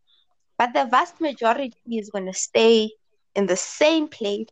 but 0.58 0.74
the 0.74 0.86
vast 0.92 1.20
majority 1.22 1.74
is 1.92 2.10
going 2.10 2.26
to 2.26 2.34
stay 2.34 2.90
in 3.36 3.46
the 3.48 3.56
same 3.58 4.08
place 4.08 4.48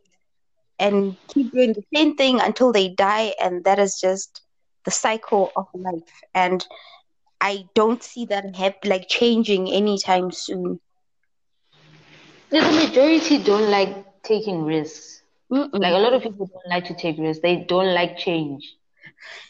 and 0.78 1.16
keep 1.32 1.50
doing 1.52 1.72
the 1.74 1.84
same 1.94 2.16
thing 2.16 2.40
until 2.40 2.72
they 2.72 2.88
die 2.88 3.32
and 3.40 3.64
that 3.64 3.78
is 3.78 3.98
just 4.00 4.42
the 4.84 4.90
cycle 4.90 5.52
of 5.56 5.66
life 5.74 6.20
and 6.34 6.66
i 7.40 7.64
don't 7.74 8.02
see 8.02 8.24
that 8.26 8.44
hap- 8.56 8.84
like 8.84 9.06
changing 9.08 9.70
anytime 9.70 10.30
soon 10.30 10.78
the 12.50 12.60
majority 12.60 13.38
don't 13.38 13.70
like 13.70 14.22
taking 14.22 14.64
risks. 14.64 15.21
Mm-mm. 15.52 15.70
Like 15.72 15.94
a 15.94 15.98
lot 15.98 16.14
of 16.14 16.22
people 16.22 16.46
don't 16.46 16.70
like 16.70 16.86
to 16.86 16.94
take 16.94 17.18
risks. 17.18 17.42
They 17.42 17.56
don't 17.68 17.92
like 17.94 18.16
change. 18.16 18.64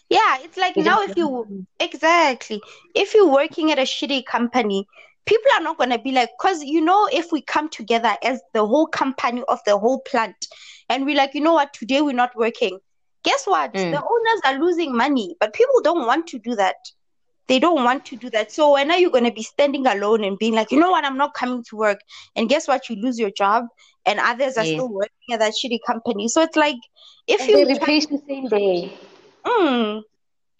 yeah 0.09 0.39
it's 0.41 0.57
like 0.57 0.75
They 0.75 0.83
now 0.83 1.03
if 1.03 1.17
you 1.17 1.67
exactly. 1.81 2.61
If 2.95 3.15
you're 3.15 3.31
working 3.31 3.71
at 3.71 3.79
a 3.79 3.83
shitty 3.83 4.25
company 4.27 4.87
people 5.25 5.51
are 5.57 5.63
not 5.63 5.79
going 5.79 5.91
to 5.91 5.99
be 5.99 6.11
like 6.13 6.31
because 6.39 6.65
you 6.65 6.81
know 6.81 7.09
if 7.13 7.31
we 7.31 7.41
come 7.43 7.69
together 7.69 8.17
as 8.23 8.41
the 8.55 8.67
whole 8.67 8.87
company 8.87 9.43
of 9.49 9.61
the 9.67 9.79
whole 9.79 10.01
plant 10.01 10.35
and 10.89 11.07
we're 11.07 11.17
like 11.17 11.35
you 11.35 11.41
know 11.41 11.53
what 11.53 11.73
today 11.73 12.01
we're 12.03 12.13
not 12.13 12.35
working 12.37 12.79
guess 13.25 13.45
what? 13.47 13.73
Mm. 13.73 13.93
the 13.93 14.03
owners 14.03 14.41
are 14.45 14.61
losing 14.61 14.97
money 14.97 15.37
but 15.39 15.53
people 15.53 15.81
don't 15.83 16.07
want 16.07 16.27
to 16.29 16.39
do 16.39 16.57
that. 16.57 16.77
They 17.49 17.59
don't 17.59 17.85
want 17.85 18.05
to 18.07 18.17
do 18.17 18.31
that. 18.31 18.53
So 18.53 18.73
when 18.73 18.91
are 18.91 18.99
you 18.99 19.11
going 19.11 19.25
to 19.25 19.33
be 19.33 19.43
standing 19.43 19.87
alone 19.87 20.25
and 20.25 20.39
being 20.39 20.55
like 20.55 20.71
you 20.71 20.81
know 20.81 20.91
what? 20.91 21.05
I'm 21.05 21.17
not 21.19 21.35
coming 21.35 21.63
to 21.65 21.77
work. 21.77 22.01
And 22.37 22.49
guess 22.49 22.67
what? 22.67 22.89
You 22.89 22.97
lose 22.97 23.19
your 23.19 23.31
job 23.31 23.67
and 24.07 24.19
others 24.21 24.57
are 24.57 24.65
Yeah. 24.65 24.67
still 24.67 24.89
working 24.89 25.33
at 25.33 25.41
that 25.41 25.55
shitty 25.55 25.79
company 25.87 26.29
so 26.29 26.43
it's 26.43 26.57
like 26.57 26.77
if 27.27 27.47
And 27.47 27.49
you 27.49 27.59
they 27.59 27.65
replace 27.65 28.07
the 28.07 28.19
same 28.29 28.49
day. 28.49 28.99
Mm. 29.47 30.03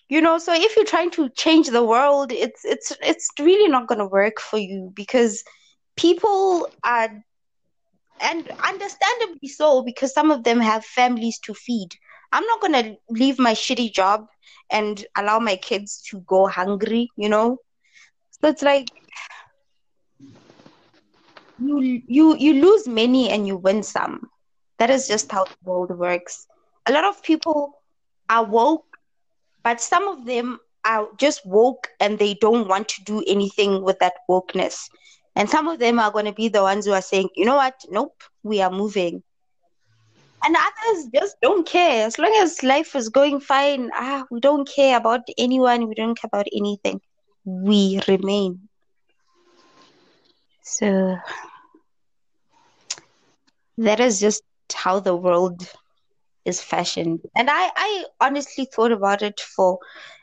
You 0.09 0.21
know, 0.21 0.39
so 0.39 0.53
if 0.55 0.77
you're 0.77 0.85
trying 0.85 1.11
to 1.13 1.29
change 1.31 1.69
the 1.69 1.85
world, 1.85 2.33
it's 2.33 2.65
it's 2.65 2.93
it's 3.01 3.29
really 3.39 3.69
not 3.69 3.89
going 3.89 3.99
to 3.99 4.07
work 4.07 4.41
for 4.41 4.59
you 4.59 4.93
because 4.95 5.43
people 5.97 6.69
are, 6.85 7.09
and 8.21 8.51
understandably 8.63 9.49
so, 9.49 9.83
because 9.83 10.13
some 10.13 10.31
of 10.31 10.45
them 10.45 10.61
have 10.61 10.85
families 10.85 11.39
to 11.41 11.55
feed. 11.55 11.89
I'm 12.33 12.45
not 12.45 12.61
going 12.61 12.73
to 12.73 12.97
leave 13.11 13.39
my 13.39 13.53
shitty 13.55 13.93
job 13.93 14.27
and 14.71 15.05
allow 15.17 15.39
my 15.39 15.57
kids 15.57 16.03
to 16.11 16.21
go 16.21 16.47
hungry, 16.47 17.09
you 17.17 17.29
know? 17.29 17.59
So 18.31 18.49
it's 18.49 18.63
like 18.63 18.89
you 21.67 22.03
you 22.07 22.37
you 22.37 22.55
lose 22.63 22.87
many 22.89 23.29
and 23.31 23.47
you 23.47 23.57
win 23.57 23.83
some. 23.83 24.31
That 24.79 24.91
is 24.91 25.07
just 25.09 25.31
how 25.31 25.45
the 25.45 25.57
world 25.65 25.91
works. 25.99 26.47
A 26.87 26.93
lot 26.93 27.05
of 27.05 27.23
people 27.23 27.73
are 28.29 28.45
woke, 28.45 28.87
but 29.63 29.81
some 29.81 30.09
of 30.09 30.25
them 30.27 30.59
are 30.85 31.09
just 31.19 31.45
woke 31.47 31.89
and 32.01 32.19
they 32.19 32.35
don't 32.35 32.69
want 32.69 32.89
to 32.89 33.05
do 33.05 33.23
anything 33.27 33.83
with 33.83 33.99
that 34.01 34.15
wokeness. 34.29 34.89
And 35.37 35.49
some 35.49 35.69
of 35.69 35.79
them 35.79 35.99
are 35.99 36.11
going 36.11 36.27
to 36.27 36.33
be 36.33 36.49
the 36.49 36.63
ones 36.63 36.87
who 36.87 36.93
are 36.93 37.03
saying, 37.03 37.29
you 37.37 37.45
know 37.45 37.57
what? 37.57 37.75
Nope, 37.91 38.23
we 38.43 38.61
are 38.63 38.71
moving. 38.71 39.23
And 40.45 40.57
others 40.57 41.09
just 41.15 41.37
don't 41.41 41.67
care. 41.67 42.07
As 42.07 42.19
long 42.19 42.33
as 42.41 42.63
life 42.63 42.95
is 42.95 43.09
going 43.09 43.41
fine, 43.41 43.91
ah, 43.95 44.25
we 44.31 44.41
don't 44.41 44.69
care 44.69 44.97
about 44.97 45.21
anyone, 45.39 45.89
we 45.89 45.95
don't 45.95 46.15
care 46.19 46.29
about 46.33 46.47
anything. 46.55 47.01
We 47.45 48.01
remain. 48.09 48.69
So 50.63 51.17
that 53.79 54.01
is 54.01 54.21
just 54.21 54.43
how 54.75 55.01
the 55.01 55.17
world 55.17 55.67
is 56.45 56.63
fashioned. 56.63 57.21
And 57.37 57.49
I, 57.51 57.71
I 57.77 58.05
honestly 58.21 58.67
thought 58.67 58.93
about 58.93 59.23
it 59.23 59.41
for 59.41 59.79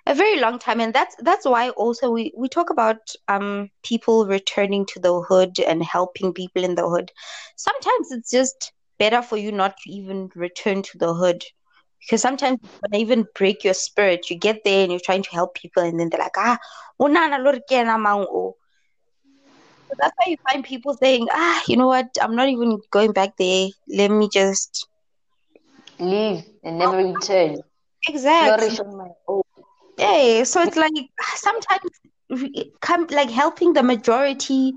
a 0.05 0.13
very 0.13 0.39
long 0.39 0.59
time. 0.59 0.79
And 0.81 0.93
that's 0.93 1.15
that's 1.19 1.45
why 1.45 1.69
also 1.69 2.11
we, 2.11 2.33
we 2.37 2.49
talk 2.49 2.69
about 2.69 2.97
um 3.27 3.69
people 3.83 4.25
returning 4.25 4.85
to 4.87 4.99
the 4.99 5.21
hood 5.21 5.59
and 5.59 5.83
helping 5.83 6.33
people 6.33 6.63
in 6.63 6.75
the 6.75 6.87
hood. 6.87 7.11
Sometimes 7.55 8.11
it's 8.11 8.31
just 8.31 8.73
better 8.97 9.21
for 9.21 9.37
you 9.37 9.51
not 9.51 9.75
to 9.77 9.91
even 9.91 10.29
return 10.35 10.81
to 10.83 10.97
the 10.97 11.13
hood. 11.13 11.43
Because 12.01 12.21
sometimes 12.21 12.59
gonna 12.81 13.01
even 13.01 13.25
break 13.35 13.63
your 13.63 13.73
spirit. 13.73 14.29
You 14.29 14.37
get 14.37 14.61
there 14.63 14.83
and 14.83 14.91
you're 14.91 15.01
trying 15.03 15.23
to 15.23 15.31
help 15.31 15.55
people 15.55 15.83
and 15.83 15.99
then 15.99 16.09
they're 16.09 16.19
like, 16.19 16.37
ah, 16.37 16.57
unana 17.01 17.43
lo 17.43 17.51
re 17.51 17.61
kena 17.69 17.99
mang 17.99 18.25
o." 18.29 18.55
So 19.89 19.95
that's 19.99 20.13
why 20.17 20.31
you 20.31 20.37
find 20.51 20.63
people 20.63 20.93
saying, 20.95 21.27
ah, 21.31 21.61
you 21.67 21.77
know 21.77 21.87
what, 21.87 22.07
I'm 22.21 22.35
not 22.35 22.49
even 22.49 22.79
going 22.91 23.13
back 23.13 23.37
there. 23.37 23.67
Let 23.87 24.11
me 24.11 24.29
just 24.31 24.87
Leave 25.99 26.45
and 26.63 26.77
never 26.79 26.97
return. 26.97 27.61
exactly. 28.07 28.79
Flourish 28.79 28.79
on 28.79 28.97
my 28.97 29.09
own. 29.27 29.43
Yeah, 29.97 30.43
so 30.43 30.61
it's 30.63 30.77
like 30.77 30.91
sometimes 31.35 31.91
come 32.81 33.07
like 33.11 33.29
helping 33.29 33.73
the 33.73 33.83
majority 33.83 34.73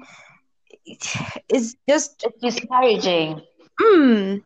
is 1.48 1.76
just 1.88 2.24
It's 2.24 2.38
discouraging. 2.40 3.42
mm, 3.80 4.42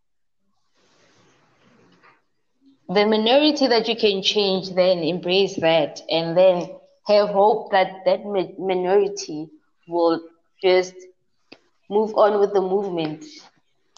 The 2.88 3.06
minority 3.06 3.66
that 3.68 3.88
you 3.88 3.96
can 3.96 4.22
change, 4.22 4.70
then 4.70 4.98
embrace 4.98 5.56
that, 5.56 6.00
and 6.10 6.36
then 6.36 6.68
have 7.06 7.28
hope 7.30 7.70
that 7.70 8.04
that 8.04 8.24
minority 8.24 9.48
will 9.86 10.20
just 10.62 10.94
move 11.88 12.14
on 12.16 12.40
with 12.40 12.52
the 12.52 12.60
movement. 12.60 13.24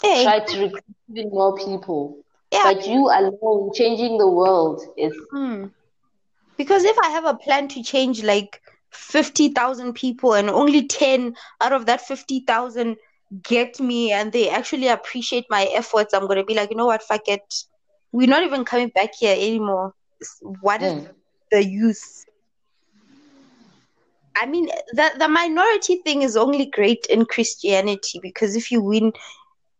yeah, 0.02 0.22
Try 0.24 0.40
to 0.40 0.60
recruit 0.60 0.84
even 1.10 1.30
more 1.30 1.56
people. 1.56 2.18
yeah. 2.52 2.60
But 2.64 2.86
you 2.86 3.08
alone 3.08 3.70
changing 3.74 4.18
the 4.18 4.28
world 4.28 4.82
is 4.96 5.14
mm. 5.32 5.70
Because 6.56 6.84
if 6.84 6.96
I 7.02 7.08
have 7.10 7.24
a 7.24 7.34
plan 7.36 7.68
to 7.68 7.82
change 7.82 8.22
like 8.22 8.60
50,000 8.90 9.94
people 9.94 10.34
and 10.34 10.50
only 10.50 10.86
10 10.86 11.34
out 11.60 11.72
of 11.72 11.86
that 11.86 12.00
50,000 12.00 12.96
get 13.42 13.78
me 13.80 14.12
and 14.12 14.32
they 14.32 14.48
actually 14.50 14.88
appreciate 14.88 15.44
my 15.50 15.64
efforts, 15.74 16.12
I'm 16.14 16.26
going 16.26 16.38
to 16.38 16.44
be 16.44 16.54
like, 16.54 16.70
you 16.70 16.76
know 16.76 16.86
what, 16.86 17.02
fuck 17.02 17.28
it. 17.28 17.42
We're 18.12 18.28
not 18.28 18.42
even 18.42 18.64
coming 18.64 18.88
back 18.94 19.10
here 19.18 19.34
anymore. 19.34 19.92
What 20.60 20.82
is 20.82 20.94
Mm. 20.94 21.14
the 21.50 21.64
use? 21.64 22.24
I 24.38 24.46
mean, 24.46 24.68
the 24.92 25.10
the 25.18 25.28
minority 25.28 25.96
thing 26.04 26.22
is 26.22 26.36
only 26.36 26.66
great 26.66 27.06
in 27.10 27.26
Christianity 27.26 28.20
because 28.22 28.56
if 28.56 28.70
you 28.70 28.82
win, 28.82 29.12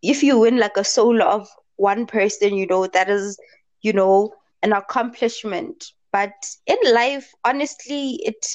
if 0.02 0.22
you 0.22 0.38
win 0.38 0.59
like 0.59 0.76
a 0.76 0.84
soul 0.84 1.22
of 1.22 1.48
one 1.76 2.06
person, 2.06 2.54
you 2.56 2.66
know 2.66 2.86
that 2.86 3.09
is, 3.11 3.38
you 3.82 3.92
know, 3.92 4.34
an 4.62 4.72
accomplishment. 4.72 5.92
But 6.12 6.32
in 6.66 6.76
life, 6.92 7.32
honestly, 7.44 8.20
it 8.24 8.46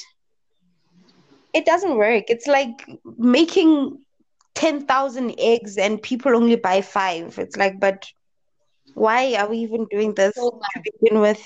it 1.52 1.64
doesn't 1.64 1.96
work. 1.96 2.24
It's 2.28 2.46
like 2.46 2.86
making 3.18 3.98
ten 4.54 4.86
thousand 4.86 5.34
eggs 5.38 5.76
and 5.78 6.02
people 6.02 6.36
only 6.36 6.56
buy 6.56 6.82
five. 6.82 7.38
It's 7.38 7.56
like, 7.56 7.80
but 7.80 8.06
why 8.94 9.34
are 9.36 9.48
we 9.48 9.58
even 9.58 9.86
doing 9.90 10.14
this 10.14 10.34
so 10.34 10.60
to 10.74 10.82
begin 10.82 11.20
with? 11.20 11.42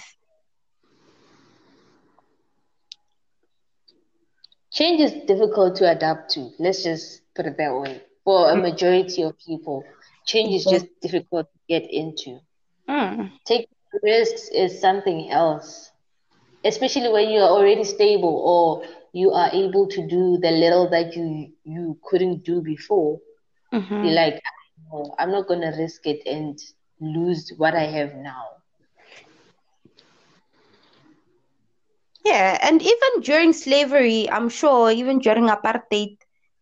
Change 4.79 5.01
is 5.01 5.13
difficult 5.27 5.77
to 5.77 5.91
adapt 5.91 6.31
to. 6.35 6.51
Let's 6.59 6.83
just 6.85 7.23
put 7.35 7.47
it 7.47 7.57
that 7.59 7.75
way. 7.81 8.03
For 8.25 8.51
a 8.51 8.57
majority 8.57 9.23
of 9.23 9.35
people, 9.47 9.85
change 10.27 10.55
is 10.55 10.67
just 10.69 10.87
difficult 11.03 11.47
to 11.53 11.59
get 11.69 11.91
into. 11.91 12.41
Mm. 12.89 13.31
Taking 13.47 13.67
risks 14.03 14.49
is 14.49 14.81
something 14.81 15.31
else, 15.31 15.91
especially 16.65 17.09
when 17.11 17.31
you 17.31 17.41
are 17.41 17.51
already 17.51 17.85
stable 17.85 18.37
or 18.45 18.83
you 19.13 19.33
are 19.33 19.51
able 19.53 19.87
to 19.89 20.07
do 20.07 20.39
the 20.39 20.51
little 20.51 20.89
that 20.91 21.17
you 21.17 21.53
you 21.65 21.99
couldn't 22.05 22.45
do 22.45 22.61
before. 22.63 23.21
Mhm. 23.73 24.03
Be 24.03 24.11
like, 24.11 24.41
I'm 25.19 25.31
not 25.33 25.49
gonna 25.49 25.73
risk 25.79 26.07
it 26.07 26.23
and 26.27 26.59
lose 27.01 27.53
what 27.57 27.75
I 27.75 27.87
have 27.87 28.15
now. 28.15 28.58
Yeah, 32.25 32.59
and 32.63 32.81
even 32.83 33.21
during 33.23 33.53
slavery, 33.53 34.29
I'm 34.31 34.49
sure, 34.49 34.91
even 34.91 35.19
during 35.19 35.49
apartheid, 35.49 36.17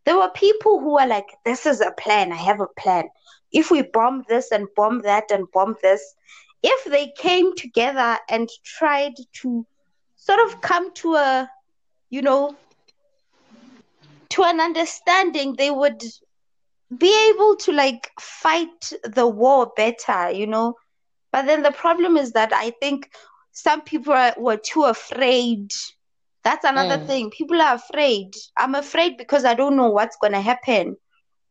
there 0.05 0.17
were 0.17 0.31
people 0.31 0.81
who 0.81 0.95
were 0.95 1.07
like, 1.07 1.27
This 1.45 1.67
is 1.67 1.81
a 1.81 1.91
plan, 1.93 2.33
I 2.33 2.37
have 2.37 2.61
a 2.61 2.67
plan. 2.67 3.09
If 3.53 3.71
we 3.71 3.83
bomb 3.83 4.25
this 4.29 4.51
and 4.53 4.69
bomb 4.77 5.03
that 5.03 5.31
and 5.31 5.51
bomb 5.53 5.77
this, 5.83 6.15
if 6.63 6.85
they 6.85 7.13
came 7.19 7.55
together 7.57 8.19
and 8.29 8.49
tried 8.65 9.15
to 9.43 9.67
sort 10.17 10.41
of 10.41 10.61
come 10.61 10.93
to 10.95 11.15
a, 11.15 11.51
you 12.11 12.23
know, 12.23 12.57
to 14.31 14.43
an 14.45 14.61
understanding, 14.61 15.55
they 15.57 15.71
would 15.71 16.03
be 16.97 17.31
able 17.31 17.57
to 17.57 17.73
like 17.73 18.11
fight 18.21 18.93
the 19.05 19.27
war 19.27 19.73
better, 19.77 20.31
you 20.31 20.47
know. 20.47 20.75
But 21.33 21.47
then 21.47 21.63
the 21.63 21.73
problem 21.73 22.17
is 22.17 22.33
that 22.33 22.53
I 22.53 22.71
think 22.81 23.11
some 23.57 23.83
people 23.83 24.15
are, 24.15 24.35
were 24.39 24.59
too 24.59 24.85
afraid. 24.85 25.73
That's 26.45 26.65
another 26.65 26.99
Mm. 26.99 26.99
thing. 26.99 27.31
People 27.31 27.61
are 27.63 27.77
afraid. 27.77 28.35
I'm 28.57 28.75
afraid 28.75 29.17
because 29.19 29.45
I 29.45 29.55
don't 29.55 29.77
know 29.77 29.91
what's 29.91 30.17
gonna 30.21 30.43
happen. 30.43 30.97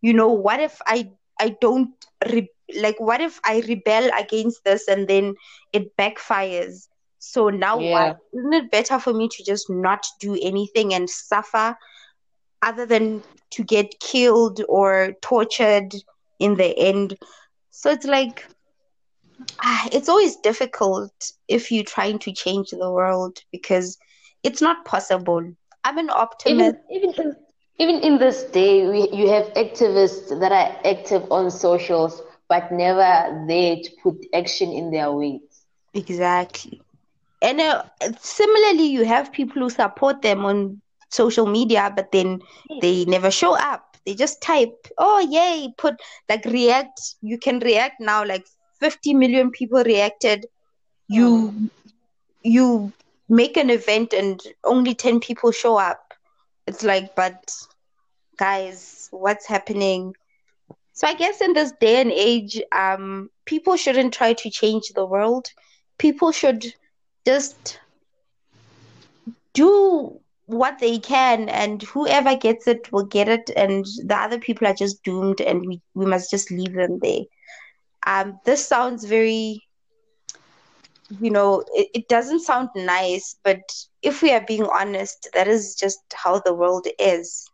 You 0.01 0.13
know, 0.13 0.29
what 0.29 0.59
if 0.59 0.81
I 0.87 1.09
I 1.39 1.55
don't 1.61 1.89
re- 2.31 2.51
like? 2.75 2.99
What 2.99 3.21
if 3.21 3.39
I 3.45 3.61
rebel 3.67 4.09
against 4.17 4.63
this 4.65 4.87
and 4.87 5.07
then 5.07 5.35
it 5.73 5.95
backfires? 5.97 6.87
So 7.19 7.49
now 7.49 7.79
Yeah. 7.79 7.81
what? 7.81 8.15
Isn't 8.33 8.53
it 8.53 8.71
better 8.71 8.99
for 8.99 9.13
me 9.13 9.29
to 9.29 9.43
just 9.45 9.69
not 9.69 10.05
do 10.19 10.37
anything 10.41 10.93
and 10.93 11.09
suffer 11.09 11.77
other 12.61 12.85
than 12.85 13.23
to 13.51 13.63
get 13.63 13.99
killed 13.99 14.61
or 14.69 15.13
tortured 15.21 15.93
in 16.39 16.55
the 16.55 16.77
end? 16.77 17.17
So 17.71 17.91
it's 17.91 18.05
like 18.05 18.45
it's 19.91 20.09
always 20.09 20.35
difficult 20.37 21.31
if 21.47 21.71
you're 21.71 21.83
trying 21.83 22.19
to 22.19 22.31
change 22.33 22.71
the 22.71 22.91
world 22.91 23.39
because 23.51 23.97
it's 24.43 24.61
not 24.61 24.85
possible. 24.85 25.53
I'm 25.83 25.97
an 25.97 26.09
optimist. 26.09 26.77
Even 26.89 27.13
even 27.13 27.25
in, 27.25 27.35
even 27.79 27.95
in 28.01 28.17
this 28.17 28.43
day, 28.43 28.87
we, 28.87 29.09
you 29.11 29.29
have 29.29 29.45
activists 29.53 30.39
that 30.39 30.51
are 30.51 30.75
active 30.85 31.31
on 31.31 31.51
socials, 31.51 32.21
but 32.49 32.71
never 32.71 33.45
there 33.47 33.77
to 33.77 33.91
put 34.01 34.25
action 34.33 34.71
in 34.71 34.91
their 34.91 35.11
ways. 35.11 35.41
Exactly. 35.93 36.81
And 37.41 37.61
uh, 37.61 37.83
similarly, 38.19 38.87
you 38.87 39.05
have 39.05 39.31
people 39.31 39.61
who 39.61 39.69
support 39.69 40.21
them 40.21 40.45
on 40.45 40.81
social 41.09 41.45
media, 41.45 41.91
but 41.95 42.11
then 42.11 42.41
they 42.81 43.05
never 43.05 43.31
show 43.31 43.55
up. 43.57 43.97
They 44.05 44.15
just 44.15 44.41
type, 44.41 44.87
oh, 44.97 45.19
yay, 45.19 45.73
put 45.77 45.95
like 46.29 46.45
react. 46.45 46.99
You 47.21 47.37
can 47.37 47.59
react 47.59 47.99
now, 47.99 48.25
like 48.25 48.45
50 48.79 49.13
million 49.13 49.51
people 49.51 49.83
reacted. 49.83 50.45
You 51.07 51.69
you 52.43 52.93
make 53.27 53.57
an 53.57 53.69
event 53.69 54.13
and 54.13 54.41
only 54.63 54.93
10 54.93 55.19
people 55.19 55.51
show 55.51 55.77
up. 55.77 56.13
It's 56.67 56.83
like, 56.83 57.15
but 57.15 57.51
guys, 58.37 59.07
what's 59.11 59.45
happening? 59.45 60.13
So 60.93 61.07
I 61.07 61.13
guess 61.13 61.41
in 61.41 61.53
this 61.53 61.73
day 61.79 62.01
and 62.01 62.11
age, 62.11 62.61
um, 62.71 63.29
people 63.45 63.75
shouldn't 63.75 64.13
try 64.13 64.33
to 64.33 64.49
change 64.49 64.89
the 64.95 65.05
world. 65.05 65.47
People 65.97 66.31
should 66.31 66.65
just 67.25 67.79
do 69.53 70.19
what 70.45 70.79
they 70.79 70.99
can, 70.99 71.49
and 71.49 71.81
whoever 71.81 72.35
gets 72.35 72.67
it 72.67 72.91
will 72.91 73.05
get 73.05 73.27
it, 73.27 73.49
and 73.55 73.85
the 74.05 74.15
other 74.15 74.39
people 74.39 74.67
are 74.67 74.73
just 74.73 75.03
doomed, 75.03 75.41
and 75.41 75.65
we, 75.65 75.81
we 75.95 76.05
must 76.05 76.29
just 76.29 76.51
leave 76.51 76.73
them 76.73 76.99
there. 76.99 77.21
Um, 78.05 78.39
this 78.45 78.67
sounds 78.67 79.05
very, 79.05 79.63
you 81.09 81.31
know, 81.31 81.63
it, 81.73 81.87
it 81.93 82.07
doesn't 82.07 82.41
sound 82.41 82.69
nice, 82.75 83.35
but 83.43 83.61
if 84.01 84.21
we 84.21 84.31
are 84.31 84.43
being 84.45 84.65
honest, 84.65 85.29
that 85.33 85.47
is 85.47 85.75
just 85.75 85.99
how 86.13 86.39
the 86.39 86.53
world 86.53 86.87
is. 86.99 87.49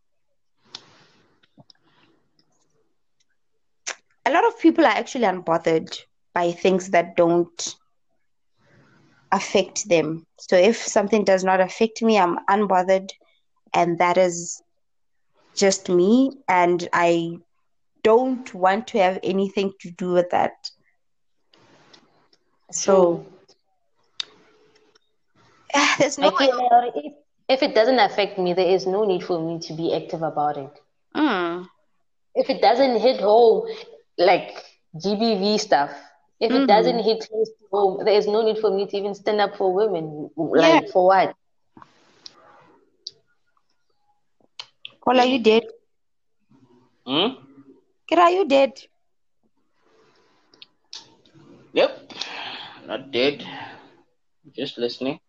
a 4.26 4.32
lot 4.32 4.46
of 4.46 4.60
people 4.60 4.86
are 4.86 4.90
actually 4.92 5.26
unbothered 5.26 5.98
by 6.34 6.52
things 6.52 6.90
that 6.92 7.16
don't 7.16 7.76
affect 9.32 9.88
them. 9.90 10.26
So 10.40 10.56
if 10.58 10.78
something 10.78 11.24
does 11.24 11.44
not 11.44 11.60
affect 11.60 12.02
me, 12.02 12.18
I'm 12.18 12.38
unbothered, 12.50 13.10
and 13.74 13.98
that 14.00 14.18
is 14.18 14.62
just 15.56 15.90
me, 15.90 16.32
and 16.48 16.88
I 16.94 17.38
don't 18.04 18.54
want 18.54 18.88
to 18.88 19.00
have 19.00 19.20
anything 19.24 19.74
to 19.82 19.92
do 19.92 20.12
with 20.14 20.30
that. 20.32 20.72
So 22.72 23.26
there's 26.00 26.18
no 26.18 26.30
I 26.30 26.32
feel 26.32 26.54
if, 26.96 27.14
if 27.50 27.64
it 27.64 27.74
doesn't 27.76 28.00
affect 28.00 28.38
me, 28.38 28.54
there 28.54 28.68
is 28.70 28.86
no 28.88 29.04
need 29.04 29.24
for 29.24 29.40
me 29.40 29.60
to 29.60 29.74
be 29.74 29.94
active 29.94 30.22
about 30.24 30.58
it. 30.58 30.80
Mm, 31.16 31.68
If 32.36 32.50
it 32.50 32.62
doesn't 32.62 33.00
hit 33.00 33.20
home, 33.22 33.68
like 34.18 34.64
GBV 35.02 35.58
stuff, 35.58 35.92
if 36.40 36.54
it 36.54 36.66
Mhm. 36.66 36.68
doesn't 36.68 37.04
hit 37.04 37.28
close 37.30 37.50
to 37.50 37.66
home, 37.72 38.04
there 38.06 38.16
is 38.16 38.28
no 38.28 38.42
need 38.42 38.60
for 38.60 38.70
me 38.72 38.86
to 38.88 38.98
even 38.98 39.14
stand 39.16 39.42
up 39.42 39.56
for 39.56 39.74
women. 39.74 40.30
Like, 40.36 40.90
for 40.90 41.06
what? 41.08 41.34
Paul, 45.04 45.20
are 45.20 45.26
you 45.26 45.40
dead? 45.40 45.64
Hmm? 47.06 47.51
Kira, 48.12 48.24
are 48.24 48.32
you 48.32 48.46
dead? 48.46 48.74
Yep. 51.74 52.14
Not 52.88 53.12
dead. 53.12 53.46
Just 54.54 54.78
listening. 54.78 55.20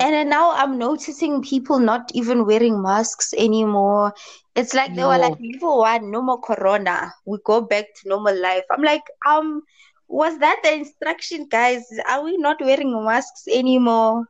And 0.00 0.12
then 0.14 0.28
now 0.30 0.52
I'm 0.52 0.78
noticing 0.78 1.42
people 1.42 1.78
not 1.78 2.10
even 2.14 2.44
wearing 2.46 2.82
masks 2.82 3.32
anymore. 3.34 4.12
It's 4.54 4.74
like 4.74 4.94
they 4.94 5.04
were 5.04 5.18
like, 5.18 5.34
No. 5.34 5.40
level 5.40 5.78
one, 5.78 6.10
no 6.10 6.22
more 6.22 6.40
corona. 6.40 7.12
We 7.26 7.38
go 7.44 7.60
back 7.62 7.86
to 7.96 8.08
normal 8.08 8.36
life. 8.40 8.64
I'm 8.70 8.82
like, 8.82 9.02
um, 9.26 9.62
was 10.08 10.38
that 10.38 10.60
the 10.62 10.74
instruction, 10.74 11.48
guys? 11.50 11.84
Are 12.08 12.22
we 12.24 12.36
not 12.38 12.60
wearing 12.60 12.92
masks 13.04 13.44
anymore? 13.48 14.26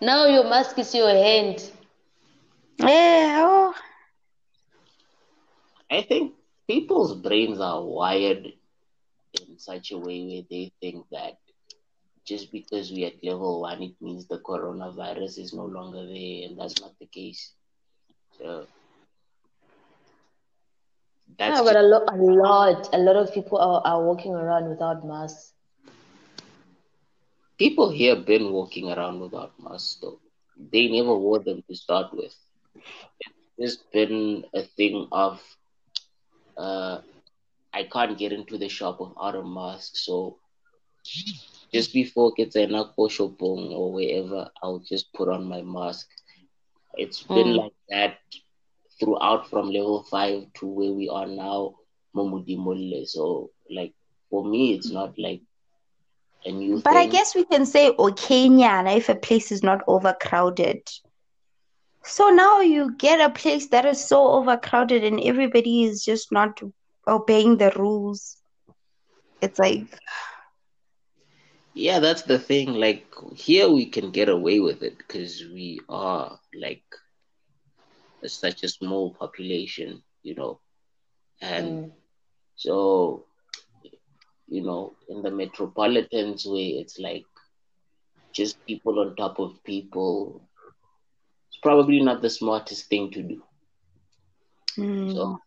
Now 0.00 0.26
your 0.26 0.44
mask 0.44 0.78
is 0.78 0.94
your 0.94 1.08
hand. 1.10 1.70
Yeah, 2.78 3.42
oh, 3.46 3.74
I 5.90 6.02
think 6.02 6.34
people's 6.68 7.14
brains 7.14 7.60
are 7.60 7.82
wired 7.84 8.52
in 9.34 9.58
such 9.58 9.90
a 9.92 9.98
way 9.98 10.22
where 10.24 10.42
they 10.50 10.72
think 10.80 11.06
that 11.10 11.38
just 12.26 12.50
because 12.52 12.90
we're 12.92 13.08
at 13.08 13.22
level 13.24 13.60
one, 13.62 13.82
it 13.82 13.94
means 14.00 14.26
the 14.26 14.38
coronavirus 14.38 15.38
is 15.38 15.52
no 15.54 15.64
longer 15.66 16.04
there, 16.06 16.46
and 16.48 16.58
that's 16.58 16.80
not 16.80 16.92
the 16.98 17.06
case. 17.06 17.52
So 18.38 18.66
that's 21.38 21.60
Yeah, 21.60 21.62
but 21.62 21.76
a 21.76 21.82
lot, 21.82 22.02
a 22.12 22.16
lot, 22.16 22.88
a 22.92 22.98
lot 22.98 23.16
of 23.16 23.32
people 23.32 23.58
are, 23.58 23.82
are 23.84 24.02
walking 24.04 24.34
around 24.34 24.68
without 24.68 25.04
masks. 25.06 25.52
people 27.58 27.90
here 27.90 28.16
been 28.16 28.52
walking 28.52 28.90
around 28.90 29.20
without 29.20 29.52
masks 29.58 29.96
though. 30.00 30.20
They 30.56 30.88
never 30.88 31.16
wore 31.16 31.38
them 31.40 31.62
to 31.68 31.74
start 31.74 32.12
with. 32.12 32.34
It's 33.58 33.76
been 33.92 34.44
a 34.54 34.62
thing 34.62 35.08
of 35.12 35.40
uh 36.56 36.98
I 37.72 37.84
can't 37.84 38.18
get 38.18 38.32
into 38.32 38.58
the 38.58 38.68
shop 38.68 39.00
without 39.00 39.36
a 39.36 39.42
mask, 39.42 39.96
so 39.96 40.36
just 41.72 41.92
before 41.92 42.32
a 42.38 43.08
shopong 43.08 43.72
or 43.72 43.92
wherever, 43.92 44.48
I'll 44.62 44.80
just 44.88 45.12
put 45.14 45.28
on 45.28 45.44
my 45.44 45.62
mask. 45.62 46.06
It's 46.94 47.22
been 47.22 47.54
Mm. 47.54 47.56
like 47.56 47.72
that 47.90 48.18
throughout 49.00 49.48
from 49.48 49.70
level 49.70 50.02
five 50.10 50.42
to 50.60 50.66
where 50.66 50.92
we 50.92 51.08
are 51.08 51.26
now, 51.26 51.74
Momudi 52.16 52.56
Mulle. 52.58 53.04
So 53.06 53.50
like 53.70 53.92
for 54.30 54.44
me 54.44 54.74
it's 54.74 54.90
not 54.90 55.14
like 55.18 55.40
a 56.44 56.50
new 56.52 56.82
but 56.82 56.96
I 56.96 57.06
guess 57.06 57.34
we 57.34 57.44
can 57.44 57.66
say 57.66 57.90
okay, 57.98 58.48
nyana, 58.48 58.96
if 58.96 59.08
a 59.08 59.14
place 59.14 59.50
is 59.52 59.62
not 59.62 59.82
overcrowded. 59.86 60.82
So 62.04 62.28
now 62.28 62.60
you 62.60 62.92
get 62.96 63.20
a 63.20 63.30
place 63.30 63.68
that 63.68 63.84
is 63.84 64.06
so 64.06 64.28
overcrowded 64.32 65.04
and 65.04 65.20
everybody 65.20 65.84
is 65.84 66.04
just 66.04 66.30
not 66.32 66.60
obeying 67.06 67.58
the 67.58 67.70
rules. 67.76 68.36
It's 69.40 69.58
like, 69.58 69.86
Yeah, 71.74 71.98
that's 72.00 72.22
the 72.22 72.38
thing. 72.38 72.74
Like 72.74 73.06
here, 73.34 73.68
we 73.70 73.86
can 73.86 74.10
get 74.10 74.28
away 74.28 74.60
with 74.60 74.82
it 74.82 74.98
because 74.98 75.42
we 75.52 75.80
are 75.88 76.38
like 76.54 76.84
such 78.26 78.62
a 78.62 78.68
small 78.68 79.14
population, 79.14 80.02
you 80.22 80.34
know, 80.34 80.60
and 81.40 81.80
Mm. 81.80 81.92
so 82.56 83.24
you 84.48 84.62
know, 84.62 84.96
in 85.08 85.22
the 85.22 85.30
metropolitans 85.30 86.44
way 86.46 86.68
it's 86.80 86.98
like 86.98 87.24
just 88.34 88.64
people 88.66 88.98
on 89.00 89.14
top 89.16 89.38
of 89.38 89.62
people, 89.64 90.40
it's 90.42 90.51
probably 91.62 92.00
not 92.02 92.22
the 92.22 92.30
smartest 92.30 92.88
thing 92.88 93.10
to 93.12 93.22
do. 93.22 93.42
Mm. 94.78 95.14
So, 95.14 95.40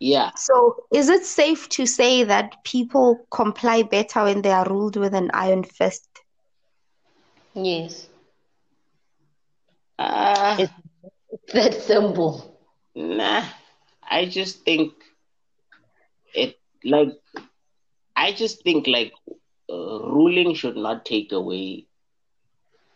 yeah, 0.00 0.32
So, 0.36 0.84
is 0.92 1.08
it 1.08 1.24
safe 1.24 1.68
to 1.70 1.86
say 1.86 2.22
that 2.24 2.64
people 2.64 3.26
comply 3.30 3.82
better 3.82 4.24
when 4.24 4.42
they 4.42 4.50
are 4.52 4.68
ruled 4.68 4.96
with 4.96 5.14
an 5.14 5.30
iron 5.34 5.64
fist? 5.64 6.08
Yes. 7.54 8.08
uh, 9.98 10.58
It's, 10.58 10.72
it's 11.30 11.52
that 11.54 11.74
simple. 11.74 12.58
nah, 12.94 13.44
I 14.10 14.26
just 14.26 14.64
think 14.64 14.92
it 16.34 16.56
like 16.84 17.10
I 18.16 18.32
just 18.32 18.62
think 18.62 18.86
like 18.86 19.12
uh, 19.70 20.00
ruling 20.02 20.54
should 20.54 20.76
not 20.76 21.04
take 21.04 21.32
away 21.32 21.86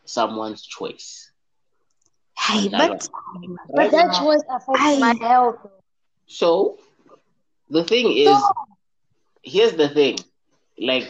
someone's 0.06 0.62
choice. 0.66 1.31
Hey, 2.52 2.66
Another- 2.68 2.98
but 2.98 3.08
But 3.74 3.90
that 3.92 4.12
choice 4.12 4.42
affects 4.48 4.98
my 4.98 5.14
I- 5.20 5.24
health. 5.26 5.58
So 6.26 6.78
the 7.70 7.84
thing 7.84 8.12
is, 8.12 8.42
here's 9.42 9.72
the 9.74 9.88
thing, 9.88 10.18
like 10.78 11.08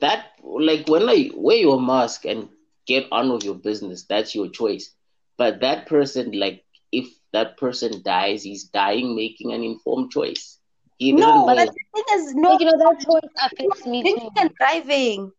that, 0.00 0.26
like 0.42 0.88
when 0.88 1.08
I 1.08 1.30
wear 1.34 1.56
your 1.56 1.80
mask 1.80 2.24
and 2.24 2.48
get 2.86 3.06
on 3.12 3.32
with 3.32 3.44
your 3.44 3.54
business, 3.54 4.04
that's 4.04 4.34
your 4.34 4.48
choice. 4.48 4.90
But 5.36 5.60
that 5.60 5.86
person, 5.86 6.32
like, 6.32 6.64
if 6.92 7.06
that 7.32 7.56
person 7.56 8.02
dies, 8.02 8.42
he's 8.42 8.64
dying 8.64 9.14
making 9.16 9.52
an 9.52 9.62
informed 9.62 10.10
choice. 10.12 10.58
He 10.98 11.12
didn't 11.12 11.20
no, 11.20 11.46
but 11.46 11.56
the 11.56 11.66
thing 11.66 12.04
is, 12.14 12.34
no, 12.34 12.58
you 12.58 12.66
know, 12.66 12.76
that 12.78 12.96
choice 13.00 13.32
affects 13.40 13.86
me 13.86 14.02
too. 14.02 14.10
drinking 14.10 14.30
and 14.36 14.54
driving. 14.54 15.32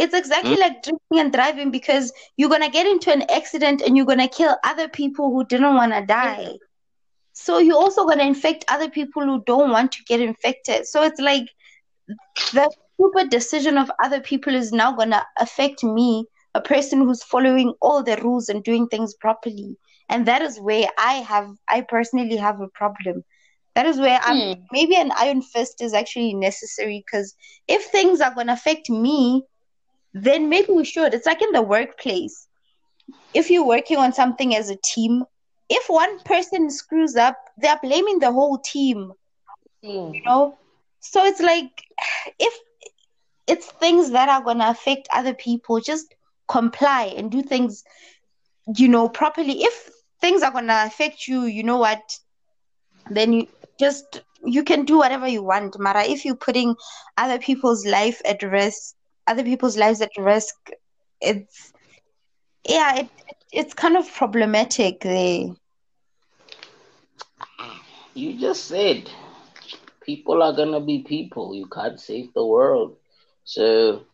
It's 0.00 0.14
exactly 0.14 0.56
Hmm? 0.56 0.58
like 0.58 0.82
drinking 0.82 1.18
and 1.20 1.32
driving 1.32 1.70
because 1.70 2.12
you're 2.36 2.50
gonna 2.50 2.70
get 2.70 2.86
into 2.86 3.12
an 3.12 3.22
accident 3.30 3.82
and 3.82 3.96
you're 3.96 4.06
gonna 4.06 4.28
kill 4.28 4.56
other 4.64 4.88
people 4.88 5.30
who 5.30 5.44
didn't 5.44 5.74
wanna 5.74 6.04
die. 6.06 6.58
So 7.32 7.58
you're 7.58 7.76
also 7.76 8.06
gonna 8.06 8.24
infect 8.24 8.64
other 8.68 8.90
people 8.90 9.22
who 9.22 9.42
don't 9.46 9.70
want 9.70 9.92
to 9.92 10.04
get 10.06 10.20
infected. 10.20 10.86
So 10.86 11.02
it's 11.02 11.20
like 11.20 11.46
the 12.52 12.70
stupid 12.94 13.30
decision 13.30 13.76
of 13.78 13.90
other 14.02 14.20
people 14.20 14.54
is 14.54 14.72
now 14.72 14.92
gonna 14.92 15.26
affect 15.38 15.82
me, 15.84 16.26
a 16.54 16.60
person 16.60 17.00
who's 17.00 17.22
following 17.22 17.74
all 17.80 18.02
the 18.02 18.16
rules 18.18 18.48
and 18.48 18.62
doing 18.64 18.86
things 18.88 19.14
properly. 19.14 19.76
And 20.08 20.26
that 20.26 20.42
is 20.42 20.58
where 20.60 20.88
I 20.98 21.14
have, 21.14 21.48
I 21.68 21.82
personally 21.82 22.36
have 22.36 22.60
a 22.60 22.68
problem. 22.68 23.24
That 23.74 23.86
is 23.86 23.98
where 24.00 24.20
I'm 24.22 24.42
Hmm. 24.42 24.68
maybe 24.72 24.96
an 24.96 25.12
iron 25.16 25.42
fist 25.42 25.80
is 25.80 25.92
actually 25.94 26.34
necessary 26.34 27.04
because 27.06 27.34
if 27.68 27.84
things 27.86 28.20
are 28.20 28.34
gonna 28.34 28.52
affect 28.54 28.90
me, 28.90 29.44
then 30.12 30.48
maybe 30.48 30.72
we 30.72 30.84
should. 30.84 31.14
It's 31.14 31.26
like 31.26 31.42
in 31.42 31.52
the 31.52 31.62
workplace. 31.62 32.46
If 33.34 33.50
you're 33.50 33.66
working 33.66 33.98
on 33.98 34.12
something 34.12 34.54
as 34.54 34.70
a 34.70 34.76
team, 34.76 35.24
if 35.68 35.88
one 35.88 36.20
person 36.20 36.70
screws 36.70 37.16
up, 37.16 37.36
they're 37.58 37.78
blaming 37.82 38.18
the 38.18 38.32
whole 38.32 38.58
team 38.58 39.12
Hmm. 39.82 40.12
you 40.12 40.22
know 40.24 40.58
so 41.00 41.24
it's 41.24 41.40
like 41.40 41.84
if 42.38 42.54
it's 43.46 43.66
things 43.72 44.10
that 44.10 44.28
are 44.28 44.42
going 44.42 44.58
to 44.58 44.68
affect 44.70 45.08
other 45.12 45.34
people 45.34 45.80
just 45.80 46.14
comply 46.48 47.04
and 47.16 47.30
do 47.30 47.42
things 47.42 47.82
you 48.76 48.88
know 48.88 49.08
properly 49.08 49.62
if 49.62 49.90
things 50.20 50.42
are 50.42 50.52
going 50.52 50.66
to 50.66 50.84
affect 50.86 51.26
you 51.26 51.44
you 51.44 51.62
know 51.62 51.78
what 51.78 52.18
then 53.10 53.32
you 53.32 53.46
just 53.78 54.22
you 54.44 54.62
can 54.64 54.84
do 54.84 54.98
whatever 54.98 55.26
you 55.26 55.42
want 55.42 55.78
mara 55.78 56.04
if 56.04 56.24
you're 56.24 56.36
putting 56.36 56.74
other 57.16 57.38
people's 57.38 57.86
life 57.86 58.20
at 58.24 58.42
risk 58.42 58.94
other 59.30 59.44
people's 59.44 59.78
lives 59.78 60.00
at 60.02 60.16
risk 60.18 60.70
it's 61.20 61.72
yeah 62.68 62.96
it, 63.00 63.10
it's 63.52 63.74
kind 63.74 63.96
of 63.96 64.12
problematic 64.14 65.00
there 65.02 65.48
You 68.14 68.38
just 68.38 68.66
said 68.66 69.10
people 70.02 70.42
are 70.42 70.52
gonna 70.52 70.80
be 70.80 71.00
people. 71.02 71.54
You 71.54 71.66
can't 71.66 72.00
save 72.00 72.32
the 72.34 72.44
world. 72.46 72.96
So 73.44 74.06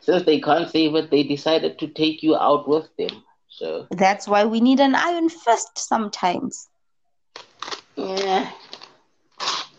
since 0.00 0.24
they 0.24 0.40
can't 0.40 0.68
save 0.70 0.94
it, 0.96 1.10
they 1.10 1.22
decided 1.22 1.78
to 1.78 1.88
take 1.88 2.22
you 2.22 2.36
out 2.36 2.68
with 2.68 2.88
them. 2.96 3.24
So 3.48 3.88
that's 3.90 4.26
why 4.28 4.44
we 4.44 4.60
need 4.60 4.80
an 4.80 4.94
iron 4.94 5.28
fist 5.28 5.78
sometimes 5.78 6.68
yeah, 7.96 8.50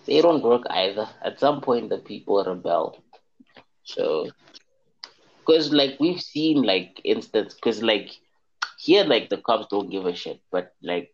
they 0.05 0.21
don't 0.21 0.43
work 0.43 0.63
either. 0.69 1.09
At 1.23 1.39
some 1.39 1.61
point, 1.61 1.89
the 1.89 1.97
people 1.97 2.43
rebel. 2.43 3.03
So 3.83 4.29
because 5.39 5.71
like 5.71 5.99
we've 5.99 6.21
seen 6.21 6.63
like 6.63 7.01
instance 7.03 7.53
because 7.53 7.83
like 7.83 8.11
here 8.77 9.03
like 9.03 9.29
the 9.29 9.37
cops 9.37 9.67
don't 9.69 9.89
give 9.89 10.05
a 10.05 10.15
shit, 10.15 10.41
but 10.51 10.73
like 10.81 11.11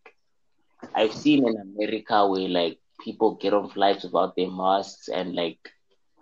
I've 0.96 1.14
seen 1.14 1.48
in 1.48 1.56
America 1.58 2.28
where 2.28 2.48
like 2.48 2.78
people 3.02 3.36
get 3.36 3.54
on 3.54 3.70
flights 3.70 4.04
without 4.04 4.36
their 4.36 4.50
masks 4.50 5.08
and 5.08 5.36
like 5.36 5.60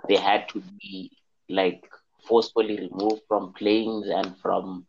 they 0.08 0.16
had 0.16 0.48
to 0.50 0.62
be 0.80 1.12
like 1.50 1.84
forcefully 2.28 2.78
removed 2.78 3.22
from 3.28 3.54
planes 3.54 4.08
and 4.08 4.38
from 4.41 4.86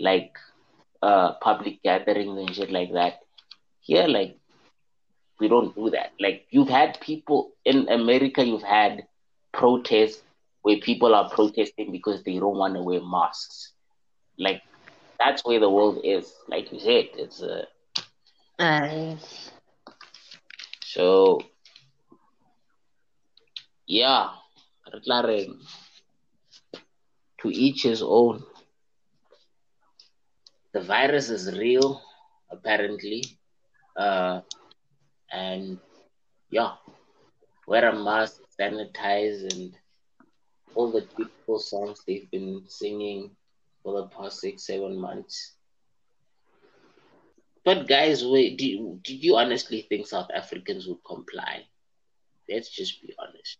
like 0.00 0.36
uh 1.02 1.32
public 1.34 1.82
gatherings 1.82 2.38
and 2.38 2.54
shit 2.54 2.70
like 2.70 2.92
that. 2.92 3.20
Here 3.80 4.06
like 4.08 4.38
we 5.38 5.48
don't 5.48 5.74
do 5.74 5.90
that. 5.90 6.12
Like 6.18 6.46
you've 6.50 6.68
had 6.68 7.00
people 7.00 7.52
in 7.64 7.88
America 7.88 8.44
you've 8.44 8.62
had 8.62 9.06
protests 9.52 10.22
where 10.66 10.78
people 10.78 11.14
are 11.14 11.30
protesting 11.30 11.92
because 11.92 12.24
they 12.24 12.38
don't 12.40 12.58
want 12.58 12.74
to 12.74 12.82
wear 12.82 13.00
masks. 13.00 13.74
Like 14.38 14.62
that's 15.18 15.44
where 15.44 15.60
the 15.60 15.70
world 15.70 16.00
is. 16.04 16.34
Like 16.48 16.72
you 16.72 16.80
said, 16.80 17.06
it's 17.14 17.42
uh, 17.42 17.66
Aye. 18.58 19.18
so 20.84 21.40
yeah, 23.98 24.26
re 24.92 24.98
tla 25.04 25.18
reng, 25.28 25.52
to 27.40 27.48
each 27.50 27.82
his 27.84 28.02
own. 28.02 28.44
The 30.74 30.80
virus 30.80 31.30
is 31.30 31.56
real, 31.58 32.02
apparently. 32.50 33.22
Uh, 33.96 34.40
and 35.32 35.78
yeah, 36.50 36.74
wear 37.66 37.88
a 37.88 37.94
mask, 38.04 38.40
sanitize, 38.58 39.42
and 39.52 39.76
all 40.76 40.92
the 40.92 41.06
beautiful 41.16 41.58
songs 41.58 42.02
they've 42.06 42.30
been 42.30 42.62
singing 42.68 43.30
for 43.82 44.00
the 44.00 44.06
past 44.08 44.40
six, 44.40 44.66
seven 44.66 44.96
months. 45.00 45.54
But 47.64 47.88
guys, 47.88 48.24
wait, 48.24 48.58
do 48.58 48.68
you, 48.68 49.00
did 49.02 49.24
you 49.24 49.36
honestly 49.36 49.86
think 49.88 50.06
South 50.06 50.28
Africans 50.34 50.86
would 50.86 51.02
comply? 51.04 51.64
Let's 52.48 52.68
just 52.68 53.02
be 53.02 53.12
honest. 53.18 53.58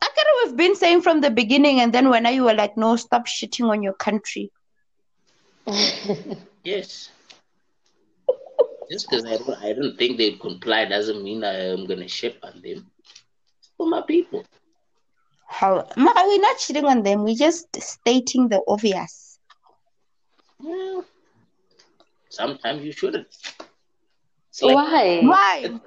I 0.00 0.06
kind 0.06 0.28
of 0.34 0.48
have 0.48 0.56
been 0.56 0.76
saying 0.76 1.02
from 1.02 1.20
the 1.20 1.30
beginning, 1.30 1.80
and 1.80 1.92
then 1.92 2.08
when 2.08 2.26
I, 2.26 2.30
you 2.30 2.44
were 2.44 2.54
like, 2.54 2.76
no, 2.76 2.96
stop 2.96 3.26
shitting 3.26 3.68
on 3.68 3.82
your 3.82 3.94
country. 3.94 4.52
Yes. 6.64 7.10
Just 8.88 9.10
because 9.10 9.24
I 9.24 9.36
don't, 9.36 9.62
I 9.64 9.72
don't 9.72 9.98
think 9.98 10.16
they'd 10.16 10.38
comply 10.38 10.84
doesn't 10.84 11.24
mean 11.24 11.42
I 11.42 11.72
am 11.72 11.86
gonna 11.86 12.06
shit 12.06 12.38
on 12.42 12.62
them. 12.62 12.88
For 13.76 13.88
my 13.88 14.02
people. 14.02 14.44
How? 15.52 15.86
Ma, 15.96 16.12
we're 16.26 16.40
not 16.40 16.58
cheating 16.58 16.84
on 16.86 17.02
them. 17.02 17.24
We're 17.24 17.34
just 17.36 17.66
stating 17.80 18.48
the 18.48 18.62
obvious. 18.66 19.38
Well, 20.60 21.04
sometimes 22.28 22.84
you 22.84 22.92
shouldn't. 22.92 23.28
It's 24.50 24.62
like, 24.62 24.76
Why? 24.76 25.20
Why? 25.20 25.80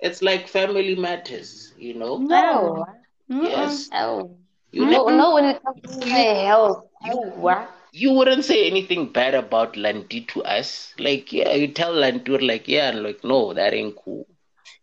It's 0.00 0.22
like 0.22 0.48
family 0.48 0.94
matters, 0.94 1.72
you 1.78 1.94
know. 1.94 2.18
No. 2.18 2.84
Mm-mm. 3.30 3.48
Yes. 3.48 3.90
Oh. 3.92 4.36
You 4.72 4.86
No, 4.86 5.04
let- 5.04 5.08
no, 5.08 5.34
when 5.34 5.44
it 5.46 5.62
comes 5.62 5.80
to 6.00 6.06
my 6.06 6.18
health. 6.18 6.84
Oh, 7.04 7.30
what? 7.36 7.70
you 7.92 8.12
wouldn't 8.12 8.44
say 8.44 8.66
anything 8.66 9.12
bad 9.12 9.34
about 9.34 9.76
Lanti 9.76 10.20
to 10.22 10.42
us. 10.44 10.94
Like, 10.98 11.32
yeah, 11.32 11.52
you 11.52 11.68
tell 11.68 11.92
Lanti, 11.92 12.38
like, 12.38 12.68
yeah, 12.68 12.90
and 12.90 13.02
like, 13.02 13.24
no, 13.24 13.52
that 13.54 13.72
ain't 13.74 13.96
cool. 13.96 14.26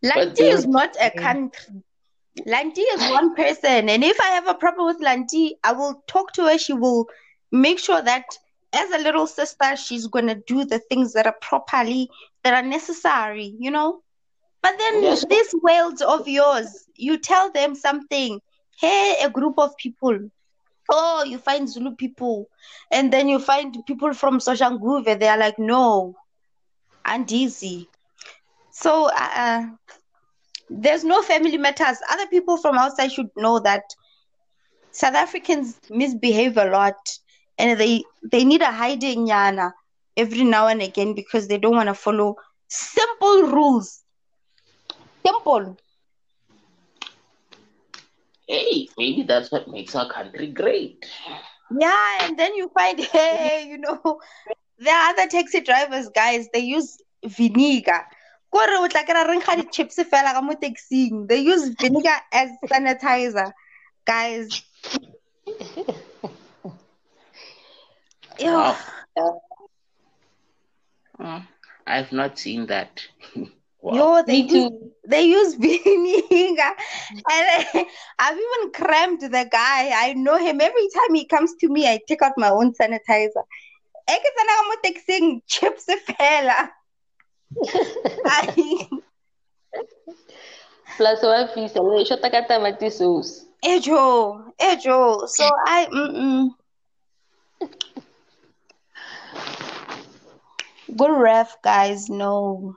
Lanti 0.03 0.43
is 0.43 0.65
not 0.67 0.95
a 1.01 1.09
country. 1.11 1.83
Lanti 2.45 2.81
is 2.81 3.05
one 3.05 3.35
person, 3.35 3.89
and 3.89 4.03
if 4.03 4.19
I 4.19 4.29
have 4.31 4.47
a 4.47 4.53
problem 4.55 4.87
with 4.87 5.01
Lanti, 5.01 5.57
I 5.63 5.73
will 5.73 6.03
talk 6.07 6.31
to 6.33 6.43
her. 6.45 6.57
She 6.57 6.73
will 6.73 7.07
make 7.51 7.79
sure 7.79 8.01
that, 8.01 8.25
as 8.73 8.89
a 8.91 8.99
little 8.99 9.27
sister, 9.27 9.75
she's 9.75 10.07
gonna 10.07 10.35
do 10.35 10.63
the 10.65 10.79
things 10.79 11.13
that 11.13 11.25
are 11.27 11.37
properly 11.41 12.09
that 12.43 12.53
are 12.53 12.67
necessary. 12.67 13.55
You 13.59 13.71
know. 13.71 14.01
But 14.61 14.77
then 14.77 15.03
Yes. 15.03 15.25
these 15.29 15.53
worlds 15.61 16.01
of 16.01 16.27
yours, 16.27 16.85
you 16.95 17.17
tell 17.17 17.51
them 17.51 17.75
something. 17.75 18.39
Hey, 18.79 19.15
a 19.21 19.29
group 19.29 19.55
of 19.57 19.75
people. 19.77 20.17
Oh, 20.89 21.23
you 21.23 21.37
find 21.37 21.69
Zulu 21.69 21.95
people, 21.95 22.47
and 22.91 23.11
then 23.13 23.27
you 23.29 23.39
find 23.39 23.75
people 23.85 24.13
from 24.13 24.39
Soshanguve. 24.39 25.19
They 25.19 25.27
are 25.27 25.37
like, 25.37 25.59
no, 25.59 26.15
and 27.05 27.31
easy. 27.31 27.89
So, 28.71 29.09
uh, 29.15 29.63
there's 30.71 31.03
no 31.03 31.21
family 31.21 31.57
matters. 31.57 31.97
Other 32.09 32.27
people 32.27 32.57
from 32.57 32.77
outside 32.77 33.11
should 33.11 33.29
know 33.35 33.59
that 33.59 33.83
South 34.91 35.15
Africans 35.15 35.79
misbehave 35.89 36.57
a 36.57 36.65
lot 36.65 36.95
and 37.57 37.79
they 37.79 38.03
they 38.31 38.43
need 38.43 38.61
a 38.61 38.71
hiding 38.71 39.27
yana 39.27 39.71
every 40.17 40.43
now 40.43 40.67
and 40.67 40.81
again 40.81 41.13
because 41.13 41.47
they 41.47 41.57
don't 41.57 41.75
want 41.75 41.87
to 41.87 41.93
follow 41.93 42.35
simple 42.67 43.43
rules. 43.43 44.03
Simple. 45.25 45.77
Hey, 48.47 48.87
maybe 48.97 49.23
that's 49.23 49.51
what 49.51 49.67
makes 49.67 49.95
our 49.95 50.09
country 50.09 50.47
great. 50.47 51.05
Yeah, 51.79 52.17
and 52.21 52.37
then 52.37 52.55
you 52.55 52.69
find, 52.77 52.99
hey, 52.99 53.65
you 53.69 53.77
know, 53.77 54.19
there 54.77 54.95
are 54.95 55.11
other 55.11 55.27
taxi 55.27 55.61
drivers, 55.61 56.09
guys, 56.09 56.47
they 56.53 56.59
use 56.59 56.97
vinegar. 57.25 58.01
Kore 58.51 58.75
o 58.83 58.87
tla 58.91 59.03
kry-a 59.07 59.27
re 59.27 59.35
nkga 59.39 59.53
di-chips 59.59 59.97
fela 60.11 60.33
ka 60.35 60.41
mo 60.41 60.53
taxing. 60.63 61.27
They 61.27 61.39
use 61.53 61.65
vinegar 61.79 62.19
as 62.31 62.49
sanitizer, 62.69 63.51
guys. 64.05 64.47
Wow. 68.39 68.77
Uh, 71.19 71.41
I've 71.87 72.11
not 72.11 72.37
seen 72.39 72.67
that. 72.67 73.01
wow. 73.81 73.93
Yo, 73.93 74.23
they 74.23 74.37
Me 74.37 74.41
use 74.41 74.69
too. 74.69 74.91
they 75.07 75.23
use 75.23 75.55
vinegar, 75.55 76.71
and 77.29 77.87
I've 78.19 78.37
even 78.37 78.71
crammed 78.73 79.21
the 79.21 79.47
guy. 79.51 79.91
I 79.93 80.13
know 80.13 80.37
him 80.37 80.61
every 80.61 80.87
time 80.95 81.13
he 81.15 81.25
comes 81.25 81.53
to 81.59 81.67
me. 81.69 81.87
I 81.87 81.99
take 82.07 82.21
out 82.21 82.33
my 82.37 82.49
own 82.49 82.73
sanitizer. 82.73 83.45
Tsena 84.07 84.53
ka 84.57 84.63
mo 84.67 84.75
taxing, 84.83 85.41
chips 85.47 85.85
fela. 86.07 86.69
Plus 90.97 91.23
wa 91.23 91.47
fisa 91.53 91.81
le 91.81 92.05
shota 92.05 92.29
ka 92.31 92.41
tamati 92.47 92.91
sauce. 92.91 93.45
Ejo, 93.63 94.53
Ejo. 94.59 95.27
So 95.27 95.49
I, 95.65 95.87
mm-mm. 95.91 96.49
good 100.95 101.11
ref, 101.11 101.61
guys. 101.61 102.09
No, 102.09 102.75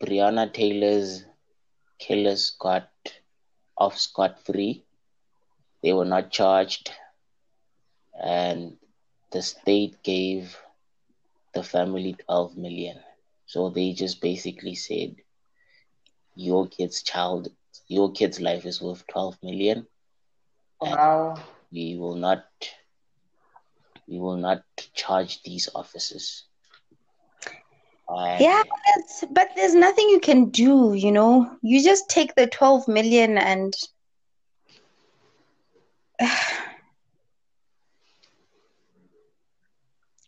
Breonna 0.00 0.52
Taylor's 0.52 1.24
killers 1.98 2.50
got 2.58 2.88
off 3.76 3.98
scot 3.98 4.44
free. 4.44 4.84
They 5.82 5.92
were 5.92 6.04
not 6.04 6.30
charged, 6.30 6.90
and 8.20 8.76
the 9.30 9.42
state 9.42 10.02
gave 10.02 10.56
the 11.58 11.64
family 11.64 12.14
12 12.26 12.56
million. 12.56 12.96
So 13.46 13.70
they 13.70 13.92
just 13.92 14.20
basically 14.20 14.76
said, 14.76 15.16
Your 16.36 16.68
kid's 16.68 17.02
child, 17.02 17.48
your 17.88 18.12
kid's 18.12 18.40
life 18.40 18.64
is 18.64 18.80
worth 18.80 19.04
12 19.08 19.38
million. 19.42 19.86
Wow. 20.80 21.42
We 21.72 21.96
will 21.98 22.14
not, 22.14 22.44
we 24.06 24.18
will 24.20 24.36
not 24.36 24.62
charge 24.94 25.42
these 25.42 25.68
officers. 25.74 26.44
And 28.08 28.40
yeah, 28.40 28.62
that's, 28.86 29.24
but 29.30 29.48
there's 29.56 29.74
nothing 29.74 30.08
you 30.08 30.20
can 30.20 30.50
do. 30.50 30.94
You 30.94 31.12
know, 31.12 31.58
you 31.62 31.82
just 31.82 32.08
take 32.08 32.34
the 32.34 32.46
twelve 32.46 32.88
million 32.88 33.36
and. 33.36 33.74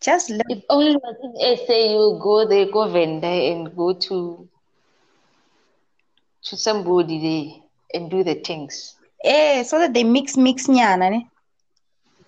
Just 0.01 0.31
let 0.31 0.47
If 0.49 0.65
only 0.71 0.97
was 0.97 1.17
in 1.23 1.57
SA, 1.67 1.75
you 1.93 2.19
go 2.23 2.47
there, 2.49 2.67
go 2.73 2.89
vendor, 2.89 3.27
and 3.27 3.75
go 3.77 3.93
to 3.93 4.49
to 6.43 6.57
somebody 6.57 7.19
there 7.21 8.01
and 8.01 8.11
do 8.11 8.25
the 8.25 8.35
things. 8.37 8.97
eh, 9.25 9.63
so 9.63 9.79
that 9.79 9.93
they 9.93 10.05
mix 10.05 10.37
mix 10.37 10.67
nyana 10.69 11.11
ne. 11.11 11.27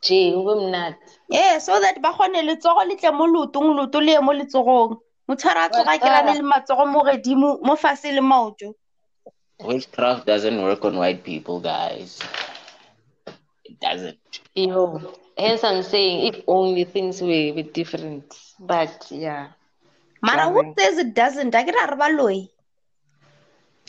Jay, 0.03 0.32
ube 0.35 0.55
mnati. 0.55 1.19
Eh, 1.32 1.59
so 1.59 1.81
that 1.81 2.01
ba 2.03 2.12
kgone 2.12 2.43
letsogo 2.43 2.85
le 2.89 2.97
tle 2.97 3.11
mo 3.12 3.27
lotong 3.27 3.74
loto 3.77 4.01
le 4.01 4.12
ye 4.12 4.20
mo 4.20 4.32
letsogong. 4.32 4.99
Motshwara 5.28 5.65
a 5.66 5.70
tsoga 5.70 5.99
ke 5.99 6.09
lane 6.11 6.35
le 6.39 6.43
matsogo 6.43 6.85
mo 6.86 7.01
godimo 7.01 7.59
mo 7.62 7.77
fatshe 7.77 8.12
le 8.12 8.20
maoto. 8.20 8.74
witchcraft 9.65 10.27
doesn't 10.27 10.61
work 10.62 10.85
on 10.85 10.97
white 10.97 11.23
people, 11.24 11.61
guys. 11.61 12.20
It 13.65 13.78
doesn't. 13.81 14.19
Yo, 14.55 15.15
hence 15.36 15.64
I'm 15.64 15.82
saying 15.82 16.34
if 16.34 16.42
only 16.46 16.84
things 16.84 17.20
were, 17.20 17.52
were 17.54 17.62
different. 17.62 18.34
But 18.59 19.06
yeah, 19.10 19.48
Mara 20.22 20.50
who 20.50 20.74
says 20.78 20.98
it 20.98 21.14
doesn't? 21.14 21.54
I 21.54 21.64
get 21.64 21.92
a 21.92 21.96
baloi. 21.96 22.48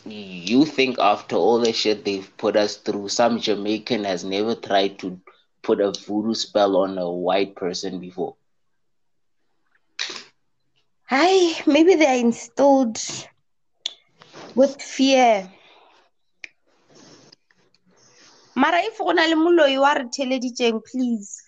You 0.06 0.66
think 0.66 1.00
after 1.00 1.38
all 1.38 1.60
the 1.60 1.72
shit 1.72 2.04
they've 2.04 2.38
put 2.38 2.56
us 2.58 2.76
through, 2.76 3.10
some 3.10 3.40
Jamaican 3.40 4.04
has 4.04 4.26
never 4.26 4.54
tried 4.54 5.00
to 5.00 5.20
put 5.62 5.80
a 5.80 5.94
voodoo 6.06 6.34
spell 6.34 6.76
on 6.78 6.98
a 6.98 7.10
white 7.10 7.56
person 7.56 8.00
before? 8.00 8.36
Hi, 11.06 11.62
maybe 11.66 11.96
they 11.96 12.08
are 12.08 12.20
instilled 12.20 13.00
with 14.56 14.82
fear. 14.82 15.50
Mara 18.56 18.80
if 18.80 18.98
go 18.98 19.12
na 19.12 19.26
le 19.26 19.36
moloi 19.36 19.80
wa 19.80 19.94
re 19.94 20.06
theleditseng, 20.06 20.82
please. 20.86 21.42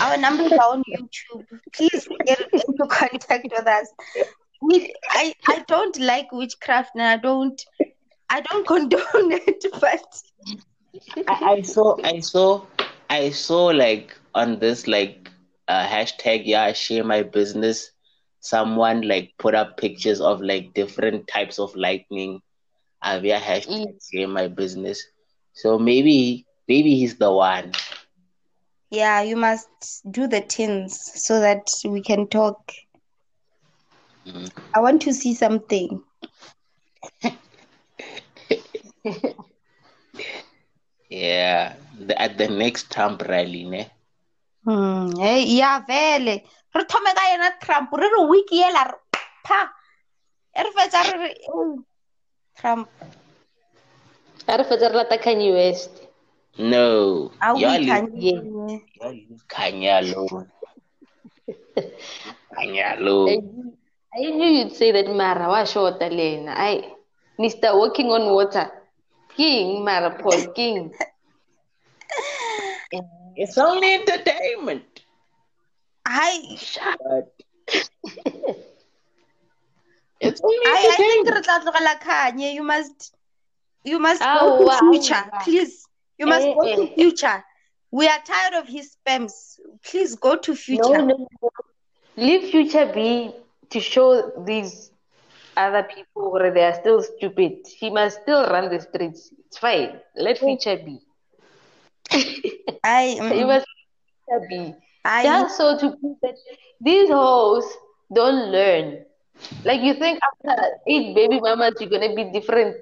Our 0.00 0.16
numbers 0.16 0.52
are 0.52 0.72
on 0.72 0.82
YouTube. 0.88 1.46
Please 1.74 2.08
get 2.24 2.40
into 2.52 2.86
contact 2.88 3.48
with 3.50 3.66
us. 3.66 3.88
We, 4.62 4.94
I, 5.10 5.34
I 5.48 5.64
don't 5.68 5.98
like 5.98 6.32
witchcraft 6.32 6.92
and 6.94 7.02
I 7.02 7.16
don't 7.16 7.62
I 8.32 8.40
don't 8.40 8.66
condone 8.72 9.32
it, 9.32 9.64
but 9.78 10.22
I, 11.28 11.56
I 11.56 11.62
saw, 11.62 11.96
I 12.02 12.20
saw, 12.20 12.64
I 13.10 13.30
saw 13.30 13.66
like 13.66 14.16
on 14.34 14.58
this 14.58 14.86
like 14.86 15.30
uh, 15.68 15.86
hashtag 15.86 16.42
yeah 16.46 16.72
share 16.72 17.04
my 17.04 17.22
business. 17.22 17.90
Someone 18.40 19.02
like 19.02 19.34
put 19.38 19.54
up 19.54 19.76
pictures 19.76 20.20
of 20.20 20.40
like 20.40 20.72
different 20.72 21.28
types 21.28 21.58
of 21.58 21.76
lightning. 21.76 22.40
Uh, 23.02 23.18
via 23.20 23.38
hashtag 23.38 23.98
share 24.10 24.28
my 24.28 24.48
business. 24.48 25.04
So 25.54 25.78
maybe 25.78 26.46
maybe 26.68 26.96
he's 26.96 27.16
the 27.16 27.32
one. 27.32 27.72
yeah, 28.90 29.22
you 29.22 29.36
must 29.36 29.68
do 30.10 30.26
the 30.26 30.40
tins 30.42 31.00
so 31.14 31.40
that 31.40 31.66
we 31.84 32.02
can 32.02 32.28
talk. 32.28 32.72
Mhm. 34.26 34.50
I 34.74 34.80
want 34.80 35.02
to 35.02 35.12
see 35.14 35.34
something. 35.34 36.02
Yeah, 41.12 41.76
the, 41.98 42.16
at 42.16 42.38
the 42.38 42.48
next 42.48 42.90
Trump 42.90 43.20
rally, 43.28 43.64
ne? 43.64 43.90
Hmm. 44.64 45.12
Hey, 45.20 45.44
yeah, 45.44 45.80
vele. 45.86 46.40
Re 46.74 46.84
thome 46.88 47.12
ka 47.12 47.24
yena 47.28 47.50
Trump. 47.60 47.92
Re 47.92 48.08
re 48.08 48.26
wiki 48.28 48.62
ela 48.62 48.84
re 48.88 48.96
pa. 49.44 49.68
E 50.56 50.62
re 50.62 50.70
fetsa 50.72 51.02
re 51.12 51.18
re 51.20 51.34
oh, 51.52 51.84
Trump. 52.56 52.88
I 54.48 54.56
refer 54.56 54.76
to 54.78 54.88
like 54.90 55.22
Kanye 55.22 55.52
West. 55.52 55.90
No, 56.58 57.32
y'all 57.56 57.78
leave, 57.78 57.88
Kanye. 57.88 58.82
Kanye 59.48 60.00
alone. 60.02 60.50
Kanye 62.56 62.98
alone. 62.98 63.76
I 64.14 64.20
knew 64.20 64.44
you'd 64.44 64.76
say 64.76 64.92
that 64.92 65.08
Mara 65.08 65.48
wa 65.48 65.62
shota 65.64 66.10
lena. 66.10 66.52
I 66.56 66.92
Mr. 67.38 67.74
Walking 67.74 68.08
on 68.08 68.34
Water. 68.34 68.70
King 69.36 69.84
Mara 69.84 70.18
Paul 70.18 70.52
King. 70.52 70.92
It's 73.34 73.56
only 73.56 73.94
entertainment. 73.94 75.00
Hi. 76.06 76.58
But 77.00 77.32
it's 80.20 80.40
only 80.42 80.66
I, 80.66 80.88
I 80.92 80.96
think 80.96 81.26
entertainment. 81.26 81.66
re 81.66 81.80
tla 81.80 81.96
Kanye. 82.04 82.52
You 82.52 82.62
must 82.62 83.14
you 83.84 83.98
must 83.98 84.30
Ah, 84.30 84.38
go 84.38 84.50
to 84.58 84.68
wow. 84.68 84.90
future. 84.90 85.24
Please. 85.40 85.84
You 86.18 86.26
must 86.26 86.46
Eh, 86.46 86.52
go 86.52 86.68
to 86.74 86.86
eh. 86.94 86.98
future. 86.98 87.44
We 87.90 88.06
are 88.08 88.20
tired 88.22 88.54
of 88.54 88.68
his 88.68 88.96
spams. 88.96 89.58
Please 89.84 90.14
go 90.16 90.36
to 90.36 90.54
future. 90.54 91.02
no, 91.08 91.16
no. 91.18 91.26
no. 91.42 91.50
Leave 92.16 92.50
future 92.50 92.86
be 92.92 93.32
to 93.70 93.80
show 93.80 94.30
these 94.46 94.90
other 95.56 95.82
people 95.84 96.32
where 96.32 96.52
they 96.52 96.64
are 96.64 96.74
still 96.74 97.00
stupid. 97.02 97.58
He 97.78 97.90
must 97.90 98.22
still 98.22 98.44
run 98.46 98.68
the 98.70 98.80
streets. 98.80 99.32
It's 99.46 99.58
fine. 99.58 100.00
Let 100.16 100.38
future 100.38 100.76
be. 100.76 101.00
I 102.84 103.16
You 103.30 103.46
mm, 103.46 103.46
must 103.46 103.66
future 104.26 104.46
be. 104.48 104.74
I 105.04 105.22
Just 105.22 105.56
so 105.56 105.78
to 105.78 105.90
prove 105.98 106.16
that 106.22 106.36
these 106.80 107.08
hoes 107.10 107.64
don't 108.12 108.50
learn. 108.52 109.04
Like 109.64 109.80
you 109.82 109.94
think 109.94 110.18
after 110.30 110.78
eight 110.88 111.14
baby 111.14 111.40
mamas 111.40 111.74
you're 111.80 111.90
gonna 111.90 112.14
be 112.14 112.24
different. 112.32 112.76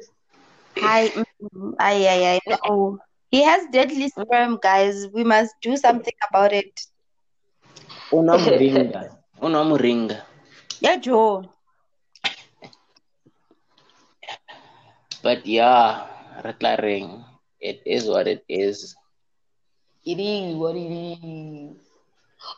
I 0.80 1.12
mm, 1.54 1.72
I 1.78 1.94
I 2.06 2.18
I 2.34 2.40
know. 2.68 2.98
He 3.30 3.42
has 3.44 3.66
deadly 3.72 4.08
sperm, 4.08 4.58
guys. 4.62 5.06
We 5.12 5.24
must 5.24 5.54
do 5.62 5.76
something 5.76 6.14
about 6.30 6.52
it. 6.52 6.80
Unamuringa. 8.18 9.00
Unamuringa. 9.46 10.16
Yeah, 10.80 10.96
Joe. 10.96 11.50
But 15.22 15.46
yeah, 15.46 16.06
Ratlaring, 16.44 17.24
it 17.60 17.80
is 17.86 18.08
what 18.08 18.26
it 18.28 18.44
is. 18.48 18.94
It 20.04 20.18
is 20.20 20.54
what 20.56 20.76
it 20.76 20.90
is. 20.90 21.76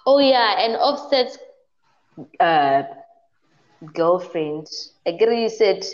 Oh 0.07 0.19
yeah, 0.19 0.57
and 0.61 0.77
Offset's 0.77 1.39
uh, 2.41 2.83
girlfriend. 3.95 4.67
I 5.07 5.13
get 5.13 5.31
you 5.37 5.49
said 5.49 5.85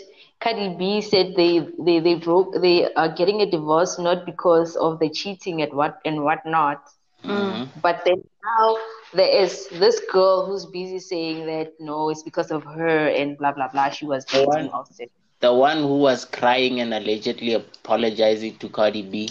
Cardi 0.41 0.75
B 0.77 1.01
said 1.01 1.35
they, 1.35 1.67
they 1.79 1.99
they 1.99 2.15
broke 2.15 2.53
they 2.61 2.91
are 2.93 3.09
getting 3.09 3.41
a 3.41 3.49
divorce 3.49 3.97
not 3.99 4.25
because 4.25 4.75
of 4.75 4.99
the 4.99 5.09
cheating 5.09 5.61
and 5.61 5.73
what 5.73 5.99
and 6.05 6.23
whatnot. 6.23 6.81
Mhm. 7.23 7.67
But 7.81 8.03
then 8.05 8.23
now 8.43 8.77
there 9.13 9.29
is 9.43 9.67
this 9.69 9.99
girl 10.11 10.45
who's 10.45 10.65
busy 10.65 10.99
saying 10.99 11.45
that 11.47 11.73
no, 11.79 12.09
it's 12.09 12.23
because 12.23 12.51
of 12.51 12.63
her 12.63 13.07
and 13.09 13.37
blah 13.37 13.51
blah 13.51 13.67
blah. 13.67 13.89
She 13.89 14.05
was 14.05 14.25
dating 14.25 14.47
one- 14.47 14.69
Offset. 14.69 15.09
The 15.39 15.53
one 15.53 15.77
who 15.77 15.97
was 15.99 16.25
crying 16.25 16.79
and 16.79 16.93
allegedly 16.93 17.53
apologizing 17.53 18.57
to 18.59 18.69
Cardi 18.69 19.01
B. 19.03 19.29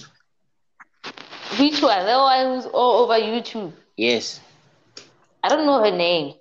Which 1.59 1.83
one? 1.83 2.07
The 2.07 2.17
one 2.19 2.47
who's 2.47 2.67
all 2.67 3.03
over 3.05 3.15
YouTube. 3.19 3.73
Yes. 3.97 4.41
I 5.43 5.49
don't 5.49 5.67
know 5.67 5.83
her 5.83 5.91
name. 5.91 6.35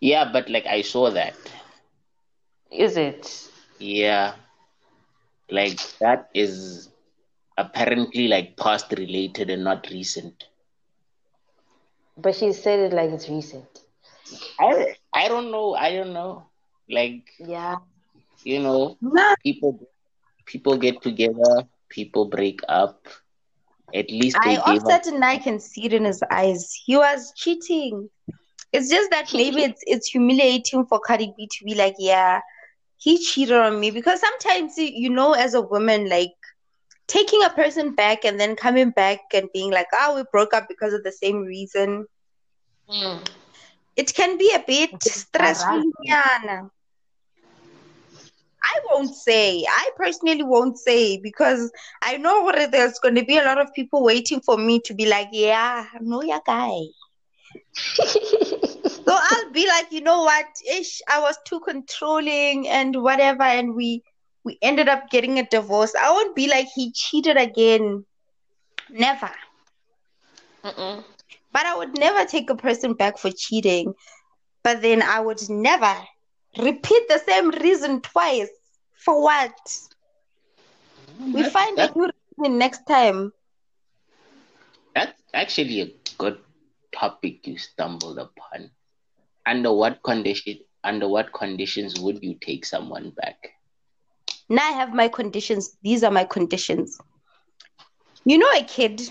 Yeah, 0.00 0.30
but 0.32 0.48
like 0.48 0.66
I 0.66 0.82
saw 0.82 1.10
that. 1.10 1.34
Is 2.70 2.96
it? 2.96 3.51
Yeah. 3.82 4.36
Like 5.50 5.80
that 6.00 6.30
is 6.34 6.90
apparently 7.56 8.28
like 8.28 8.56
past 8.56 8.92
related 8.96 9.50
and 9.50 9.64
not 9.64 9.88
recent. 9.90 10.44
But 12.16 12.34
she 12.36 12.52
said 12.52 12.80
it 12.80 12.92
like 12.94 13.10
it's 13.10 13.28
recent. 13.28 13.80
I 14.58 14.96
I 15.12 15.28
don't 15.28 15.50
know. 15.50 15.74
I 15.74 15.94
don't 15.94 16.12
know. 16.12 16.50
Like, 16.88 17.28
Yeah. 17.38 17.78
you 18.44 18.60
know, 18.60 18.98
Nah, 19.00 19.34
people 19.44 19.78
people 20.46 20.76
get 20.78 21.02
together, 21.02 21.68
people 21.88 22.26
break 22.28 22.60
up. 22.68 23.06
At 23.94 24.10
least 24.10 24.42
they 24.42 24.56
I 24.56 24.56
gave 24.56 24.86
up. 24.86 25.00
Offset 25.00 25.06
and 25.06 25.24
I 25.24 25.38
can 25.38 25.58
see 25.60 25.86
it 25.86 25.92
in 25.92 26.04
his 26.04 26.22
eyes. 26.30 26.72
He 26.84 26.96
was 26.96 27.32
cheating. 27.36 28.08
It's 28.72 28.90
just 28.90 29.10
that 29.10 29.32
maybe 29.34 29.62
it's 29.62 29.82
it's 29.86 30.08
humiliating 30.08 30.86
for 30.86 31.00
Cardi 31.00 31.32
B 31.36 31.48
to 31.50 31.64
be 31.64 31.74
like, 31.74 31.94
yeah, 31.98 32.40
he 33.02 33.18
cheated 33.18 33.56
on 33.56 33.80
me 33.80 33.90
because 33.90 34.20
sometimes 34.20 34.78
you 34.78 35.10
know 35.10 35.32
as 35.32 35.54
a 35.54 35.60
woman 35.60 36.08
like 36.08 36.30
taking 37.08 37.42
a 37.44 37.50
person 37.50 37.94
back 37.94 38.24
and 38.24 38.38
then 38.40 38.56
coming 38.56 38.90
back 38.90 39.20
and 39.34 39.48
being 39.52 39.70
like, 39.70 39.88
oh, 39.92 40.16
we 40.16 40.24
broke 40.30 40.54
up 40.54 40.66
because 40.68 40.94
of 40.94 41.02
the 41.02 41.12
same 41.12 41.42
reason. 41.42 42.06
Mm. 42.88 43.28
It 43.96 44.14
can 44.14 44.38
be 44.38 44.52
a 44.54 44.64
bit 44.66 44.90
stressful. 45.02 45.82
I 48.64 48.78
won't 48.90 49.14
say. 49.14 49.64
I 49.68 49.90
personally 49.96 50.44
won't 50.44 50.78
say 50.78 51.18
because 51.18 51.70
I 52.00 52.16
know 52.16 52.42
what 52.42 52.70
there's 52.70 52.98
going 53.00 53.16
to 53.16 53.24
be 53.24 53.36
a 53.36 53.44
lot 53.44 53.60
of 53.60 53.74
people 53.74 54.02
waiting 54.04 54.40
for 54.40 54.56
me 54.56 54.80
to 54.84 54.94
be 54.94 55.06
like, 55.06 55.28
yeah, 55.32 55.86
no, 56.00 56.22
yeah, 56.22 56.38
guy. 56.46 56.78
So 59.06 59.14
I'll 59.16 59.52
be 59.52 59.66
like, 59.66 59.92
you 59.92 60.00
know 60.00 60.22
what? 60.22 60.46
Ish, 60.70 61.00
I 61.08 61.20
was 61.20 61.38
too 61.46 61.60
controlling 61.60 62.68
and 62.68 63.02
whatever, 63.02 63.42
and 63.42 63.74
we 63.74 64.02
we 64.44 64.58
ended 64.62 64.88
up 64.88 65.10
getting 65.10 65.38
a 65.38 65.46
divorce. 65.48 65.94
I 65.94 66.10
won't 66.10 66.34
be 66.36 66.48
like 66.48 66.68
he 66.74 66.92
cheated 66.92 67.36
again. 67.36 68.04
Never. 68.90 69.30
Mm-mm. 70.64 71.04
But 71.52 71.66
I 71.66 71.76
would 71.76 71.96
never 71.98 72.24
take 72.24 72.50
a 72.50 72.56
person 72.56 72.94
back 72.94 73.18
for 73.18 73.30
cheating. 73.30 73.94
But 74.62 74.82
then 74.82 75.02
I 75.02 75.20
would 75.20 75.48
never 75.48 75.94
repeat 76.58 77.08
the 77.08 77.18
same 77.18 77.50
reason 77.50 78.00
twice. 78.00 78.50
For 78.94 79.22
what? 79.22 79.56
Mm, 81.18 81.32
we 81.32 81.42
That- 81.42 81.52
find 81.52 81.78
a 81.80 81.88
new 81.94 82.10
reason 82.38 82.58
next 82.58 82.86
time. 82.86 83.32
That's 84.94 85.22
actually 85.34 85.80
a 85.80 85.92
good 86.18 86.38
topic 86.92 87.46
you 87.46 87.58
stumbled 87.58 88.18
upon. 88.18 88.70
Under 89.46 89.72
what 89.72 90.02
condition 90.02 90.58
under 90.84 91.08
what 91.08 91.32
conditions 91.32 91.98
would 92.00 92.22
you 92.22 92.36
take 92.40 92.64
someone 92.64 93.10
back? 93.10 93.36
Now 94.48 94.68
I 94.68 94.72
have 94.72 94.92
my 94.94 95.08
conditions. 95.08 95.76
These 95.82 96.02
are 96.04 96.10
my 96.10 96.24
conditions. 96.24 96.98
You 98.24 98.38
know, 98.38 98.50
a 98.56 98.62
kid, 98.62 99.02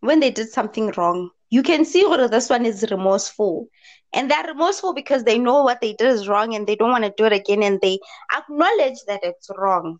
when 0.00 0.20
they 0.20 0.30
did 0.30 0.48
something 0.48 0.92
wrong, 0.96 1.30
you 1.50 1.62
can 1.62 1.84
see 1.84 2.04
whether 2.06 2.28
this 2.28 2.50
one 2.50 2.66
is 2.66 2.84
remorseful. 2.90 3.68
And 4.12 4.30
they're 4.30 4.46
remorseful 4.46 4.94
because 4.94 5.24
they 5.24 5.38
know 5.38 5.62
what 5.62 5.80
they 5.80 5.92
did 5.94 6.08
is 6.08 6.28
wrong 6.28 6.54
and 6.54 6.66
they 6.66 6.76
don't 6.76 6.90
want 6.90 7.04
to 7.04 7.12
do 7.16 7.24
it 7.24 7.32
again 7.32 7.62
and 7.62 7.80
they 7.80 7.98
acknowledge 8.34 8.98
that 9.06 9.20
it's 9.22 9.50
wrong. 9.56 9.98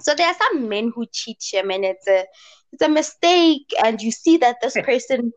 So 0.00 0.14
there 0.14 0.28
are 0.28 0.34
some 0.34 0.68
men 0.68 0.92
who 0.94 1.06
cheat 1.12 1.42
him 1.52 1.70
and 1.70 1.84
it's 1.84 2.06
a 2.06 2.24
it's 2.72 2.82
a 2.82 2.88
mistake 2.88 3.72
and 3.82 4.00
you 4.00 4.10
see 4.10 4.36
that 4.38 4.56
this 4.62 4.76
person 4.84 5.32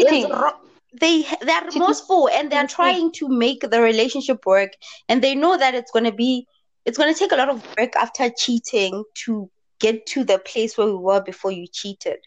is 0.00 0.04
Cheating. 0.10 0.30
wrong. 0.30 0.52
They 0.92 1.22
they're 1.40 1.64
remorseful 1.66 2.28
and 2.28 2.50
they're 2.50 2.66
trying 2.66 3.12
to 3.14 3.28
make 3.28 3.60
the 3.60 3.80
relationship 3.80 4.44
work 4.46 4.72
and 5.08 5.22
they 5.22 5.34
know 5.34 5.56
that 5.56 5.74
it's 5.74 5.90
gonna 5.90 6.12
be 6.12 6.46
it's 6.84 6.98
gonna 6.98 7.14
take 7.14 7.32
a 7.32 7.36
lot 7.36 7.48
of 7.50 7.62
work 7.78 7.94
after 7.96 8.28
cheating 8.36 9.04
to 9.24 9.50
get 9.80 10.06
to 10.06 10.24
the 10.24 10.38
place 10.38 10.76
where 10.76 10.86
we 10.86 10.94
were 10.96 11.22
before 11.22 11.50
you 11.52 11.66
cheated. 11.72 12.18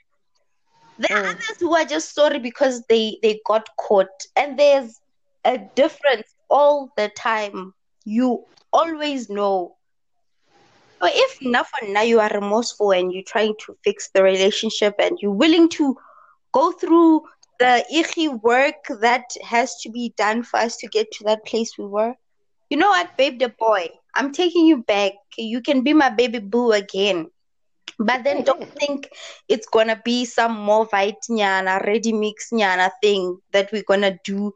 There 0.98 1.10
are 1.12 1.30
Mm. 1.30 1.30
others 1.32 1.58
who 1.60 1.76
are 1.76 1.86
just 1.86 2.14
sorry 2.14 2.40
because 2.40 2.84
they 2.88 3.18
they 3.22 3.42
got 3.46 3.68
caught 3.78 4.26
and 4.36 4.58
there's 4.58 5.02
a 5.44 5.58
difference 5.76 6.36
all 6.50 6.92
the 6.98 7.10
time. 7.10 7.74
You 8.06 8.46
always 8.72 9.30
know. 9.30 9.78
So 11.02 11.10
if 11.12 11.38
now 11.42 11.64
for 11.64 11.88
now 11.88 12.02
you 12.02 12.20
are 12.20 12.30
remorseful 12.34 12.92
and 12.92 13.12
you're 13.12 13.24
trying 13.28 13.56
to 13.66 13.76
fix 13.84 14.10
the 14.14 14.24
relationship 14.24 14.96
and 15.00 15.18
you're 15.22 15.32
willing 15.34 15.70
to 15.70 15.96
go 16.54 16.72
through 16.72 17.24
the 17.62 17.86
icky 17.94 18.28
work 18.28 18.88
that 19.02 19.26
has 19.44 19.76
to 19.82 19.92
be 19.92 20.14
done 20.18 20.42
for 20.42 20.58
us 20.58 20.78
to 20.78 20.88
get 20.88 21.12
to 21.12 21.24
that 21.26 21.46
place 21.46 21.78
we 21.78 21.86
were. 21.86 22.16
You 22.72 22.78
know 22.78 22.90
what, 22.90 23.16
babe 23.18 23.38
the 23.40 23.50
boy, 23.50 23.90
I'm 24.16 24.32
taking 24.32 24.66
you 24.66 24.78
back. 24.84 25.14
You 25.38 25.62
can 25.62 25.84
be 25.84 25.94
my 25.94 26.10
baby 26.10 26.40
boo 26.40 26.72
again. 26.72 27.28
But 28.00 28.24
then 28.24 28.44
don't 28.44 28.68
think 28.80 29.08
it's 29.48 29.68
gonna 29.68 30.02
be 30.04 30.26
some 30.26 30.54
more 30.58 30.86
white 30.86 31.22
nyana, 31.30 31.86
ready 31.86 32.14
mix 32.14 32.50
nyana 32.52 32.90
thing 33.04 33.38
that 33.54 33.72
we're 33.72 33.84
gonna 33.88 34.18
do. 34.24 34.54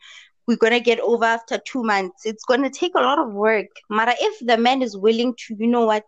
We're 0.48 0.58
gonna 0.58 0.80
get 0.80 1.00
over 1.00 1.26
after 1.26 1.60
two 1.60 1.84
months. 1.84 2.26
It's 2.26 2.44
gonna 2.46 2.72
take 2.72 2.96
a 2.96 3.02
lot 3.02 3.20
of 3.20 3.32
work. 3.34 3.68
Mara, 3.88 4.16
if 4.20 4.40
the 4.48 4.58
man 4.58 4.82
is 4.82 4.98
willing 4.98 5.36
to, 5.46 5.56
you 5.60 5.68
know 5.68 5.86
what, 5.86 6.06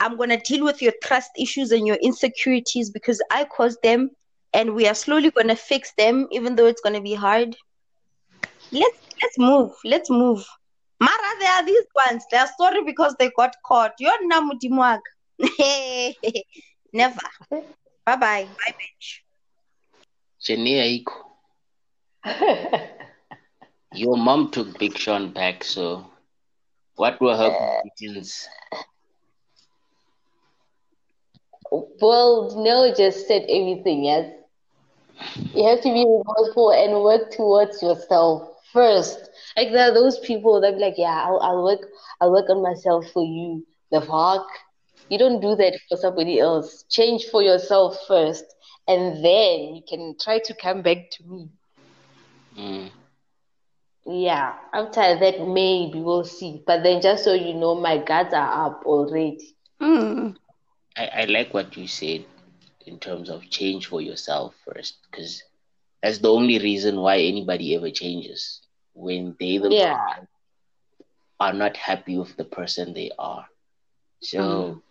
I'm 0.00 0.16
gonna 0.16 0.40
deal 0.40 0.64
with 0.64 0.80
your 0.80 0.94
trust 1.02 1.32
issues 1.38 1.70
and 1.70 1.86
your 1.86 1.98
insecurities 2.02 2.90
because 2.90 3.20
I 3.30 3.44
caused 3.44 3.82
them 3.82 4.10
and 4.52 4.74
we 4.74 4.86
are 4.86 4.94
slowly 4.94 5.30
gonna 5.30 5.56
fix 5.56 5.92
them, 5.96 6.26
even 6.30 6.56
though 6.56 6.66
it's 6.66 6.80
gonna 6.80 7.00
be 7.00 7.14
hard. 7.14 7.56
Let's 8.72 8.98
let's 9.22 9.38
move. 9.38 9.72
Let's 9.84 10.10
move. 10.10 10.44
Mara, 11.00 11.38
there 11.40 11.52
are 11.52 11.64
these 11.64 11.86
ones. 12.06 12.24
They're 12.30 12.50
sorry 12.58 12.84
because 12.84 13.14
they 13.18 13.30
got 13.36 13.54
caught. 13.64 13.92
You're 13.98 14.18
namudimwag. 14.30 15.00
Never. 16.92 17.20
Bye 17.50 18.16
bye. 18.16 18.48
Bye, 18.48 18.74
bitch. 18.80 19.20
Shania 20.40 20.84
Iko. 21.04 21.14
Your 23.94 24.16
mom 24.16 24.50
took 24.50 24.78
Big 24.78 24.98
Sean 24.98 25.32
back, 25.32 25.64
so 25.64 26.06
what 26.96 27.20
were 27.20 27.36
her 27.36 27.50
uh, 27.50 27.80
conditions? 27.80 28.48
Well, 31.70 32.54
no, 32.56 32.94
just 32.94 33.26
said 33.28 33.42
everything, 33.42 34.04
yes. 34.04 34.32
You 35.54 35.66
have 35.68 35.80
to 35.82 35.88
be 35.92 36.04
remorseful 36.04 36.72
and 36.72 37.02
work 37.02 37.30
towards 37.32 37.82
yourself 37.82 38.48
first. 38.72 39.18
Like 39.56 39.70
there 39.72 39.90
are 39.90 39.94
those 39.94 40.18
people 40.20 40.60
that 40.60 40.74
be 40.74 40.80
like, 40.80 40.94
yeah, 40.96 41.24
I'll, 41.26 41.40
I'll 41.40 41.64
work, 41.64 41.80
I'll 42.20 42.32
work 42.32 42.48
on 42.50 42.62
myself 42.62 43.06
for 43.12 43.24
you. 43.24 43.66
The 43.90 44.00
fuck, 44.00 44.46
you 45.08 45.18
don't 45.18 45.40
do 45.40 45.54
that 45.56 45.78
for 45.88 45.96
somebody 45.96 46.38
else. 46.38 46.84
Change 46.90 47.26
for 47.30 47.42
yourself 47.42 47.96
first, 48.06 48.44
and 48.86 49.24
then 49.24 49.74
you 49.74 49.82
can 49.88 50.14
try 50.20 50.38
to 50.44 50.54
come 50.54 50.82
back 50.82 51.10
to 51.12 51.24
me. 51.24 51.48
Mm. 52.56 52.90
Yeah, 54.06 54.54
after 54.72 55.18
that, 55.18 55.46
maybe 55.46 56.00
we'll 56.00 56.24
see. 56.24 56.62
But 56.66 56.82
then, 56.82 57.00
just 57.00 57.24
so 57.24 57.34
you 57.34 57.54
know, 57.54 57.74
my 57.74 57.98
guards 57.98 58.32
are 58.32 58.66
up 58.66 58.82
already. 58.86 59.56
Hmm. 59.80 60.30
I, 60.96 61.06
I 61.06 61.24
like 61.24 61.52
what 61.54 61.76
you 61.76 61.86
said 61.86 62.24
in 62.88 62.98
terms 63.00 63.30
of 63.30 63.50
change 63.50 63.86
for 63.86 64.00
yourself 64.02 64.54
first, 64.66 64.96
because 65.10 65.42
that's 66.02 66.18
the 66.18 66.32
only 66.32 66.58
reason 66.58 67.00
why 67.00 67.18
anybody 67.18 67.74
ever 67.76 67.90
changes 67.90 68.60
when 68.94 69.36
they 69.40 69.58
Yeah. 69.68 70.24
are 71.40 71.52
not 71.52 71.76
happy 71.76 72.16
with 72.18 72.36
the 72.36 72.44
person 72.44 72.92
they 72.94 73.10
are. 73.18 73.46
So 74.20 74.76
Mm. 74.76 74.82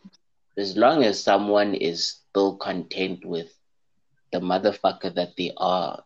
as 0.58 0.78
long 0.78 1.04
as 1.04 1.24
someone 1.24 1.74
is 1.76 2.08
still 2.32 2.56
content 2.58 3.26
with 3.26 3.48
the 4.32 4.40
motherfucker 4.40 5.14
that 5.16 5.36
they 5.38 5.52
are, 5.58 6.04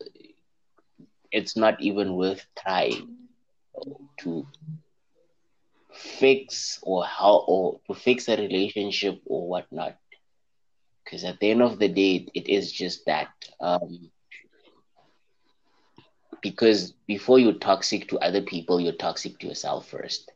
it's 1.32 1.56
not 1.58 1.82
even 1.82 2.16
worth 2.16 2.46
trying 2.58 3.10
to 4.20 4.48
fix 6.20 6.80
or 6.84 7.06
how 7.06 7.44
or 7.48 7.80
to 7.88 7.94
fix 7.94 8.28
a 8.30 8.38
relationship 8.38 9.22
or 9.26 9.48
whatnot. 9.50 9.96
Because 11.04 11.24
at 11.24 11.40
the 11.40 11.52
end 11.52 11.62
of 11.62 11.80
the 11.80 11.88
day, 11.88 12.28
it 12.34 12.48
is 12.50 12.72
just 12.72 13.06
that. 13.06 13.30
Um, 13.60 14.12
because 16.42 16.92
before 17.08 17.40
you're 17.40 17.54
toxic 17.54 18.08
to 18.10 18.20
other 18.20 18.42
people, 18.42 18.80
you're 18.80 18.92
toxic 18.94 19.40
to 19.40 19.48
yourself 19.48 19.88
1st 19.90 20.32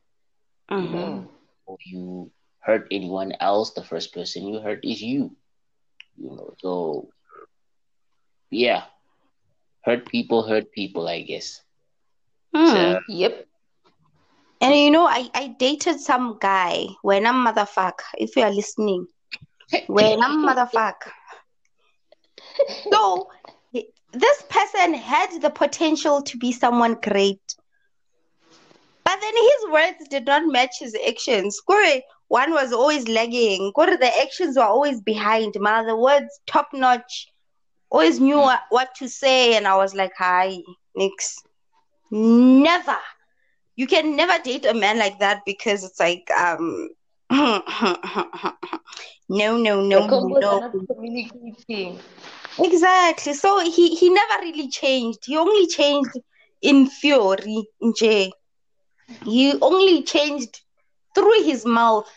Mhm. 0.70 1.28
Or 1.66 1.78
you 1.86 2.32
hurt 2.62 2.88
anyone 2.92 3.34
else, 3.40 3.72
the 3.74 3.84
first 3.84 4.14
person 4.14 4.48
you 4.48 4.60
hurt 4.60 4.84
is 4.84 5.02
you. 5.02 5.36
You 6.18 6.32
know, 6.32 6.54
so 6.60 7.10
yeah, 8.52 8.84
hurt 9.84 10.08
people 10.08 10.44
hurt 10.48 10.72
people, 10.72 11.08
I 11.08 11.22
guess. 11.22 11.62
Hmm. 12.56 12.68
So, 12.68 13.00
Yep. 13.10 13.48
And 14.62 14.76
you 14.76 14.90
know, 14.92 15.06
I, 15.06 15.30
I 15.34 15.48
dated 15.60 16.00
some 16.00 16.38
guy 16.40 16.88
when 17.02 17.26
I'm 17.26 17.46
motherfucker, 17.46 18.10
if 18.18 18.36
you 18.36 18.44
are 18.44 18.52
listening. 18.52 19.08
I'm 19.74 20.46
motherfucker. 20.48 21.12
So 22.92 23.30
this 24.14 24.44
person 24.50 24.94
had 24.94 25.42
the 25.42 25.50
potential 25.50 26.22
to 26.22 26.38
be 26.38 26.52
someone 26.52 26.96
great. 27.02 27.42
But 29.04 29.20
then 29.22 29.34
his 29.36 29.72
words 29.72 30.08
did 30.10 30.26
not 30.26 30.48
match 30.48 30.80
his 30.80 30.96
actions. 31.08 31.60
Kore, 31.60 32.02
one 32.28 32.52
was 32.52 32.74
always 32.74 33.08
lagging. 33.08 33.72
Kore, 33.74 33.98
the 33.98 34.12
actions 34.22 34.58
were 34.58 34.64
always 34.64 35.02
behind. 35.02 35.56
Ma, 35.60 35.84
the 35.84 35.96
words 35.96 36.40
top 36.48 36.70
notch. 36.74 37.28
Always 37.92 38.20
knew 38.20 38.38
what, 38.38 38.62
what 38.70 38.96
to 38.96 39.08
say, 39.08 39.56
and 39.56 39.68
I 39.68 39.76
was 39.78 39.94
like, 39.94 40.12
hi, 40.18 40.58
nix. 40.96 41.38
Never. 42.10 42.98
You 43.76 43.88
can 43.88 44.16
never 44.16 44.42
date 44.42 44.66
a 44.66 44.74
man 44.74 44.98
like 44.98 45.20
that 45.20 45.42
because 45.46 45.84
it's 45.84 46.00
like 46.00 46.30
um 46.32 46.90
no 49.30 49.58
no 49.58 49.82
no 49.82 50.08
no 50.08 50.86
communicating. 50.88 52.00
Exactly. 52.60 53.34
So 53.34 53.60
he 53.60 53.96
he 53.96 54.10
never 54.10 54.42
really 54.42 54.70
changed. 54.70 55.20
He 55.26 55.38
only 55.38 55.68
changed 55.68 56.12
in 56.62 56.88
theory, 56.88 57.68
nje. 57.84 58.32
He 59.24 59.54
only 59.62 60.04
changed 60.04 60.62
through 61.14 61.44
his 61.44 61.66
mouth. 61.66 62.10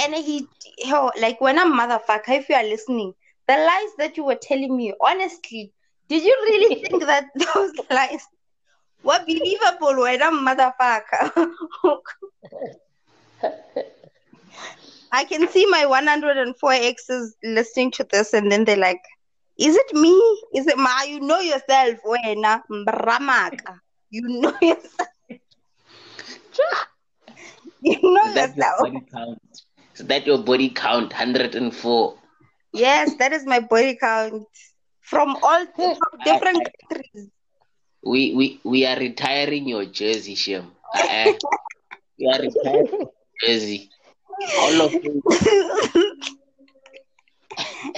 And 0.00 0.14
he, 0.14 0.46
yo, 0.78 1.10
like 1.20 1.40
when 1.40 1.58
I'm 1.58 1.72
motherfucker, 1.78 2.38
if 2.38 2.48
you 2.48 2.54
are 2.54 2.64
listening, 2.64 3.12
the 3.48 3.54
lies 3.54 3.90
that 3.98 4.16
you 4.16 4.24
were 4.24 4.38
telling 4.40 4.76
me, 4.76 4.94
honestly, 5.00 5.72
did 6.08 6.22
you 6.22 6.36
really 6.44 6.82
think 6.88 7.02
that 7.04 7.26
those 7.34 7.72
lies 7.90 8.26
were 9.02 9.20
believable 9.26 10.00
when 10.00 10.22
I'm 10.22 10.46
motherfucker? 10.46 11.50
I 15.12 15.24
can 15.24 15.48
see 15.48 15.66
my 15.66 15.86
104 15.86 16.72
exes 16.72 17.36
listening 17.42 17.90
to 17.92 18.04
this 18.10 18.32
and 18.34 18.50
then 18.50 18.64
they're 18.64 18.76
like, 18.76 19.00
is 19.58 19.74
it 19.76 19.94
me? 19.94 20.16
Is 20.54 20.66
it 20.66 20.78
ma? 20.78 21.02
You 21.02 21.20
know 21.20 21.40
yourself, 21.40 21.98
wena, 22.06 22.62
mbramaka. 22.70 23.80
You 24.10 24.22
know 24.40 24.52
yourself. 24.62 25.08
you 27.82 27.98
know 28.02 28.24
is 28.24 28.34
that 28.34 28.56
your 28.56 28.66
yourself. 28.66 28.76
body 28.78 29.00
count? 29.12 29.38
Is 29.94 30.06
that 30.06 30.26
your 30.26 30.38
body 30.38 30.70
count? 30.70 31.12
104. 31.12 32.18
Yes, 32.72 33.14
that 33.18 33.32
is 33.32 33.44
my 33.46 33.60
body 33.60 33.96
count 33.96 34.46
from 35.00 35.36
all 35.42 35.66
from 35.76 36.22
different 36.24 36.68
countries. 36.88 37.30
We 38.02 38.34
we 38.34 38.60
we 38.64 38.86
are 38.86 38.98
retiring 38.98 39.68
your 39.68 39.84
jersey, 39.86 40.34
Shem. 40.34 40.70
Uh, 41.08 41.32
we 42.18 42.26
are 42.32 42.40
retiring 42.40 42.88
your 43.00 43.10
jersey. 43.42 43.90
All 44.56 44.80
of 44.82 44.92
you. 45.02 45.22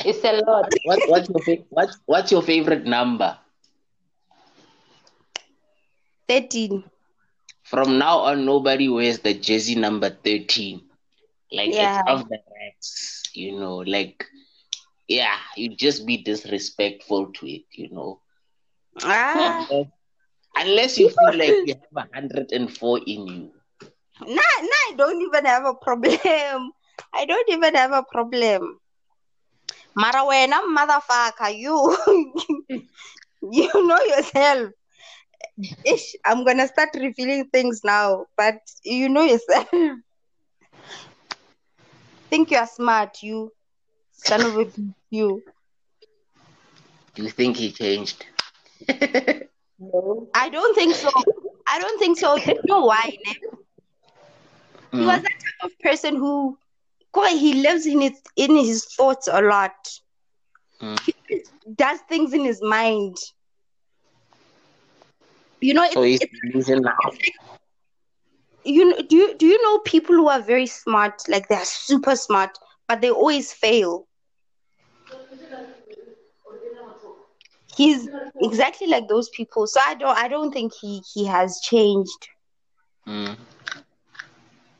It's 0.04 0.24
a 0.24 0.32
lot. 0.32 0.72
What, 0.82 1.00
what's 1.06 1.28
your 1.28 1.42
fa- 1.42 1.64
what's 1.70 1.98
what's 2.06 2.30
your 2.32 2.42
favorite 2.42 2.84
number? 2.86 3.38
13. 6.28 6.84
From 7.64 7.98
now 7.98 8.18
on, 8.20 8.44
nobody 8.44 8.88
wears 8.88 9.20
the 9.20 9.34
jersey 9.34 9.74
number 9.74 10.10
13. 10.10 10.90
Like 11.52 11.72
Yeah. 11.72 11.80
it's 11.80 12.00
off 12.06 12.28
the 12.28 12.38
racks, 12.60 13.22
you 13.34 13.52
know. 13.58 13.76
Like, 13.78 14.24
yeah, 15.08 15.38
you 15.56 15.76
just 15.76 16.06
be 16.06 16.18
disrespectful 16.22 17.32
to 17.32 17.46
it, 17.50 17.64
you 17.72 17.90
know. 17.90 18.20
Ah, 19.02 19.68
Unless 20.56 20.98
you 20.98 21.08
feel 21.08 21.36
like 21.38 21.60
you 21.64 21.74
have 21.74 22.06
a 22.06 22.14
hundred 22.14 22.52
and 22.52 22.70
four 22.76 22.98
in 23.06 23.26
you. 23.26 23.50
Nah, 24.26 24.56
nah, 24.70 24.82
I 24.88 24.92
don't 24.96 25.20
even 25.22 25.44
have 25.46 25.64
a 25.64 25.74
problem. 25.74 26.72
I 27.14 27.24
don't 27.24 27.48
even 27.48 27.74
have 27.74 27.92
a 27.92 28.02
problem. 28.02 28.78
Mara 29.94 30.22
wena 30.24 30.58
motherfucker, 30.76 31.56
you 31.56 31.76
you 33.42 33.86
know 33.86 34.00
yourself. 34.00 34.70
Ish, 35.84 36.14
I'm 36.24 36.44
gonna 36.44 36.68
start 36.68 36.90
revealing 36.94 37.48
things 37.50 37.82
now, 37.84 38.26
but 38.36 38.58
you 38.84 39.08
know 39.08 39.22
yourself. 39.22 39.68
Think 42.30 42.50
you 42.50 42.58
are 42.58 42.66
smart, 42.66 43.22
you 43.22 43.52
son 44.12 44.44
of 44.44 44.58
a 44.58 44.66
you. 45.10 45.42
Do 47.14 47.22
you 47.24 47.30
think 47.30 47.56
he 47.56 47.72
changed? 47.72 48.26
No. 49.78 50.28
I 50.34 50.50
don't 50.50 50.74
think 50.74 50.94
so. 50.94 51.10
I 51.66 51.78
don't 51.80 51.98
think 51.98 52.18
so. 52.18 52.36
You 52.36 52.60
know 52.68 52.84
why? 52.84 53.16
ne? 53.26 53.34
He 54.96 55.04
Mm. 55.04 55.06
was 55.06 55.22
that 55.22 55.30
type 55.44 55.70
of 55.70 55.78
person 55.80 56.16
who, 56.16 56.58
he 57.28 57.54
lives 57.54 57.86
in 57.86 58.00
his 58.00 58.20
in 58.36 58.54
his 58.56 58.84
thoughts 58.96 59.28
a 59.30 59.40
lot. 59.42 59.74
Mm. 60.80 60.96
He 61.00 61.12
does 61.76 62.00
things 62.08 62.32
in 62.32 62.44
his 62.44 62.62
mind. 62.62 63.16
You 65.60 65.74
know, 65.74 65.84
it's, 65.84 65.94
So 65.94 66.02
he's 66.02 66.20
losing 66.54 66.82
now. 66.82 67.12
you 68.64 68.84
know, 68.88 68.96
do 69.08 69.16
you 69.16 69.36
do 69.36 69.46
you 69.46 69.62
know 69.62 69.78
people 69.80 70.14
who 70.14 70.28
are 70.28 70.40
very 70.40 70.66
smart, 70.66 71.22
like 71.28 71.48
they're 71.48 71.64
super 71.64 72.14
smart, 72.16 72.58
but 72.88 73.00
they 73.00 73.10
always 73.10 73.52
fail. 73.52 74.06
He's 77.76 78.08
exactly 78.40 78.86
like 78.86 79.08
those 79.08 79.28
people. 79.30 79.66
So 79.66 79.80
I 79.80 79.94
don't 79.94 80.16
I 80.16 80.28
don't 80.28 80.52
think 80.52 80.72
he 80.80 81.02
he 81.12 81.24
has 81.26 81.60
changed. 81.62 82.28
Mm. 83.06 83.36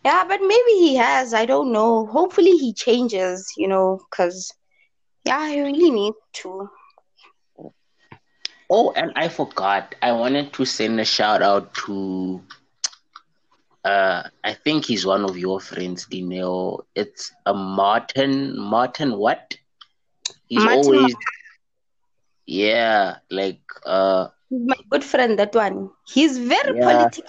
Yeah, 0.05 0.25
but 0.27 0.41
maybe 0.41 0.73
he 0.79 0.97
has. 0.97 1.33
I 1.35 1.45
don't 1.47 1.73
know. 1.73 2.07
Hopefully 2.07 2.53
he 2.57 2.73
changes, 2.73 3.53
you 3.57 3.69
know, 3.69 4.01
because 4.11 4.53
yeah, 5.25 5.39
I 5.39 5.59
really 5.59 5.91
need 5.91 6.15
to. 6.43 6.69
Oh, 8.71 8.93
and 8.93 9.13
I 9.17 9.29
forgot. 9.29 9.95
I 10.03 10.13
wanted 10.13 10.53
to 10.55 10.65
send 10.65 11.01
a 11.01 11.05
shout 11.05 11.43
out 11.43 11.75
to. 11.87 12.41
Uh, 13.85 14.23
I 14.45 14.55
think 14.55 14.85
he's 14.87 15.07
one 15.07 15.25
of 15.25 15.37
your 15.37 15.61
friends, 15.61 16.07
Dineo. 16.07 16.85
It's 16.95 17.33
a 17.47 17.55
Martin. 17.55 18.59
Martin, 18.59 19.17
what? 19.19 19.57
He's 20.49 20.65
Martin 20.65 20.67
always. 20.67 21.15
Yeah, 22.47 23.17
like 23.31 23.63
uh, 23.87 24.29
He's 24.49 24.61
my 24.67 24.77
good 24.91 25.05
friend, 25.05 25.39
that 25.39 25.55
one. 25.55 25.91
He's 26.07 26.39
very 26.39 26.75
Yeah. 26.75 26.83
political. 26.83 27.27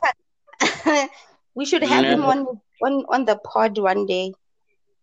we 1.56 1.66
should 1.66 1.84
have 1.84 2.06
him 2.06 2.24
on 2.26 2.48
on 2.84 3.06
on 3.10 3.26
the 3.26 3.36
pod 3.38 3.78
one 3.78 4.06
day. 4.06 4.34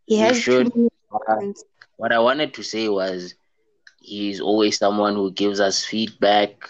He 0.07 0.19
has 0.19 0.39
should. 0.39 0.73
too 0.73 0.73
many 0.77 0.91
friends. 1.27 1.65
what 1.97 2.13
I 2.13 2.19
wanted 2.19 2.55
to 2.55 2.63
say 2.63 2.89
was 2.89 3.35
he's 4.01 4.41
always 4.41 4.79
someone 4.79 5.15
who 5.15 5.31
gives 5.33 5.61
us 5.61 5.85
feedback, 5.85 6.69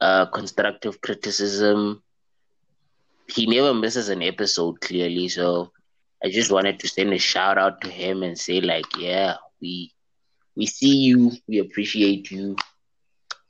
uh, 0.00 0.26
constructive 0.26 1.00
criticism. 1.00 2.02
He 3.28 3.46
never 3.46 3.74
misses 3.74 4.08
an 4.08 4.22
episode, 4.22 4.80
clearly. 4.80 5.28
So 5.28 5.72
I 6.24 6.30
just 6.30 6.50
wanted 6.50 6.78
to 6.80 6.88
send 6.88 7.12
a 7.12 7.18
shout 7.18 7.58
out 7.58 7.80
to 7.82 7.90
him 7.90 8.22
and 8.22 8.38
say, 8.38 8.60
like, 8.60 8.86
yeah, 8.98 9.36
we 9.60 9.92
we 10.56 10.66
see 10.66 10.96
you, 10.96 11.32
we 11.48 11.58
appreciate 11.58 12.30
you. 12.30 12.56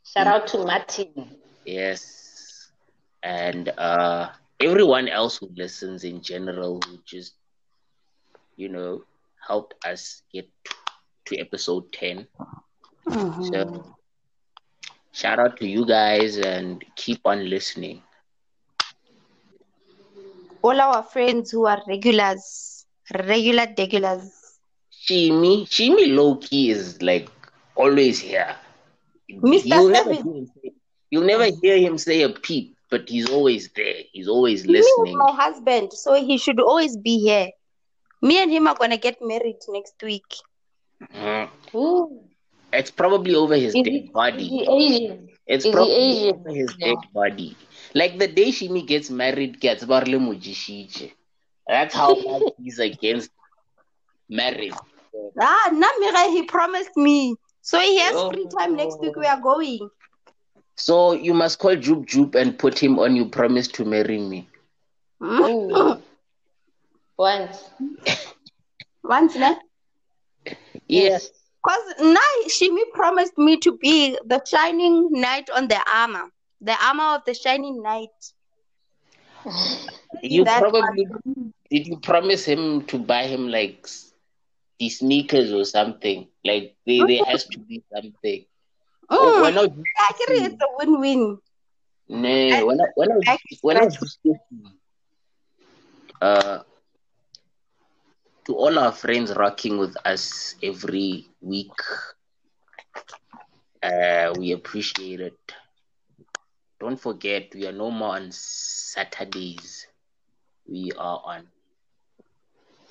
Shout 0.04 0.26
out 0.26 0.46
to 0.48 0.58
Martin. 0.64 1.36
Yes. 1.64 2.70
And 3.22 3.68
uh 3.76 4.30
everyone 4.60 5.08
else 5.08 5.38
who 5.38 5.48
listens 5.56 6.04
in 6.04 6.22
general 6.22 6.80
who 6.86 6.98
just 7.04 7.34
you 8.56 8.68
know 8.68 9.02
helped 9.46 9.74
us 9.84 10.22
get 10.32 10.48
to 11.26 11.36
episode 11.38 11.92
10. 11.92 12.26
Mhm. 13.06 13.52
So 13.52 13.96
shout 15.12 15.38
out 15.38 15.56
to 15.58 15.66
you 15.66 15.86
guys 15.86 16.36
and 16.38 16.84
keep 16.96 17.20
on 17.24 17.48
listening. 17.48 18.02
All 20.62 20.80
our 20.80 21.02
friends 21.02 21.50
who 21.50 21.66
are 21.66 21.82
regulars, 21.88 22.86
regular 23.12 23.66
regulars. 23.76 24.58
Shimi, 24.92 25.66
Shimi 25.66 26.14
low 26.14 26.36
key 26.36 26.70
is 26.70 27.02
like 27.02 27.28
always 27.74 28.20
here. 28.20 28.56
Mr. 29.42 29.74
You'll 29.74 29.90
never, 29.90 30.12
him 30.12 30.50
you'll 31.10 31.24
never 31.24 31.46
hear 31.62 31.76
him 31.78 31.98
say 31.98 32.22
a 32.22 32.28
peep. 32.30 32.76
But 32.90 33.08
he's 33.08 33.28
always 33.30 33.70
there. 33.72 34.02
He's 34.12 34.28
always 34.28 34.66
Me 34.66 34.78
is 34.78 35.08
listening. 35.08 35.16
my 35.16 35.32
husband, 35.34 35.92
so 35.92 36.14
he 36.14 36.38
should 36.38 36.60
always 36.60 36.96
be 36.96 37.18
here. 37.18 37.50
Me 38.22 38.42
and 38.42 38.50
him 38.50 38.66
are 38.66 38.74
gonna 38.74 38.96
get 38.96 39.20
married 39.20 39.58
next 39.68 40.02
week. 40.02 40.24
Mm. 41.14 41.48
Ooh. 41.74 42.28
It's 42.72 42.90
probably 42.90 43.34
over 43.34 43.54
his 43.56 43.74
Is 43.74 43.86
dead 43.86 44.02
he, 44.02 44.12
body. 44.12 44.48
he 44.48 44.66
Asian? 44.68 45.28
It's 45.46 45.64
Is 45.64 45.78
he 45.78 45.92
probably 45.92 46.12
Asian? 46.12 46.34
over 46.34 46.50
his 46.50 46.74
No. 46.78 46.84
dead 46.84 47.12
body. 47.12 47.56
Like 47.94 48.18
the 48.18 48.28
day 48.28 48.48
Shimi 48.50 48.86
gets 48.86 49.10
married, 49.10 49.60
gets 49.60 49.84
barle 49.84 50.18
mujishiche. 50.26 51.12
That's 51.68 51.94
how 51.94 52.14
much 52.26 52.44
he's 52.56 52.78
against 52.78 53.30
marriage. 54.28 54.74
Ah, 55.40 55.70
Namira, 55.72 56.30
he 56.30 56.44
promised 56.44 56.96
me. 56.96 57.36
So 57.62 57.78
he 57.78 57.98
has 58.00 58.22
Oh. 58.22 58.32
free 58.32 58.46
time 58.58 58.76
next 58.76 59.00
week. 59.00 59.16
We 59.16 59.26
are 59.26 59.40
going. 59.40 59.90
So 60.80 61.12
you 61.12 61.34
must 61.34 61.58
call 61.58 61.76
Joop 61.76 62.06
Joop 62.06 62.34
and 62.34 62.58
put 62.58 62.78
him 62.78 62.98
on. 62.98 63.14
You 63.14 63.26
promise 63.26 63.68
to 63.68 63.84
marry 63.84 64.18
me. 64.18 64.48
Ooh. 65.22 66.00
Once. 67.18 67.68
Once, 69.04 69.36
ne? 69.36 69.56
Yes. 70.88 71.28
Because 71.62 71.94
now 72.00 72.30
Shimi 72.48 72.90
promised 72.94 73.36
me 73.36 73.58
to 73.58 73.76
be 73.76 74.16
the 74.24 74.42
shining 74.46 75.10
knight 75.12 75.50
on 75.50 75.68
the 75.68 75.78
armor. 75.94 76.30
The 76.62 76.74
armor 76.82 77.16
of 77.16 77.24
the 77.26 77.34
shining 77.34 77.82
knight. 77.82 78.16
You 80.22 80.44
That 80.44 80.60
probably 80.60 81.06
did. 81.70 81.86
You 81.86 81.98
promise 81.98 82.44
him 82.44 82.84
to 82.86 82.98
buy 82.98 83.26
him 83.26 83.48
like 83.48 83.86
the 84.78 84.88
sneakers 84.88 85.52
or 85.52 85.64
something. 85.64 86.26
Like 86.44 86.76
there, 86.86 87.06
there 87.06 87.24
has 87.24 87.44
to 87.44 87.58
be 87.58 87.82
something. 87.94 88.44
Oh, 89.10 89.36
Mm, 89.36 89.40
when 89.40 89.58
I 89.58 89.62
was 89.62 89.86
actually, 90.08 90.44
it's 90.46 90.62
a 90.62 90.66
win-win. 90.78 91.38
No, 92.08 92.66
when 92.66 92.80
I 92.80 92.84
when 92.96 93.10
I 93.12 93.16
was, 93.16 93.32
when 93.62 93.76
I 93.78 93.84
was 93.84 94.18
uh 96.20 96.58
to 98.46 98.54
all 98.54 98.78
our 98.78 98.92
friends 98.92 99.34
rocking 99.36 99.78
with 99.78 99.96
us 100.04 100.54
every 100.62 101.28
week, 101.40 101.72
uh, 103.82 104.32
we 104.38 104.52
appreciate 104.52 105.20
it. 105.20 105.38
Don't 106.80 107.00
forget, 107.00 107.54
we 107.54 107.66
are 107.66 107.72
no 107.72 107.90
more 107.90 108.16
on 108.16 108.30
Saturdays. 108.32 109.86
We 110.66 110.92
are 110.98 111.20
on 111.24 111.48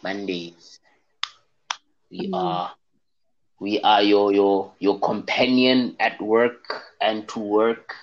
Mondays. 0.03 0.79
We 2.11 2.29
Mm. 2.29 2.31
are 2.33 2.75
we 3.59 3.79
are 3.81 4.01
your 4.01 4.31
your 4.33 4.71
your 4.79 4.99
companion 4.99 5.95
at 5.99 6.21
work 6.21 6.83
and 7.01 7.27
to 7.29 7.39
work 7.39 7.95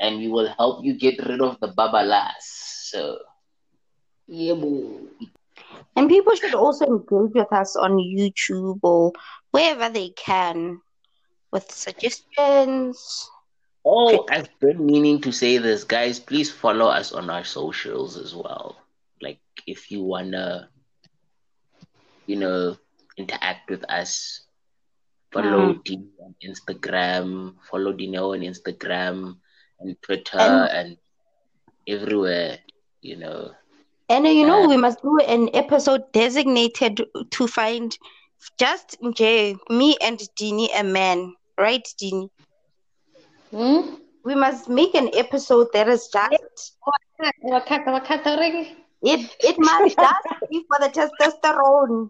and 0.00 0.18
we 0.18 0.28
will 0.28 0.48
help 0.58 0.84
you 0.84 0.94
get 0.98 1.18
rid 1.26 1.40
of 1.40 1.58
the 1.60 1.68
babalas. 1.68 2.42
So 2.90 3.18
Yeah, 4.28 4.54
boo. 4.54 5.08
And 5.96 6.08
people 6.08 6.34
should 6.34 6.54
also 6.54 6.86
engage 6.86 7.34
with 7.34 7.52
us 7.52 7.76
on 7.76 7.98
YouTube 7.98 8.80
or 8.82 9.12
wherever 9.50 9.88
they 9.88 10.10
can 10.10 10.80
with 11.50 11.70
suggestions. 11.70 13.30
Oh, 13.84 14.26
I've 14.30 14.50
been 14.60 14.84
meaning 14.84 15.20
to 15.22 15.32
say 15.32 15.58
this, 15.58 15.84
guys. 15.84 16.18
Please 16.20 16.50
follow 16.50 16.86
us 16.86 17.12
on 17.12 17.30
our 17.30 17.44
socials 17.44 18.16
as 18.16 18.34
well. 18.34 18.76
Like, 19.20 19.40
if 19.66 19.90
you 19.90 20.02
wanna, 20.02 20.68
you 22.26 22.36
know, 22.36 22.76
interact 23.16 23.70
with 23.70 23.84
us, 23.90 24.42
follow 25.32 25.74
Mm. 25.74 25.84
Dino 25.84 26.08
on 26.24 26.34
Instagram, 26.42 27.54
follow 27.70 27.92
Dino 27.92 28.32
on 28.32 28.40
Instagram 28.40 29.36
and 29.80 29.96
Twitter 30.02 30.38
And- 30.38 30.70
and 30.70 30.96
everywhere. 31.86 32.58
You 33.00 33.16
know, 33.16 33.52
And 34.10 34.26
you 34.26 34.46
know, 34.46 34.64
Uh, 34.64 34.68
we 34.68 34.76
must 34.76 35.02
do 35.02 35.18
an 35.20 35.50
episode 35.54 36.10
designated 36.12 37.04
to 37.30 37.46
find 37.46 37.96
just 38.58 38.96
Jay, 39.12 39.54
me 39.68 39.96
and 40.00 40.18
Dini 40.40 40.68
a 40.74 40.82
man, 40.82 41.34
right, 41.58 41.86
Dini? 42.00 42.30
Hmm? 43.50 43.96
We 44.24 44.34
must 44.34 44.68
make 44.68 44.94
an 44.94 45.10
episode 45.14 45.68
that 45.74 45.88
is 45.88 46.08
just 46.08 46.76
Wakata, 47.44 47.86
wakata, 47.86 48.26
already. 48.36 48.76
it. 49.02 49.36
It 49.40 49.56
must 49.58 49.96
just 49.96 50.50
be 50.50 50.64
for 50.68 50.78
the 50.80 50.88
testosterone. 50.88 52.08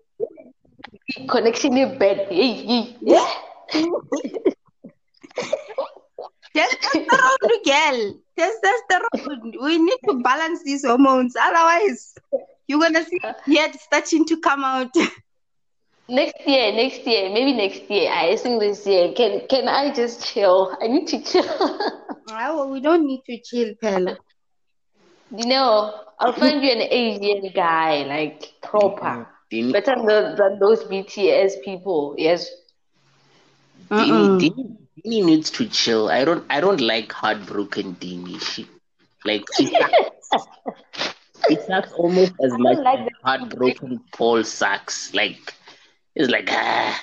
Connection 1.29 1.77
is 1.79 1.99
bad. 1.99 2.27
Eh, 2.31 2.65
eh. 2.69 2.85
Hey, 3.07 3.25
hey. 3.73 4.55
Testosterone, 6.55 7.65
girl. 7.65 8.15
Testosterone. 8.39 9.53
We 9.63 9.79
need 9.79 9.99
to 10.09 10.21
balance 10.23 10.63
these 10.65 10.85
hormones. 10.85 11.35
Otherwise, 11.37 12.15
you're 12.67 12.81
gonna 12.81 13.05
see 13.05 13.19
yet 13.47 13.79
starting 13.81 14.25
to 14.27 14.41
come 14.41 14.65
out. 14.65 14.91
Next 16.11 16.47
year, 16.47 16.73
next 16.73 17.07
year, 17.07 17.31
maybe 17.31 17.53
next 17.53 17.89
year. 17.91 18.11
I 18.11 18.37
think 18.37 18.61
this 18.61 18.87
year. 18.87 19.13
Can 19.13 19.47
can 19.49 19.69
I 19.69 19.93
just 19.93 20.25
chill? 20.27 20.77
I 20.81 20.89
need 20.89 21.07
to 21.09 21.23
chill. 21.23 21.45
Ah, 22.31 22.55
well, 22.55 22.71
we 22.71 22.81
don't 22.81 23.07
need 23.07 23.23
to 23.25 23.41
chill, 23.41 23.75
Pella. 23.81 24.19
you 25.31 25.47
know, 25.47 25.95
I'll 26.21 26.35
find 26.35 26.63
you 26.63 26.71
an 26.71 26.83
Asian 26.83 27.51
guy, 27.55 28.03
like 28.05 28.53
proper. 28.63 29.27
Dini, 29.51 29.73
Better 29.73 29.95
than, 30.07 30.37
than 30.37 30.59
those 30.59 30.85
BTS 30.85 31.63
people. 31.63 32.15
Yes. 32.19 32.51
Dini, 33.97 34.37
Dini, 34.39 34.65
Dini 34.97 35.25
needs 35.25 35.51
to 35.51 35.67
chill. 35.69 36.09
I 36.09 36.25
don't, 36.25 36.45
I 36.51 36.61
don't 36.61 36.81
like 36.81 37.13
heartbroken 37.13 37.97
Dini. 37.97 38.41
She, 38.41 38.67
like, 39.25 39.45
she 39.57 39.67
sucks. 39.79 40.39
Sucks 41.67 41.93
almost 41.93 42.33
as 42.45 42.57
much 42.59 42.79
like 42.85 42.99
as 42.99 43.09
heartbroken 43.25 44.01
Paul 44.13 44.45
sucks. 44.45 45.13
Like, 45.15 45.55
it's 46.15 46.31
like, 46.31 46.49
ah, 46.51 47.03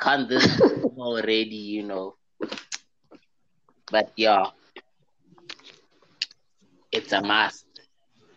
can't 0.00 0.28
this 0.28 0.60
already, 0.96 1.56
you 1.56 1.82
know? 1.82 2.16
But 3.90 4.12
yeah, 4.16 4.50
it's 6.92 7.12
a 7.12 7.20
must, 7.20 7.66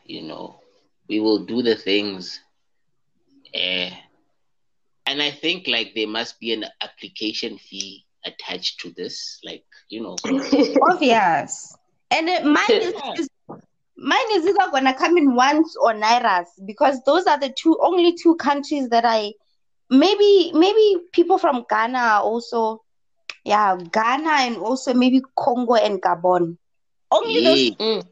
you 0.06 0.22
know. 0.24 0.60
We 1.08 1.20
will 1.20 1.45
do 1.45 1.62
the 1.62 1.76
things. 1.76 2.40
Eh, 3.53 3.91
and 5.05 5.21
I 5.21 5.31
think 5.31 5.67
like 5.67 5.93
there 5.95 6.07
must 6.07 6.39
be 6.39 6.53
an 6.53 6.65
application 6.81 7.57
fee 7.57 8.05
attached 8.25 8.80
to 8.81 8.91
this, 8.95 9.39
like 9.43 9.63
you 9.89 10.01
know. 10.01 10.15
Obvious. 10.89 11.75
And 12.11 12.30
uh, 12.30 12.43
mine 12.45 12.81
is, 12.81 12.93
is 13.19 13.30
mine 13.97 14.31
is 14.34 14.45
either 14.45 14.71
gonna 14.71 14.93
come 14.93 15.17
in 15.17 15.35
once 15.35 15.75
or 15.81 15.93
Nairas 15.93 16.45
because 16.65 17.01
those 17.05 17.25
are 17.25 17.39
the 17.39 17.53
two 17.55 17.77
only 17.81 18.15
two 18.15 18.35
countries 18.35 18.89
that 18.89 19.03
I 19.05 19.34
maybe 19.89 20.51
maybe 20.53 20.97
people 21.11 21.38
from 21.38 21.65
Ghana 21.69 22.21
also 22.23 22.84
yeah 23.43 23.75
Ghana 23.91 24.30
and 24.30 24.57
also 24.57 24.93
maybe 24.93 25.21
Congo 25.38 25.75
and 25.75 26.01
Gabon. 26.01 26.57
Only 27.11 27.41
those 27.43 27.71
Mm. 27.75 28.03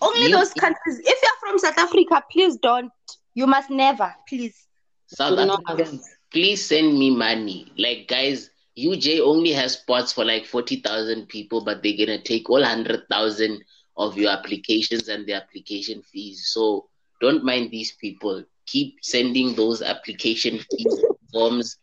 only 0.00 0.26
You- 0.28 0.36
those 0.36 0.52
countries. 0.54 0.98
If 1.00 1.18
you're 1.22 1.40
from 1.40 1.58
South 1.58 1.78
Africa, 1.78 2.24
please 2.30 2.56
don't. 2.56 2.90
You 3.34 3.46
must 3.46 3.70
never, 3.70 4.12
please. 4.28 4.66
South 5.10 5.36
Do. 5.36 5.40
Africans, 5.40 6.08
please 6.32 6.64
send 6.64 6.98
me 6.98 7.10
money. 7.10 7.72
Like 7.76 8.06
guys, 8.08 8.50
UJ 8.78 9.20
only 9.20 9.52
has 9.52 9.72
spots 9.74 10.12
for 10.12 10.24
like 10.24 10.46
forty 10.46 10.76
thousand 10.76 11.28
people, 11.28 11.64
but 11.64 11.82
they're 11.82 11.96
gonna 11.98 12.22
take 12.22 12.48
all 12.48 12.62
hundred 12.62 13.02
thousand 13.10 13.62
of 13.96 14.16
your 14.16 14.30
applications 14.30 15.08
and 15.08 15.26
the 15.26 15.34
application 15.34 16.02
fees. 16.02 16.50
So 16.52 16.88
don't 17.20 17.44
mind 17.44 17.70
these 17.70 17.92
people. 17.92 18.44
Keep 18.66 18.98
sending 19.02 19.54
those 19.54 19.82
application 19.82 20.58
fees 20.58 20.96
forms, 21.32 21.76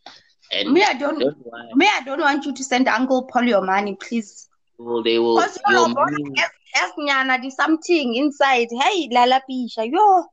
and 0.51 0.71
Me, 0.73 0.83
I 0.83 0.93
don't. 0.93 1.19
don't. 1.19 1.37
Me, 1.75 1.87
I 1.91 2.01
don't 2.05 2.21
want 2.21 2.45
you 2.45 2.53
to 2.53 2.63
send 2.63 2.87
Uncle 2.87 3.23
Paul 3.23 3.43
your 3.43 3.61
money, 3.61 3.97
please. 3.99 4.47
Well, 4.77 5.03
they 5.03 5.19
will. 5.19 5.41
Because 5.41 5.59
you 5.67 5.75
Your 5.75 5.89
money, 5.89 6.31
as, 6.37 6.49
as 6.83 6.91
nyana, 6.97 7.41
there's 7.41 7.55
something 7.55 8.15
inside. 8.15 8.69
Hey, 8.71 9.09
Lala 9.11 9.41
Pisha, 9.49 9.89
yo. 9.91 10.25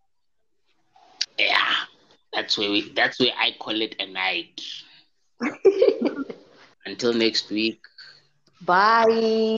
yeah, 1.38 1.74
that's 2.34 2.58
where 2.58 2.70
we. 2.70 2.90
That's 2.94 3.20
where 3.20 3.32
I 3.38 3.52
call 3.58 3.80
it 3.80 3.96
a 4.00 4.06
night. 4.06 4.60
Until 6.86 7.12
next 7.14 7.50
week. 7.50 7.80
Bye. 8.60 9.56